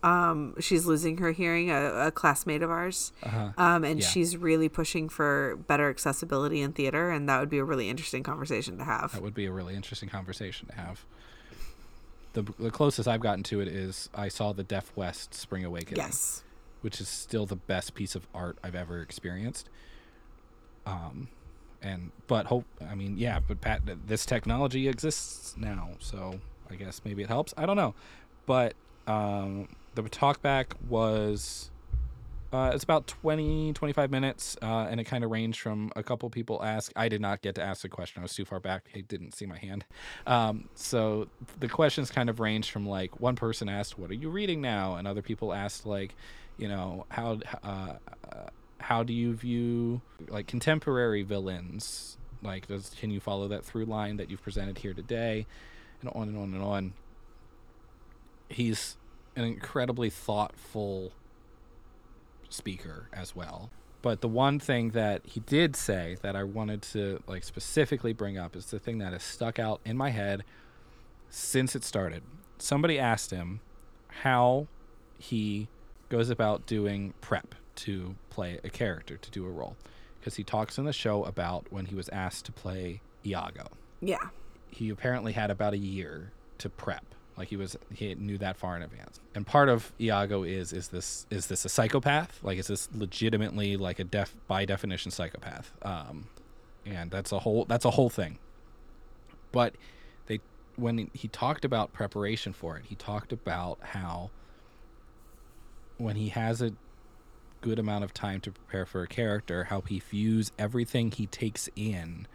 um 0.04 0.56
she's 0.60 0.88
losing 0.88 1.18
her 1.18 1.32
hearing 1.32 1.70
a, 1.70 2.08
a 2.08 2.12
classmate 2.12 2.64
of 2.64 2.72
ours 2.72 3.12
Uh-huh. 3.22 3.52
um 3.56 3.84
and 3.84 3.99
Yeah. 3.99 4.08
she's 4.08 4.36
really 4.36 4.68
pushing 4.68 5.10
for 5.10 5.56
better 5.68 5.91
accessibility 5.91 6.60
in 6.62 6.72
theater 6.74 7.12
and 7.12 7.30
that 7.30 7.39
would 7.39 7.52
be 7.52 7.60
a 7.60 7.64
really 7.64 7.88
interesting 7.88 8.24
conversation 8.24 8.80
to 8.80 8.84
have 8.84 9.12
That 9.14 9.22
would 9.22 9.36
be 9.36 9.45
a 9.45 9.52
really 9.52 9.76
interesting 9.76 10.10
conversation 10.10 10.68
to 10.70 10.74
have. 10.74 11.06
The, 12.34 12.43
the 12.58 12.72
closest 12.72 13.08
I've 13.08 13.20
gotten 13.20 13.43
to 13.43 13.60
it 13.60 13.68
is 13.68 14.10
I 14.16 14.28
saw 14.30 14.54
the 14.54 14.64
Deaf 14.64 14.91
West 14.95 15.36
Spring 15.36 15.64
Awakening. 15.66 15.97
yes 16.04 16.43
which 16.82 17.00
is 17.00 17.08
still 17.08 17.46
the 17.46 17.56
best 17.56 17.94
piece 17.94 18.16
of 18.16 18.28
art 18.34 18.58
I've 18.64 18.76
ever 18.76 19.02
experienced. 19.02 19.70
Um, 20.86 21.30
and 21.82 22.12
but 22.28 22.48
hope 22.48 22.66
I 22.88 22.96
mean 22.96 23.18
yeah, 23.18 23.40
but 23.40 23.62
Pat, 23.62 23.82
this 24.08 24.26
technology 24.26 24.88
exists 24.88 25.56
now, 25.58 25.92
so 26.00 26.40
I 26.70 26.76
guess 26.76 27.02
maybe 27.04 27.24
it 27.24 27.30
helps. 27.30 27.54
I 27.58 27.66
don't 27.66 27.78
know, 27.78 27.96
but 28.46 28.74
um, 29.08 29.68
the 29.96 30.04
talkback 30.04 30.74
was 30.88 31.72
uh, 32.54 32.72
it's 32.74 32.84
about 32.84 33.08
20 33.08 33.72
25 33.74 34.12
minutes 34.12 34.58
uh, 34.62 34.88
and 34.90 35.00
it 35.00 35.06
kind 35.06 35.24
of 35.24 35.32
ranged 35.32 35.60
from 35.60 35.90
a 35.96 36.04
couple 36.04 36.30
people 36.30 36.62
ask 36.62 36.92
i 36.98 37.08
did 37.08 37.22
not 37.22 37.42
get 37.42 37.56
to 37.56 37.62
ask 37.64 37.82
the 37.82 37.90
question. 37.90 38.20
I 38.20 38.24
was 38.24 38.34
too 38.34 38.44
far 38.44 38.60
back. 38.60 38.90
I 38.94 39.02
didn't 39.02 39.34
see 39.34 39.46
my 39.46 39.58
hand. 39.58 39.86
Um, 40.28 40.68
so 40.76 41.30
the 41.60 41.70
questions 41.70 42.12
kind 42.12 42.30
of 42.30 42.40
ranged 42.40 42.70
from 42.70 42.86
like 42.86 43.20
one 43.20 43.36
person 43.36 43.70
asked 43.70 43.98
what 43.98 44.12
are 44.12 44.16
you 44.16 44.30
reading 44.30 44.62
now? 44.62 44.96
And 44.96 45.08
other 45.08 45.22
people 45.22 45.54
asked 45.54 45.86
like 45.86 46.16
you 46.62 46.68
know 46.68 47.05
how 47.09 47.39
uh, 47.64 47.95
how 48.80 49.03
do 49.03 49.14
you 49.14 49.34
view 49.34 50.01
like 50.30 50.47
contemporary 50.47 51.24
villains? 51.24 52.18
Like 52.43 52.68
does 52.68 52.91
can 52.99 53.09
you 53.09 53.20
follow 53.20 53.47
that 53.47 53.66
through 53.66 53.86
line 53.86 54.18
that 54.18 54.30
you've 54.30 54.43
presented 54.43 54.78
here 54.78 54.93
today? 54.93 55.47
And 56.01 56.09
on 56.14 56.30
and 56.30 56.38
on 56.38 56.53
and 56.53 56.64
on. 56.64 56.93
He's 58.47 58.97
an 59.36 59.45
incredibly 59.45 60.09
thoughtful 60.09 61.14
speaker 62.49 63.07
as 63.14 63.36
well. 63.36 63.70
But 64.01 64.22
the 64.22 64.28
one 64.28 64.59
thing 64.59 64.89
that 64.89 65.22
he 65.26 65.39
did 65.39 65.76
say 65.76 66.18
that 66.22 66.36
I 66.36 66.43
wanted 66.43 66.82
to 66.84 67.24
like 67.28 67.43
specifically 67.43 68.14
bring 68.14 68.38
up 68.38 68.55
is 68.55 68.68
the 68.68 68.80
thing 68.80 68.99
that 68.99 69.14
has 69.14 69.24
stuck 69.24 69.57
out 69.57 69.80
in 69.86 69.97
my 69.97 70.09
head 70.09 70.43
since 71.30 71.76
it 71.76 71.84
started. 71.84 72.24
Somebody 72.57 72.99
asked 72.99 73.32
him 73.32 73.62
how 74.24 74.68
he 75.18 75.68
goes 76.12 76.30
about 76.30 76.66
doing 76.66 77.14
prep 77.22 77.55
to 77.74 78.16
play 78.30 78.59
a 78.66 78.70
character, 78.70 79.16
to 79.16 79.32
do 79.32 79.45
a 79.45 79.49
role. 79.49 79.78
Because 80.20 80.36
he 80.36 80.43
talks 80.43 80.78
in 80.78 80.84
the 80.84 80.93
show 80.93 81.24
about 81.24 81.66
when 81.72 81.86
he 81.86 81.95
was 81.95 82.09
asked 82.09 82.45
to 82.45 82.51
play 82.51 83.01
Iago. 83.26 83.70
Yeah. 84.01 84.28
He 84.70 84.89
apparently 84.89 85.32
had 85.32 85.49
about 85.49 85.74
a 85.74 85.78
year 85.78 86.32
to 86.59 86.70
prep. 86.70 87.05
Like 87.38 87.47
he 87.47 87.55
was 87.55 87.78
he 87.93 88.14
knew 88.16 88.38
that 88.39 88.57
far 88.57 88.76
in 88.76 88.84
advance. 88.84 89.20
And 89.34 89.47
part 89.47 89.70
of 89.70 89.93
Iago 89.99 90.43
is 90.43 90.74
is 90.74 90.89
this 90.89 91.26
is 91.32 91.47
this 91.47 91.64
a 91.66 91.70
psychopath? 91.70 92.39
Like 92.43 92.59
is 92.59 92.68
this 92.68 92.89
legitimately 92.93 93.78
like 93.78 93.99
a 93.99 94.03
def 94.03 94.36
by 94.47 94.66
definition 94.66 95.12
psychopath? 95.12 95.72
Um 95.82 96.28
and 96.86 97.09
that's 97.09 97.32
a 97.32 97.39
whole 97.39 97.66
that's 97.66 97.86
a 97.86 97.91
whole 97.91 98.09
thing. 98.09 98.38
But 99.51 99.76
they 100.28 100.41
when 100.76 101.09
he 101.14 101.30
talked 101.30 101.64
about 101.64 101.93
preparation 101.93 102.51
for 102.51 102.78
it, 102.78 102.84
he 102.86 102.95
talked 102.95 103.32
about 103.32 103.80
how 103.82 104.30
when 106.04 106.16
he 106.16 106.30
has 106.30 106.62
a 106.62 106.72
good 107.62 107.80
amount 107.80 108.04
of 108.04 108.14
time 108.14 108.41
to 108.41 108.52
prepare 108.52 108.86
for 108.86 109.04
a 109.04 109.08
character, 109.08 109.66
how 109.66 109.82
he 109.82 109.99
views 109.99 110.52
everything 110.58 111.12
he 111.12 111.28
takes 111.28 111.70
in 111.76 112.28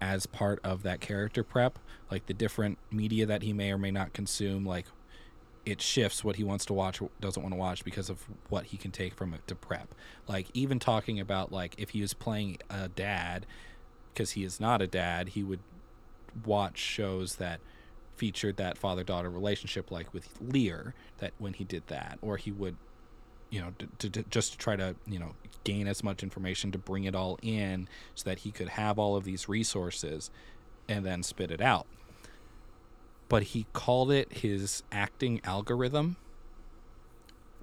as 0.00 0.26
part 0.26 0.60
of 0.64 0.82
that 0.82 1.00
character 1.00 1.42
prep, 1.42 1.78
like 2.10 2.26
the 2.26 2.34
different 2.34 2.78
media 2.90 3.24
that 3.24 3.42
he 3.42 3.52
may 3.52 3.72
or 3.72 3.78
may 3.78 3.90
not 3.90 4.12
consume, 4.12 4.66
like 4.66 4.86
it 5.64 5.80
shifts 5.80 6.22
what 6.22 6.36
he 6.36 6.44
wants 6.44 6.66
to 6.66 6.72
watch 6.74 7.00
doesn't 7.20 7.42
want 7.42 7.54
to 7.54 7.58
watch 7.58 7.84
because 7.84 8.10
of 8.10 8.26
what 8.50 8.66
he 8.66 8.76
can 8.76 8.90
take 8.90 9.14
from 9.14 9.32
it 9.32 9.46
to 9.46 9.54
prep. 9.54 9.94
Like 10.28 10.48
even 10.52 10.78
talking 10.78 11.18
about 11.18 11.52
like 11.52 11.74
if 11.78 11.90
he 11.90 12.02
was 12.02 12.12
playing 12.12 12.58
a 12.68 12.88
dad 12.88 13.46
because 14.12 14.32
he 14.32 14.44
is 14.44 14.60
not 14.60 14.82
a 14.82 14.86
dad, 14.86 15.30
he 15.30 15.42
would 15.42 15.60
watch 16.44 16.78
shows 16.78 17.36
that 17.36 17.60
featured 18.16 18.56
that 18.56 18.76
father-daughter 18.76 19.30
relationship 19.30 19.90
like 19.90 20.12
with 20.12 20.28
Lear 20.40 20.94
that 21.18 21.32
when 21.38 21.54
he 21.54 21.64
did 21.64 21.86
that 21.88 22.18
or 22.20 22.36
he 22.36 22.52
would 22.52 22.76
you 23.54 23.60
know 23.60 23.72
to, 23.98 24.10
to, 24.10 24.22
just 24.24 24.52
to 24.52 24.58
try 24.58 24.74
to 24.74 24.96
you 25.06 25.18
know 25.18 25.32
gain 25.62 25.86
as 25.86 26.02
much 26.02 26.22
information 26.24 26.72
to 26.72 26.78
bring 26.78 27.04
it 27.04 27.14
all 27.14 27.38
in 27.40 27.88
so 28.16 28.28
that 28.28 28.40
he 28.40 28.50
could 28.50 28.70
have 28.70 28.98
all 28.98 29.16
of 29.16 29.22
these 29.24 29.48
resources 29.48 30.30
and 30.88 31.06
then 31.06 31.22
spit 31.22 31.52
it 31.52 31.60
out 31.60 31.86
but 33.28 33.44
he 33.44 33.66
called 33.72 34.10
it 34.10 34.30
his 34.32 34.82
acting 34.90 35.40
algorithm 35.44 36.16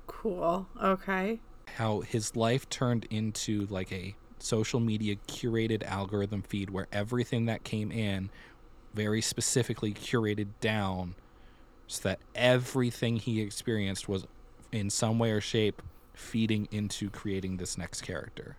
Cool. 0.08 0.68
Okay. 0.82 1.40
how 1.78 2.02
his 2.02 2.36
life 2.36 2.70
turned 2.70 3.06
into 3.10 3.66
like 3.70 3.92
a 3.92 4.16
social 4.40 4.80
media 4.80 5.16
curated 5.28 5.84
algorithm 5.84 6.42
feed 6.42 6.70
where 6.70 6.88
everything 6.92 7.46
that 7.46 7.64
came 7.64 7.92
in 7.92 8.30
very 8.94 9.22
specifically 9.22 9.94
curated 9.94 10.48
down 10.60 11.16
so 11.88 12.02
that 12.08 12.20
everything 12.34 13.18
he 13.18 13.42
experienced 13.42 14.08
was 14.10 14.26
in 14.72 14.90
some 14.90 15.20
way 15.20 15.32
or 15.32 15.42
shape 15.42 15.82
feeding 16.14 16.68
into 16.72 17.10
creating 17.10 17.58
this 17.58 17.78
next 17.78 18.02
character 18.02 18.58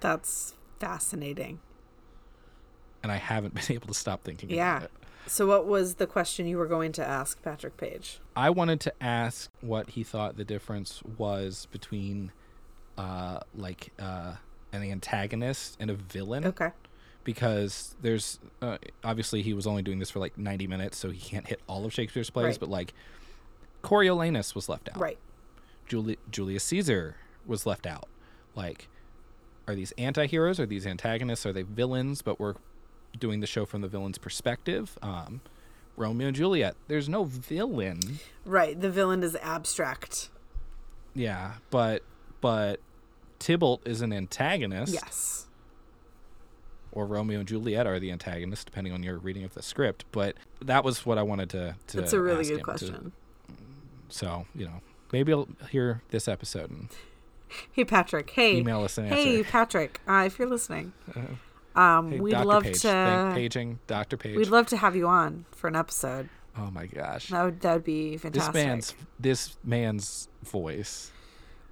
That's 0.00 0.54
fascinating. 0.78 1.60
and 3.02 3.10
i 3.12 3.16
haven't 3.16 3.54
been 3.66 3.72
able 3.76 3.88
to 3.88 3.94
stop 3.94 4.22
thinking 4.22 4.50
Yeah. 4.50 4.76
about 4.78 4.82
it 4.84 4.90
So, 5.28 5.46
what 5.46 5.66
was 5.66 5.96
the 5.96 6.06
question 6.06 6.46
you 6.46 6.56
were 6.56 6.66
going 6.68 6.92
to 6.92 7.04
ask 7.04 7.42
Patrick 7.42 7.76
Page? 7.76 8.20
I 8.36 8.48
wanted 8.50 8.78
to 8.82 8.92
ask 9.02 9.50
what 9.60 9.90
he 9.90 10.04
thought 10.04 10.36
the 10.36 10.44
difference 10.44 11.02
was 11.18 11.66
between, 11.72 12.30
uh, 12.96 13.40
like, 13.52 13.92
uh, 13.98 14.36
an 14.72 14.82
antagonist 14.84 15.76
and 15.80 15.90
a 15.90 15.94
villain. 15.94 16.44
Okay. 16.46 16.70
Because 17.24 17.96
there's 18.02 18.38
uh, 18.62 18.78
obviously 19.02 19.42
he 19.42 19.52
was 19.52 19.66
only 19.66 19.82
doing 19.82 19.98
this 19.98 20.10
for 20.10 20.20
like 20.20 20.38
90 20.38 20.68
minutes, 20.68 20.96
so 20.96 21.10
he 21.10 21.18
can't 21.18 21.48
hit 21.48 21.60
all 21.66 21.84
of 21.84 21.92
Shakespeare's 21.92 22.30
plays. 22.30 22.44
Right. 22.44 22.60
But 22.60 22.68
like, 22.68 22.94
Coriolanus 23.82 24.54
was 24.54 24.68
left 24.68 24.88
out. 24.92 25.00
Right. 25.00 25.18
Juli- 25.86 26.18
Julius 26.30 26.64
Caesar 26.64 27.16
was 27.46 27.66
left 27.66 27.86
out. 27.86 28.08
Like, 28.54 28.88
are 29.68 29.74
these 29.74 29.92
anti-heroes? 29.98 30.58
Are 30.60 30.66
these 30.66 30.86
antagonists? 30.86 31.44
Are 31.46 31.52
they 31.52 31.62
villains? 31.62 32.22
But 32.22 32.38
we're 32.40 32.54
doing 33.18 33.40
the 33.40 33.46
show 33.46 33.64
from 33.66 33.80
the 33.82 33.88
villain's 33.88 34.18
perspective. 34.18 34.98
Um, 35.02 35.40
Romeo 35.96 36.28
and 36.28 36.36
Juliet. 36.36 36.76
There's 36.88 37.08
no 37.08 37.24
villain. 37.24 38.00
Right. 38.44 38.78
The 38.80 38.90
villain 38.90 39.22
is 39.22 39.36
abstract. 39.42 40.28
Yeah, 41.14 41.54
but 41.70 42.02
but 42.42 42.80
Tybalt 43.38 43.86
is 43.86 44.02
an 44.02 44.12
antagonist. 44.12 44.92
Yes. 44.92 45.46
Or 46.92 47.06
Romeo 47.06 47.38
and 47.40 47.48
Juliet 47.48 47.86
are 47.86 47.98
the 47.98 48.10
antagonists, 48.10 48.64
depending 48.64 48.92
on 48.92 49.02
your 49.02 49.18
reading 49.18 49.44
of 49.44 49.52
the 49.54 49.62
script. 49.62 50.04
But 50.12 50.36
that 50.62 50.84
was 50.84 51.04
what 51.06 51.18
I 51.18 51.22
wanted 51.22 51.50
to. 51.50 51.74
to 51.88 51.96
That's 51.96 52.12
a 52.12 52.20
really 52.20 52.44
good 52.44 52.52
him 52.52 52.58
to- 52.58 52.62
question. 52.64 53.12
so 54.08 54.46
you 54.54 54.66
know, 54.66 54.80
maybe 55.12 55.32
I'll 55.32 55.48
hear 55.70 56.02
this 56.10 56.28
episode 56.28 56.70
and 56.70 56.88
Hey, 57.72 57.84
Patrick. 57.84 58.28
Hey. 58.30 58.56
email 58.56 58.82
us 58.82 58.98
an 58.98 59.06
Hey, 59.06 59.38
answer. 59.38 59.50
Patrick. 59.50 60.00
Uh, 60.08 60.24
if 60.26 60.38
you're 60.38 60.48
listening, 60.48 60.92
um, 61.76 62.10
Hey, 62.10 62.20
we'd 62.20 62.32
Dr. 62.32 62.44
love 62.44 62.62
Page. 62.64 62.80
to. 62.82 62.88
Thank 62.88 63.34
paging 63.36 63.78
Dr. 63.86 64.16
Page. 64.16 64.36
We'd 64.36 64.48
love 64.48 64.66
to 64.68 64.76
have 64.76 64.96
you 64.96 65.06
on 65.06 65.44
for 65.52 65.68
an 65.68 65.76
episode. 65.76 66.28
oh 66.58 66.70
my 66.70 66.86
gosh, 66.86 67.28
That 67.28 67.44
would 67.44 67.60
that 67.60 67.72
would 67.74 67.84
be 67.84 68.16
fantastic. 68.16 68.52
this 68.52 68.64
man's 68.64 68.94
this 69.20 69.56
man's 69.62 70.28
voice. 70.42 71.12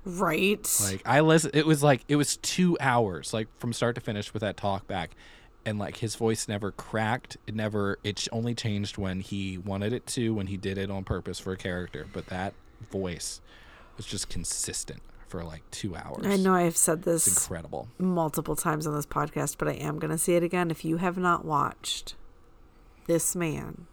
right. 0.05 0.81
Like 0.85 1.03
I 1.07 1.21
listen, 1.21 1.51
it 1.55 1.67
was 1.67 1.83
like 1.83 2.03
it 2.09 2.17
was 2.17 2.37
two 2.37 2.77
hours, 2.81 3.33
like 3.35 3.49
from 3.59 3.73
start 3.73 3.95
to 3.97 4.01
finish 4.01 4.33
with 4.33 4.43
that 4.43 4.57
talk 4.57 4.87
back, 4.87 5.11
and 5.67 5.79
like 5.79 5.97
his 5.97 6.15
voice 6.17 6.47
never 6.49 6.71
cracked. 6.71 7.37
It 7.47 7.55
never. 7.55 7.99
It 8.05 8.29
only 8.31 8.55
changed 8.55 8.99
when 8.99 9.21
he 9.21 9.59
wanted 9.59 9.93
it 9.93 10.07
to, 10.09 10.35
when 10.35 10.47
he 10.49 10.57
did 10.57 10.79
it 10.79 10.91
on 10.91 11.05
purpose 11.05 11.41
for 11.41 11.53
a 11.53 11.57
character. 11.57 12.07
But 12.13 12.27
that 12.27 12.55
voice 12.91 13.41
was 13.97 14.07
just 14.07 14.29
consistent 14.29 15.01
for 15.29 15.43
like 15.43 15.63
two 15.71 15.97
hours. 15.97 16.27
I 16.27 16.37
know 16.37 16.55
I've 16.55 16.77
said 16.77 16.99
It's 16.99 17.05
this 17.25 17.27
incredible. 17.29 17.89
multiple 17.99 18.57
times 18.57 18.87
on 18.87 18.95
this 18.95 19.07
podcast, 19.07 19.57
but 19.59 19.69
I 19.69 19.73
am 19.73 19.99
going 19.99 20.11
to 20.11 20.19
say 20.19 20.35
it 20.35 20.43
again. 20.43 20.71
If 20.71 20.85
you 20.85 20.99
have 20.99 21.17
not 21.17 21.45
watched 21.45 22.15
this 23.07 23.35
man 23.35 23.87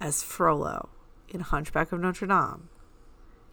as 0.00 0.22
Frollo 0.22 0.88
in 1.28 1.40
Hunchback 1.40 1.92
of 1.92 2.00
Notre 2.00 2.26
Dame, 2.26 2.68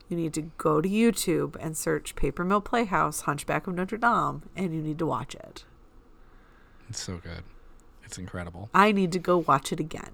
you 0.08 0.16
need 0.16 0.34
to 0.36 0.44
go 0.58 0.82
to 0.82 0.88
YouTube 0.90 1.56
and 1.60 1.76
search 1.76 2.16
Paper 2.16 2.46
Mill 2.46 2.62
Playhouse 2.62 3.22
Hunchback 3.22 3.66
of 3.68 3.74
Notre 3.76 3.98
Dame, 3.98 4.44
and 4.56 4.74
you 4.74 4.82
need 4.82 5.00
to 5.00 5.06
watch 5.06 5.34
it. 5.36 5.66
It's 6.90 7.02
so 7.02 7.18
good. 7.18 7.44
It's 8.04 8.18
incredible. 8.20 8.70
I 8.74 8.92
need 8.92 9.12
to 9.14 9.20
go 9.20 9.40
watch 9.40 9.72
it 9.74 9.80
again. 9.80 10.12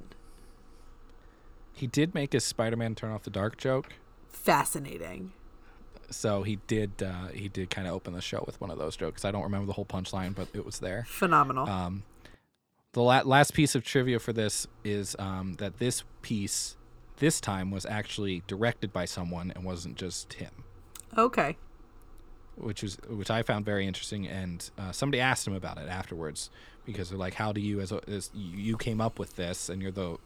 He 1.74 1.88
did 1.88 2.14
make 2.14 2.34
his 2.34 2.44
Spider-Man 2.44 2.96
turn 2.96 3.12
off 3.12 3.24
the 3.24 3.30
dark 3.30 3.58
joke. 3.58 3.94
Fascinating. 4.30 5.34
So 6.10 6.44
he 6.44 6.58
did. 6.68 7.02
Uh, 7.02 7.28
he 7.28 7.48
did 7.48 7.70
kind 7.70 7.88
of 7.88 7.94
open 7.94 8.14
the 8.14 8.22
show 8.22 8.44
with 8.46 8.60
one 8.60 8.70
of 8.70 8.78
those 8.78 8.98
jokes. 8.98 9.24
I 9.24 9.32
don't 9.32 9.44
remember 9.44 9.66
the 9.66 9.74
whole 9.74 9.86
punchline, 9.86 10.36
but 10.36 10.50
it 10.54 10.66
was 10.66 10.80
there. 10.80 11.06
Phenomenal. 11.08 11.70
Um, 11.70 12.04
the 12.94 13.02
la- 13.02 13.22
last 13.24 13.54
piece 13.54 13.76
of 13.76 13.84
trivia 13.84 14.20
for 14.20 14.34
this 14.34 14.68
is 14.84 15.16
um, 15.18 15.56
that 15.60 15.80
this 15.80 16.04
piece, 16.22 16.76
this 17.18 17.40
time, 17.40 17.72
was 17.72 17.86
actually 17.86 18.44
directed 18.48 18.92
by 18.92 19.06
someone 19.06 19.52
and 19.56 19.64
wasn't 19.64 19.96
just 19.96 20.34
him, 20.34 20.52
okay. 21.18 21.56
which 22.58 22.84
was 22.84 22.98
which 23.10 23.32
I 23.32 23.44
found 23.44 23.66
very 23.66 23.88
interesting. 23.88 24.28
And 24.28 24.70
uh, 24.78 24.92
somebody 24.92 25.22
asked 25.22 25.48
him 25.48 25.54
about 25.54 25.78
it 25.78 25.88
afterwards 25.88 26.50
because 26.84 27.10
they're 27.10 27.18
like, 27.18 27.36
"How 27.36 27.54
do 27.54 27.62
you, 27.62 27.80
as, 27.80 27.94
a, 27.94 28.02
as 28.10 28.30
you 28.34 28.58
you 28.58 28.78
came 28.78 29.00
up 29.00 29.18
with 29.18 29.38
this, 29.38 29.70
and 29.70 29.82
you're 29.82 29.92
the 29.92 30.18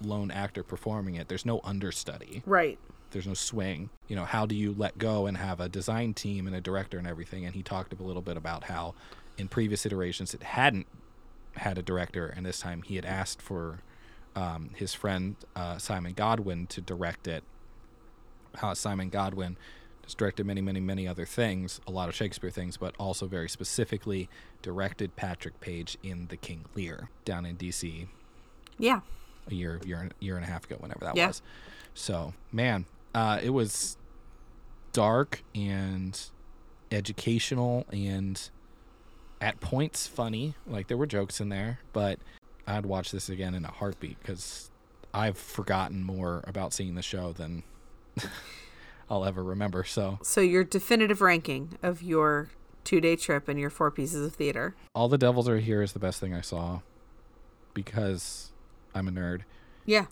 lone 0.00 0.30
actor 0.30 0.62
performing 0.62 1.14
it? 1.16 1.28
There's 1.28 1.46
no 1.46 1.60
understudy." 1.64 2.42
Right. 2.46 2.78
there's 3.10 3.26
no 3.28 3.34
swing. 3.34 3.90
You 4.08 4.16
know, 4.16 4.24
how 4.24 4.44
do 4.44 4.56
you 4.56 4.74
let 4.76 4.98
go 4.98 5.26
and 5.26 5.36
have 5.36 5.60
a 5.60 5.68
design 5.68 6.14
team 6.14 6.48
and 6.48 6.56
a 6.56 6.60
director 6.60 6.98
and 6.98 7.06
everything? 7.06 7.44
And 7.44 7.54
he 7.54 7.62
talked 7.62 7.92
a 7.92 8.02
little 8.02 8.22
bit 8.22 8.36
about 8.36 8.64
how 8.64 8.94
in 9.38 9.46
previous 9.46 9.86
iterations 9.86 10.34
it 10.34 10.42
hadn't 10.42 10.88
had 11.56 11.78
a 11.78 11.82
director, 11.82 12.26
and 12.26 12.44
this 12.44 12.58
time 12.58 12.82
he 12.82 12.96
had 12.96 13.04
asked 13.04 13.40
for 13.40 13.78
um, 14.34 14.70
his 14.74 14.94
friend 14.94 15.36
uh, 15.54 15.78
Simon 15.78 16.12
Godwin 16.12 16.66
to 16.68 16.80
direct 16.80 17.28
it. 17.28 17.44
How 18.56 18.74
Simon 18.74 19.10
Godwin 19.10 19.56
has 20.02 20.14
directed 20.14 20.44
many, 20.44 20.60
many, 20.60 20.80
many 20.80 21.06
other 21.06 21.24
things, 21.24 21.80
a 21.86 21.92
lot 21.92 22.08
of 22.08 22.14
Shakespeare 22.16 22.50
things, 22.50 22.76
but 22.76 22.94
also 22.98 23.26
very 23.28 23.48
specifically 23.48 24.28
directed 24.60 25.14
Patrick 25.16 25.60
Page 25.60 25.96
in 26.02 26.26
The 26.28 26.36
King 26.36 26.64
Lear 26.74 27.10
down 27.24 27.46
in 27.46 27.54
D.C 27.56 28.08
Yeah. 28.78 29.00
A 29.50 29.54
year, 29.54 29.80
year, 29.84 30.08
year 30.20 30.36
and 30.36 30.44
a 30.44 30.48
half 30.48 30.64
ago, 30.64 30.76
whenever 30.78 31.04
that 31.04 31.16
Yeah. 31.16 31.28
was. 31.28 31.42
So, 31.94 32.34
man, 32.52 32.86
uh, 33.14 33.40
it 33.42 33.50
was 33.50 33.96
dark 34.92 35.42
and 35.54 36.20
educational 36.90 37.84
and 37.92 38.50
at 39.40 39.60
points 39.60 40.06
funny. 40.06 40.54
Like 40.66 40.88
there 40.88 40.96
were 40.96 41.06
jokes 41.06 41.40
in 41.40 41.48
there, 41.48 41.80
but 41.92 42.18
I'd 42.66 42.86
watch 42.86 43.10
this 43.10 43.28
again 43.28 43.54
in 43.54 43.64
a 43.64 43.70
heartbeat 43.70 44.18
because 44.20 44.70
I've 45.12 45.36
forgotten 45.38 46.02
more 46.02 46.42
about 46.46 46.72
seeing 46.72 46.94
the 46.94 47.02
show 47.02 47.32
than 47.32 47.62
I'll 49.10 49.24
ever 49.24 49.42
remember. 49.42 49.84
So 49.84 50.18
So 50.22 50.40
your 50.40 50.64
definitive 50.64 51.20
ranking 51.20 51.76
of 51.82 52.02
your 52.02 52.50
two 52.84 53.00
day 53.00 53.16
trip 53.16 53.48
and 53.48 53.58
your 53.58 53.70
four 53.70 53.90
pieces 53.90 54.24
of 54.26 54.34
theater. 54.34 54.74
All 54.94 55.08
the 55.08 55.18
Devils 55.18 55.48
Are 55.48 55.58
Here 55.58 55.82
is 55.82 55.92
the 55.92 55.98
best 55.98 56.20
thing 56.20 56.34
I 56.34 56.40
saw 56.40 56.80
because 57.74 58.52
I'm 58.94 59.08
a 59.08 59.10
nerd. 59.10 59.42
Yeah. 59.84 60.06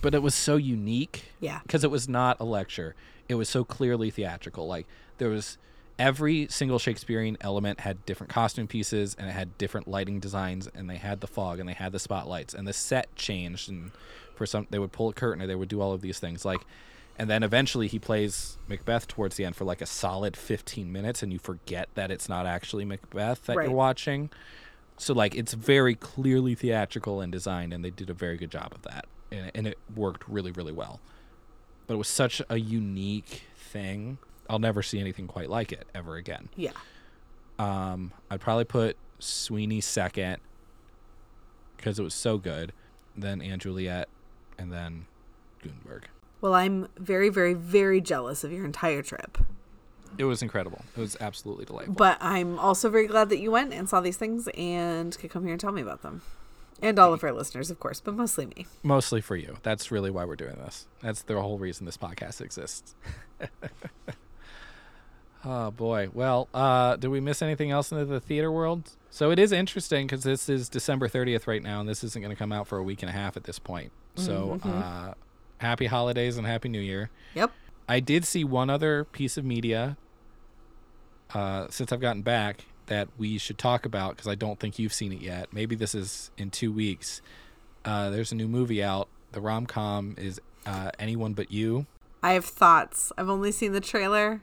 But 0.00 0.14
it 0.14 0.22
was 0.22 0.34
so 0.34 0.56
unique 0.56 1.32
Yeah. 1.40 1.60
because 1.62 1.82
it 1.84 1.90
was 1.90 2.08
not 2.08 2.38
a 2.40 2.44
lecture. 2.44 2.94
It 3.28 3.34
was 3.34 3.48
so 3.48 3.64
clearly 3.64 4.10
theatrical. 4.10 4.66
Like 4.66 4.86
there 5.18 5.28
was 5.28 5.58
every 5.98 6.46
single 6.48 6.78
Shakespearean 6.78 7.36
element 7.40 7.80
had 7.80 8.06
different 8.06 8.32
costume 8.32 8.68
pieces 8.68 9.16
and 9.18 9.28
it 9.28 9.32
had 9.32 9.58
different 9.58 9.88
lighting 9.88 10.20
designs 10.20 10.68
and 10.72 10.88
they 10.88 10.96
had 10.96 11.20
the 11.20 11.26
fog 11.26 11.58
and 11.58 11.68
they 11.68 11.72
had 11.74 11.90
the 11.90 11.98
spotlights 11.98 12.54
and 12.54 12.68
the 12.68 12.72
set 12.72 13.12
changed 13.16 13.68
and 13.68 13.90
for 14.36 14.46
some 14.46 14.68
they 14.70 14.78
would 14.78 14.92
pull 14.92 15.08
a 15.08 15.12
curtain 15.12 15.42
or 15.42 15.48
they 15.48 15.56
would 15.56 15.68
do 15.68 15.80
all 15.80 15.92
of 15.92 16.00
these 16.00 16.20
things 16.20 16.44
like 16.44 16.60
and 17.18 17.28
then 17.28 17.42
eventually 17.42 17.88
he 17.88 17.98
plays 17.98 18.58
Macbeth 18.68 19.08
towards 19.08 19.34
the 19.34 19.44
end 19.44 19.56
for 19.56 19.64
like 19.64 19.80
a 19.80 19.86
solid 19.86 20.36
15 20.36 20.92
minutes 20.92 21.20
and 21.20 21.32
you 21.32 21.40
forget 21.40 21.88
that 21.96 22.12
it's 22.12 22.28
not 22.28 22.46
actually 22.46 22.84
Macbeth 22.84 23.46
that 23.46 23.56
Right. 23.56 23.66
you're 23.66 23.74
watching. 23.76 24.30
So 24.98 25.14
like 25.14 25.34
it's 25.34 25.54
very 25.54 25.94
clearly 25.94 26.54
theatrical 26.54 27.20
and 27.20 27.32
designed 27.32 27.72
and 27.72 27.84
they 27.84 27.90
did 27.90 28.10
a 28.10 28.14
very 28.14 28.36
good 28.36 28.50
job 28.50 28.72
of 28.74 28.82
that. 28.82 29.06
And, 29.30 29.50
and 29.54 29.66
it 29.66 29.78
worked 29.94 30.28
really 30.28 30.50
really 30.50 30.72
well 30.72 31.00
but 31.88 31.94
it 31.94 31.96
was 31.96 32.06
such 32.06 32.40
a 32.48 32.60
unique 32.60 33.42
thing. 33.56 34.18
I'll 34.48 34.60
never 34.60 34.82
see 34.82 35.00
anything 35.00 35.26
quite 35.26 35.50
like 35.50 35.72
it 35.72 35.88
ever 35.94 36.16
again. 36.16 36.50
Yeah. 36.54 36.72
Um, 37.58 38.12
I'd 38.30 38.40
probably 38.40 38.66
put 38.66 38.96
Sweeney 39.18 39.80
second 39.80 40.36
because 41.76 41.98
it 41.98 42.02
was 42.02 42.14
so 42.14 42.38
good, 42.38 42.72
then 43.16 43.42
& 43.58 43.58
Juliet, 43.58 44.08
and 44.58 44.70
then 44.70 45.06
Gutenberg. 45.62 46.08
Well, 46.40 46.54
I'm 46.54 46.88
very, 46.96 47.30
very, 47.30 47.54
very 47.54 48.00
jealous 48.00 48.44
of 48.44 48.52
your 48.52 48.64
entire 48.64 49.02
trip. 49.02 49.38
It 50.16 50.24
was 50.24 50.42
incredible. 50.42 50.82
It 50.96 51.00
was 51.00 51.16
absolutely 51.20 51.64
delightful. 51.64 51.94
But 51.94 52.18
I'm 52.20 52.58
also 52.58 52.88
very 52.88 53.06
glad 53.06 53.28
that 53.28 53.38
you 53.38 53.50
went 53.50 53.72
and 53.72 53.88
saw 53.88 54.00
these 54.00 54.16
things 54.16 54.48
and 54.56 55.16
could 55.18 55.30
come 55.30 55.44
here 55.44 55.52
and 55.52 55.60
tell 55.60 55.72
me 55.72 55.82
about 55.82 56.02
them. 56.02 56.22
And 56.80 56.98
all 56.98 57.12
of 57.12 57.24
our 57.24 57.32
listeners, 57.32 57.70
of 57.70 57.80
course, 57.80 58.00
but 58.00 58.14
mostly 58.14 58.46
me. 58.46 58.66
Mostly 58.82 59.20
for 59.20 59.36
you. 59.36 59.56
That's 59.62 59.90
really 59.90 60.10
why 60.10 60.24
we're 60.24 60.36
doing 60.36 60.54
this. 60.56 60.86
That's 61.02 61.22
the 61.22 61.40
whole 61.40 61.58
reason 61.58 61.86
this 61.86 61.96
podcast 61.96 62.40
exists. 62.40 62.94
oh 65.44 65.72
boy. 65.72 66.10
Well, 66.14 66.48
uh, 66.54 66.96
did 66.96 67.08
we 67.08 67.20
miss 67.20 67.42
anything 67.42 67.72
else 67.72 67.90
in 67.90 68.08
the 68.08 68.20
theater 68.20 68.52
world? 68.52 68.90
So 69.10 69.32
it 69.32 69.40
is 69.40 69.50
interesting 69.50 70.06
because 70.06 70.22
this 70.22 70.48
is 70.48 70.68
December 70.68 71.08
30th 71.08 71.48
right 71.48 71.62
now, 71.62 71.80
and 71.80 71.88
this 71.88 72.04
isn't 72.04 72.22
going 72.22 72.34
to 72.34 72.38
come 72.38 72.52
out 72.52 72.68
for 72.68 72.78
a 72.78 72.82
week 72.82 73.02
and 73.02 73.10
a 73.10 73.12
half 73.12 73.36
at 73.36 73.44
this 73.44 73.58
point. 73.58 73.90
So, 74.14 74.58
uh, 74.64 75.14
happy 75.58 75.86
holidays 75.86 76.38
and 76.38 76.46
happy 76.46 76.68
New 76.68 76.80
Year. 76.80 77.10
Yep. 77.34 77.52
I 77.88 78.00
did 78.00 78.24
see 78.26 78.44
one 78.44 78.68
other 78.68 79.04
piece 79.04 79.36
of 79.38 79.44
media 79.44 79.96
uh, 81.34 81.68
since 81.70 81.90
I've 81.90 82.00
gotten 82.00 82.22
back 82.22 82.66
that 82.86 83.08
we 83.16 83.38
should 83.38 83.58
talk 83.58 83.86
about 83.86 84.16
because 84.16 84.28
I 84.28 84.34
don't 84.34 84.60
think 84.60 84.78
you've 84.78 84.92
seen 84.92 85.12
it 85.12 85.20
yet. 85.20 85.52
Maybe 85.52 85.74
this 85.74 85.94
is 85.94 86.30
in 86.36 86.50
two 86.50 86.72
weeks. 86.72 87.22
Uh, 87.84 88.10
there's 88.10 88.32
a 88.32 88.34
new 88.34 88.48
movie 88.48 88.82
out. 88.82 89.08
The 89.32 89.40
rom 89.40 89.66
com 89.66 90.14
is 90.18 90.40
uh, 90.66 90.90
Anyone 90.98 91.32
But 91.32 91.50
You. 91.50 91.86
I 92.22 92.32
have 92.32 92.44
thoughts. 92.44 93.12
I've 93.16 93.28
only 93.28 93.52
seen 93.52 93.72
the 93.72 93.80
trailer 93.80 94.42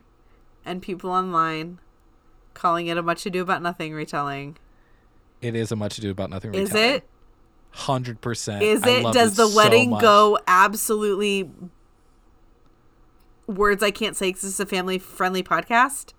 and 0.65 0.81
people 0.81 1.11
online 1.11 1.79
calling 2.53 2.87
it 2.87 2.97
a 2.97 3.03
much 3.03 3.25
ado 3.25 3.41
about 3.41 3.61
nothing 3.61 3.93
retelling. 3.93 4.57
It 5.41 5.55
is 5.55 5.71
a 5.71 5.75
much 5.75 5.97
ado 5.97 6.09
about 6.11 6.29
nothing. 6.29 6.51
Retelling. 6.51 6.67
Is 6.67 6.75
it? 6.75 7.03
Hundred 7.71 8.21
percent. 8.21 8.63
Is 8.63 8.85
it? 8.85 9.11
Does 9.11 9.35
the 9.35 9.47
so 9.47 9.55
wedding 9.55 9.89
go 9.99 10.39
absolutely 10.47 11.49
words 13.47 13.83
I 13.83 13.91
can't 13.91 14.15
say 14.15 14.29
because 14.29 14.41
this 14.43 14.53
is 14.53 14.59
a 14.59 14.65
family 14.65 14.97
friendly 14.97 15.43
podcast? 15.43 16.13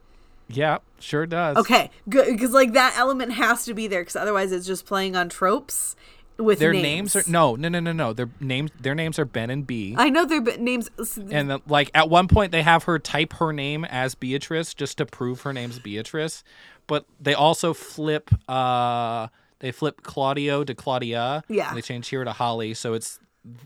Yeah, 0.49 0.79
sure 1.01 1.27
does. 1.27 1.57
Okay, 1.57 1.91
good 2.09 2.27
because 2.29 2.53
like 2.53 2.73
that 2.75 2.95
element 2.97 3.33
has 3.33 3.65
to 3.65 3.75
be 3.75 3.89
there 3.89 4.03
because 4.03 4.17
otherwise 4.17 4.53
it's 4.53 4.67
just 4.67 4.87
playing 4.87 5.17
on 5.17 5.29
tropes 5.29 5.97
with 6.39 6.59
Their 6.59 6.73
names. 6.73 7.15
names. 7.15 7.29
are 7.29 7.31
no, 7.31 7.57
no, 7.57 7.69
no, 7.69 7.81
no, 7.81 7.93
no. 7.93 8.13
Their 8.13 8.29
names. 8.41 8.71
Their 8.81 8.95
names 8.95 9.19
are 9.19 9.25
Ben 9.25 9.51
and 9.51 9.67
Bea. 9.67 9.95
I 9.99 10.09
know 10.11 10.25
their 10.25 10.41
b- 10.41 10.57
names. 10.59 10.89
and 11.31 11.51
uh, 11.51 11.59
like 11.67 11.91
at 11.95 12.09
one 12.11 12.29
point 12.29 12.53
they 12.53 12.63
have 12.63 12.85
her 12.85 12.99
type 12.99 13.33
her 13.35 13.53
name 13.53 13.85
as 13.87 14.15
Beatrice 14.15 14.73
just 14.75 14.99
to 14.99 15.07
prove 15.07 15.41
her 15.41 15.53
name's 15.53 15.79
Beatrice, 15.81 16.45
but 16.87 17.07
they 17.21 17.35
also 17.35 17.75
flip 17.75 18.31
uh 18.49 19.27
they 19.59 19.73
flip 19.73 20.03
Claudio 20.03 20.63
to 20.63 20.75
Claudia. 20.75 21.43
Yeah. 21.49 21.75
They 21.75 21.81
change 21.83 22.07
Hero 22.09 22.25
to 22.25 22.33
Holly, 22.33 22.75
so 22.75 22.93
it's 22.95 23.19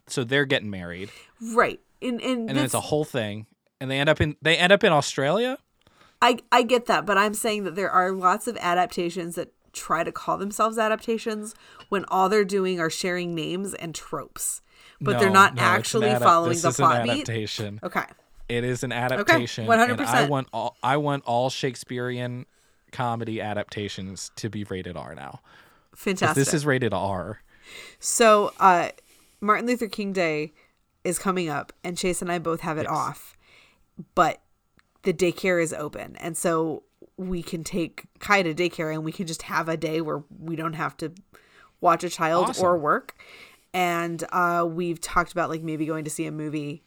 so 0.07 0.25
they're 0.25 0.45
getting 0.47 0.71
married, 0.71 1.11
right, 1.55 1.81
and 2.01 2.21
and, 2.23 2.49
and 2.49 2.57
then 2.57 2.65
it's 2.65 2.75
a 2.75 2.81
whole 2.81 3.05
thing, 3.05 3.47
and 3.81 3.91
they 3.91 3.99
end 3.99 4.09
up 4.09 4.21
in 4.21 4.37
they 4.43 4.57
end 4.57 4.73
up 4.73 4.85
in 4.85 4.93
Australia. 4.93 5.59
I 6.23 6.39
I 6.53 6.63
get 6.63 6.87
that, 6.87 7.07
but 7.07 7.17
I'm 7.19 7.35
saying 7.35 7.65
that 7.65 7.75
there 7.77 7.91
are 7.91 8.13
lots 8.13 8.47
of 8.47 8.57
adaptations 8.59 9.35
that 9.37 9.53
try 9.73 10.03
to 10.05 10.13
call 10.13 10.37
themselves 10.37 10.79
adaptations 10.79 11.55
when 11.89 12.05
all 12.09 12.29
they're 12.29 12.45
doing 12.45 12.81
are 12.81 12.91
sharing 12.91 13.35
names 13.35 13.73
and 13.75 13.95
tropes, 13.95 14.61
but 15.01 15.19
they're 15.19 15.31
not 15.31 15.55
no, 15.55 15.63
an 15.63 15.69
actually 15.69 16.09
adap- 16.09 16.23
following 16.23 16.53
this 16.53 16.63
the 16.63 16.69
is 16.69 16.79
an 16.81 16.85
plot 16.87 17.03
beat. 17.05 17.11
adaptation. 17.13 17.81
Okay, 17.83 18.03
It 18.49 18.65
is 18.65 18.83
an 18.83 18.93
adaptation. 18.93 19.67
100%. 19.67 19.91
And 19.91 20.01
I 20.03 20.27
want 20.29 20.49
all 20.53 20.77
I 20.83 20.97
want 20.97 21.23
all 21.25 21.51
Shakespearean 21.51 22.47
comedy 22.93 23.41
adaptations 23.41 24.33
to 24.37 24.51
be 24.51 24.65
rated 24.65 24.97
R 24.97 25.15
now. 25.15 25.41
fantastic. 25.95 26.35
This 26.35 26.53
is 26.53 26.67
rated 26.67 26.93
R. 26.93 27.41
So, 28.01 28.53
uh, 28.59 28.89
Martin 29.41 29.67
Luther 29.67 29.87
King 29.87 30.13
Day 30.13 30.53
is 31.05 31.19
coming 31.19 31.49
up, 31.49 31.73
and 31.85 31.97
Chase 31.97 32.21
and 32.21 32.31
I 32.31 32.39
both 32.41 32.61
have 32.61 32.77
it 32.79 32.87
off, 32.89 33.37
but 34.15 34.41
the 35.03 35.13
daycare 35.13 35.63
is 35.63 35.73
open, 35.73 36.17
and 36.17 36.37
so 36.37 36.85
we 37.17 37.43
can 37.43 37.65
take 37.65 38.05
Kai 38.19 38.43
to 38.43 38.55
daycare, 38.55 38.93
and 38.93 39.05
we 39.05 39.13
can 39.13 39.27
just 39.27 39.43
have 39.43 39.69
a 39.69 39.77
day 39.77 40.01
where 40.01 40.23
we 40.39 40.57
don't 40.57 40.75
have 40.75 40.97
to 40.99 41.13
watch 41.81 42.05
a 42.05 42.11
child 42.11 42.57
or 42.61 42.77
work. 42.79 43.17
And 43.73 44.25
uh, 44.33 44.67
we've 44.69 45.01
talked 45.01 45.33
about 45.33 45.49
like 45.49 45.63
maybe 45.63 45.87
going 45.87 46.05
to 46.05 46.11
see 46.11 46.27
a 46.27 46.33
movie, 46.33 46.83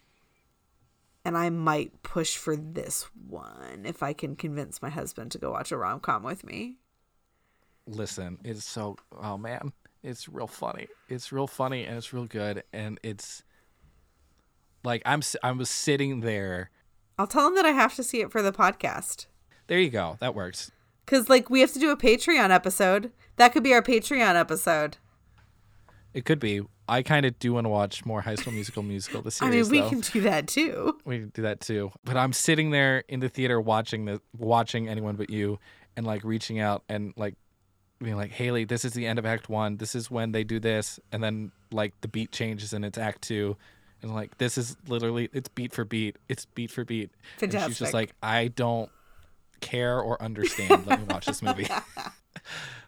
and 1.23 1.37
I 1.37 1.49
might 1.49 2.03
push 2.03 2.35
for 2.37 2.55
this 2.55 3.07
one 3.27 3.83
if 3.85 4.03
I 4.03 4.13
can 4.13 4.35
convince 4.35 4.81
my 4.81 4.89
husband 4.89 5.31
to 5.31 5.37
go 5.37 5.51
watch 5.51 5.71
a 5.71 5.77
rom 5.77 5.99
com 5.99 6.23
with 6.23 6.43
me. 6.43 6.77
listen 7.87 8.37
it's 8.43 8.63
so 8.63 8.95
oh 9.21 9.37
man 9.37 9.73
it's 10.03 10.27
real 10.27 10.47
funny. 10.47 10.87
It's 11.07 11.31
real 11.31 11.47
funny 11.47 11.85
and 11.85 11.97
it's 11.97 12.13
real 12.13 12.25
good. 12.25 12.63
And 12.73 12.99
it's 13.03 13.43
like 14.83 15.01
i'm 15.05 15.21
I 15.41 15.51
was 15.53 15.69
sitting 15.69 16.19
there 16.19 16.69
I'll 17.17 17.27
tell 17.27 17.47
him 17.47 17.55
that 17.55 17.65
I 17.65 17.71
have 17.71 17.95
to 17.95 18.03
see 18.03 18.21
it 18.21 18.31
for 18.31 18.41
the 18.41 18.51
podcast. 18.51 19.27
there 19.67 19.79
you 19.79 19.89
go 19.89 20.17
that 20.19 20.35
works 20.35 20.71
Cause 21.05 21.27
like 21.29 21.49
we 21.49 21.59
have 21.61 21.73
to 21.73 21.79
do 21.79 21.89
a 21.91 21.97
Patreon 21.97 22.49
episode. 22.49 23.11
That 23.35 23.51
could 23.51 23.63
be 23.63 23.73
our 23.73 23.81
Patreon 23.81 24.35
episode. 24.35 24.97
it 26.13 26.25
could 26.25 26.39
be 26.39 26.61
i 26.87 27.01
kind 27.01 27.25
of 27.25 27.37
do 27.39 27.53
want 27.53 27.65
to 27.65 27.69
watch 27.69 28.05
more 28.05 28.21
high 28.21 28.35
school 28.35 28.51
musical 28.53 28.83
musical 28.83 29.21
the 29.21 29.37
I 29.41 29.49
mean, 29.49 29.67
we 29.69 29.79
though. 29.81 29.89
can 29.89 29.99
do 30.01 30.21
that 30.21 30.47
too. 30.47 30.97
we 31.05 31.19
can 31.19 31.29
do 31.29 31.41
that 31.43 31.59
too 31.61 31.91
but 32.03 32.17
i'm 32.17 32.33
sitting 32.33 32.71
there 32.71 33.03
in 33.07 33.19
the 33.21 33.29
theater 33.29 33.59
watching 33.61 34.05
the 34.05 34.21
watching 34.37 34.87
anyone 34.89 35.15
but 35.15 35.29
you 35.29 35.59
and 35.95 36.05
like 36.05 36.23
reaching 36.25 36.59
out 36.59 36.83
and 36.89 37.13
like 37.15 37.35
being 37.99 38.17
like 38.17 38.31
haley 38.31 38.65
this 38.65 38.83
is 38.83 38.91
the 38.93 39.07
end 39.07 39.17
of 39.17 39.25
act 39.25 39.47
one 39.49 39.77
this 39.77 39.95
is 39.95 40.11
when 40.11 40.33
they 40.33 40.43
do 40.43 40.59
this 40.59 40.99
and 41.13 41.23
then 41.23 41.51
like 41.71 41.93
the 42.01 42.07
beat 42.09 42.31
changes 42.33 42.73
and 42.73 42.83
it's 42.83 42.97
act 42.97 43.21
two 43.21 43.55
and 44.03 44.13
like 44.13 44.37
this 44.37 44.57
is 44.57 44.77
literally 44.87 45.29
it's 45.33 45.49
beat 45.49 45.73
for 45.73 45.85
beat. 45.85 46.17
It's 46.29 46.45
beat 46.45 46.69
for 46.69 46.85
beat. 46.85 47.09
And 47.41 47.51
she's 47.51 47.79
just 47.79 47.93
like 47.93 48.13
i 48.21 48.49
don't 48.49 48.91
care 49.61 49.99
or 49.99 50.21
understand. 50.21 50.85
Let 50.85 50.99
me 50.99 51.05
watch 51.09 51.25
this 51.25 51.41
movie. 51.41 51.67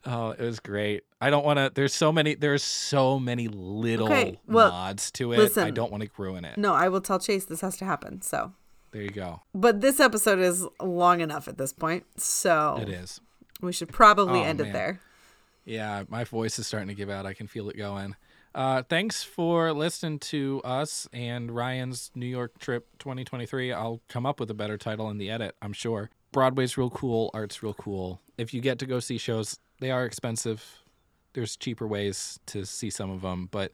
Oh 0.08 0.32
it 0.32 0.40
was 0.42 0.60
great. 0.60 1.04
I 1.20 1.32
don't 1.32 1.44
want 1.44 1.58
to 1.58 1.72
there's 1.74 1.94
so 1.94 2.12
many 2.12 2.36
there's 2.36 2.62
so 2.62 3.20
many 3.20 3.48
little 3.48 4.06
Okay, 4.06 4.40
well, 4.46 4.70
nods 4.70 5.10
to 5.12 5.32
it. 5.34 5.38
Listen, 5.40 5.64
i 5.64 5.72
don't 5.72 5.92
want 5.92 6.04
to 6.04 6.10
ruin 6.18 6.46
it. 6.46 6.58
No, 6.60 6.74
I 6.74 6.90
will 6.90 7.02
tell 7.02 7.18
Chase 7.20 7.46
this 7.46 7.62
has 7.62 7.78
to 7.78 7.86
happen. 7.86 8.22
So, 8.22 8.52
there 8.92 9.02
you 9.02 9.10
go. 9.10 9.42
But 9.56 9.82
this 9.82 10.00
episode 10.00 10.38
is 10.40 10.68
long 10.80 11.22
enough 11.22 11.48
at 11.48 11.58
this 11.58 11.74
point, 11.74 12.06
so 12.18 12.78
it 12.80 12.90
is. 12.90 13.20
we 13.62 13.74
should 13.74 13.90
probably 13.92 14.42
Oh, 14.42 14.44
end 14.44 14.62
it 14.62 14.74
there. 14.74 15.00
Yeah, 15.64 16.04
my 16.08 16.24
voice 16.24 16.60
is 16.60 16.68
starting 16.68 16.90
to 16.90 16.94
give 16.94 17.10
out. 17.10 17.26
I 17.26 17.34
can 17.34 17.48
feel 17.48 17.70
it 17.70 17.78
going. 17.78 18.16
Uh, 18.56 18.82
thanks 18.84 19.22
for 19.22 19.74
listening 19.74 20.18
to 20.18 20.62
us 20.64 21.10
and 21.12 21.52
Ryan's 21.52 22.10
New 22.16 22.26
York 22.26 22.58
trip 22.58 22.88
2023. 23.00 23.74
I'll 23.74 24.00
come 24.08 24.26
up 24.26 24.40
with 24.40 24.50
a 24.50 24.54
better 24.54 24.78
title 24.78 25.10
in 25.10 25.18
the 25.18 25.30
edit, 25.30 25.58
I'm 25.62 25.74
sure. 25.74 26.10
Broadway's 26.32 26.78
real 26.78 26.90
cool, 26.90 27.32
art's 27.34 27.62
real 27.62 27.74
cool. 27.74 28.22
If 28.38 28.54
you 28.54 28.62
get 28.62 28.80
to 28.80 28.86
go 28.86 29.02
see 29.02 29.18
shows, 29.18 29.60
they 29.82 29.92
are 29.92 30.06
expensive. 30.06 30.64
There's 31.34 31.58
cheaper 31.58 31.86
ways 31.86 32.40
to 32.46 32.66
see 32.66 32.90
some 32.90 33.12
of 33.12 33.24
them, 33.24 33.50
but 33.52 33.74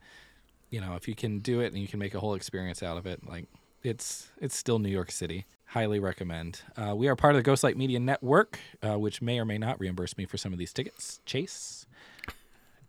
you 0.71 0.81
know, 0.81 0.95
if 0.95 1.07
you 1.07 1.13
can 1.13 1.39
do 1.39 1.59
it 1.59 1.67
and 1.67 1.77
you 1.77 1.87
can 1.87 1.99
make 1.99 2.15
a 2.15 2.19
whole 2.19 2.33
experience 2.33 2.81
out 2.81 2.97
of 2.97 3.05
it, 3.05 3.23
like 3.29 3.45
it's 3.83 4.31
it's 4.39 4.57
still 4.57 4.79
New 4.79 4.89
York 4.89 5.11
City. 5.11 5.45
Highly 5.65 5.99
recommend. 5.99 6.61
Uh, 6.75 6.95
we 6.95 7.07
are 7.07 7.15
part 7.15 7.35
of 7.35 7.43
the 7.43 7.49
Ghostlight 7.49 7.75
Media 7.75 7.99
Network, 7.99 8.57
uh, 8.81 8.97
which 8.97 9.21
may 9.21 9.39
or 9.39 9.45
may 9.45 9.59
not 9.59 9.79
reimburse 9.79 10.17
me 10.17 10.25
for 10.25 10.37
some 10.37 10.53
of 10.53 10.57
these 10.57 10.73
tickets. 10.73 11.21
Chase, 11.23 11.85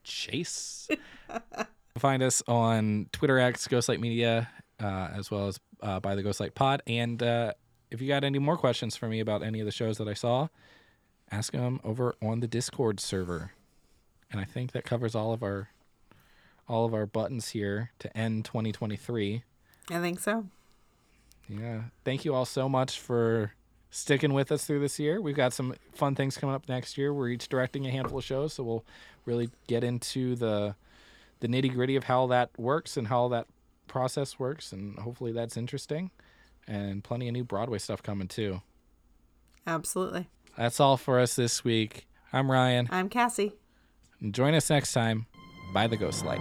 Chase. 0.05 0.89
Find 1.99 2.23
us 2.23 2.43
on 2.49 3.07
Twitter 3.13 3.39
X 3.39 3.69
Ghostlight 3.69 4.01
Media, 4.01 4.49
uh, 4.81 5.09
as 5.15 5.31
well 5.31 5.49
as 5.49 5.61
uh, 5.83 6.01
by 6.01 6.15
the 6.15 6.23
Ghostlight 6.23 6.55
Pod. 6.55 6.83
And 6.87 7.23
uh, 7.23 7.53
if 7.91 8.01
you 8.01 8.09
got 8.09 8.25
any 8.25 8.39
more 8.39 8.57
questions 8.57 8.97
for 8.97 9.09
me 9.09 9.21
about 9.21 9.43
any 9.43 9.61
of 9.61 9.67
the 9.67 9.73
shows 9.73 9.99
that 9.99 10.09
I 10.09 10.15
saw, 10.15 10.49
ask 11.31 11.53
them 11.53 11.81
over 11.85 12.15
on 12.23 12.41
the 12.41 12.49
Discord 12.49 12.99
server. 13.01 13.53
And 14.31 14.41
I 14.41 14.45
think 14.45 14.73
that 14.73 14.85
covers 14.85 15.15
all 15.15 15.33
of 15.33 15.43
our 15.43 15.69
all 16.69 16.87
of 16.87 16.95
our 16.95 17.05
buttons 17.05 17.51
here 17.51 17.91
to 17.99 18.17
end 18.17 18.45
2023. 18.45 19.43
I 19.91 20.01
think 20.01 20.21
so. 20.21 20.47
Yeah. 21.49 21.83
Thank 22.05 22.25
you 22.25 22.35
all 22.35 22.47
so 22.47 22.69
much 22.69 22.99
for 22.99 23.53
sticking 23.91 24.33
with 24.33 24.51
us 24.51 24.65
through 24.65 24.81
this 24.81 24.99
year. 24.99 25.21
We've 25.21 25.37
got 25.37 25.53
some 25.53 25.75
fun 25.93 26.15
things 26.15 26.39
coming 26.39 26.55
up 26.55 26.69
next 26.69 26.97
year. 26.97 27.13
We're 27.13 27.29
each 27.29 27.49
directing 27.49 27.87
a 27.87 27.91
handful 27.91 28.19
of 28.19 28.25
shows, 28.25 28.55
so 28.55 28.63
we'll 28.63 28.85
really 29.27 29.51
get 29.67 29.85
into 29.85 30.35
the 30.35 30.75
the 31.43 31.49
nitty 31.49 31.75
gritty 31.75 31.97
of 31.97 32.05
how 32.05 32.29
that 32.29 32.51
works 32.57 32.97
and 32.97 33.09
how 33.09 33.27
that 33.29 33.49
process 33.89 34.39
works, 34.39 34.73
and 34.73 34.97
hopefully 35.01 35.33
that's 35.33 35.57
interesting. 35.57 36.11
And 36.69 37.03
plenty 37.03 37.27
of 37.27 37.35
new 37.35 37.43
Broadway 37.43 37.79
stuff 37.79 38.01
coming 38.03 38.29
too. 38.29 38.63
Absolutely. 39.67 40.29
That's 40.57 40.79
all 40.79 40.97
for 40.97 41.19
us 41.19 41.35
this 41.35 41.65
week. 41.65 42.07
I'm 42.33 42.51
Ryan. 42.51 42.89
I'm 42.93 43.09
Cassie. 43.09 43.55
Join 44.31 44.55
us 44.55 44.71
next 44.71 44.93
time 44.93 45.27
by 45.75 45.89
the 45.89 45.97
Ghost 45.97 46.25
Light. 46.25 46.41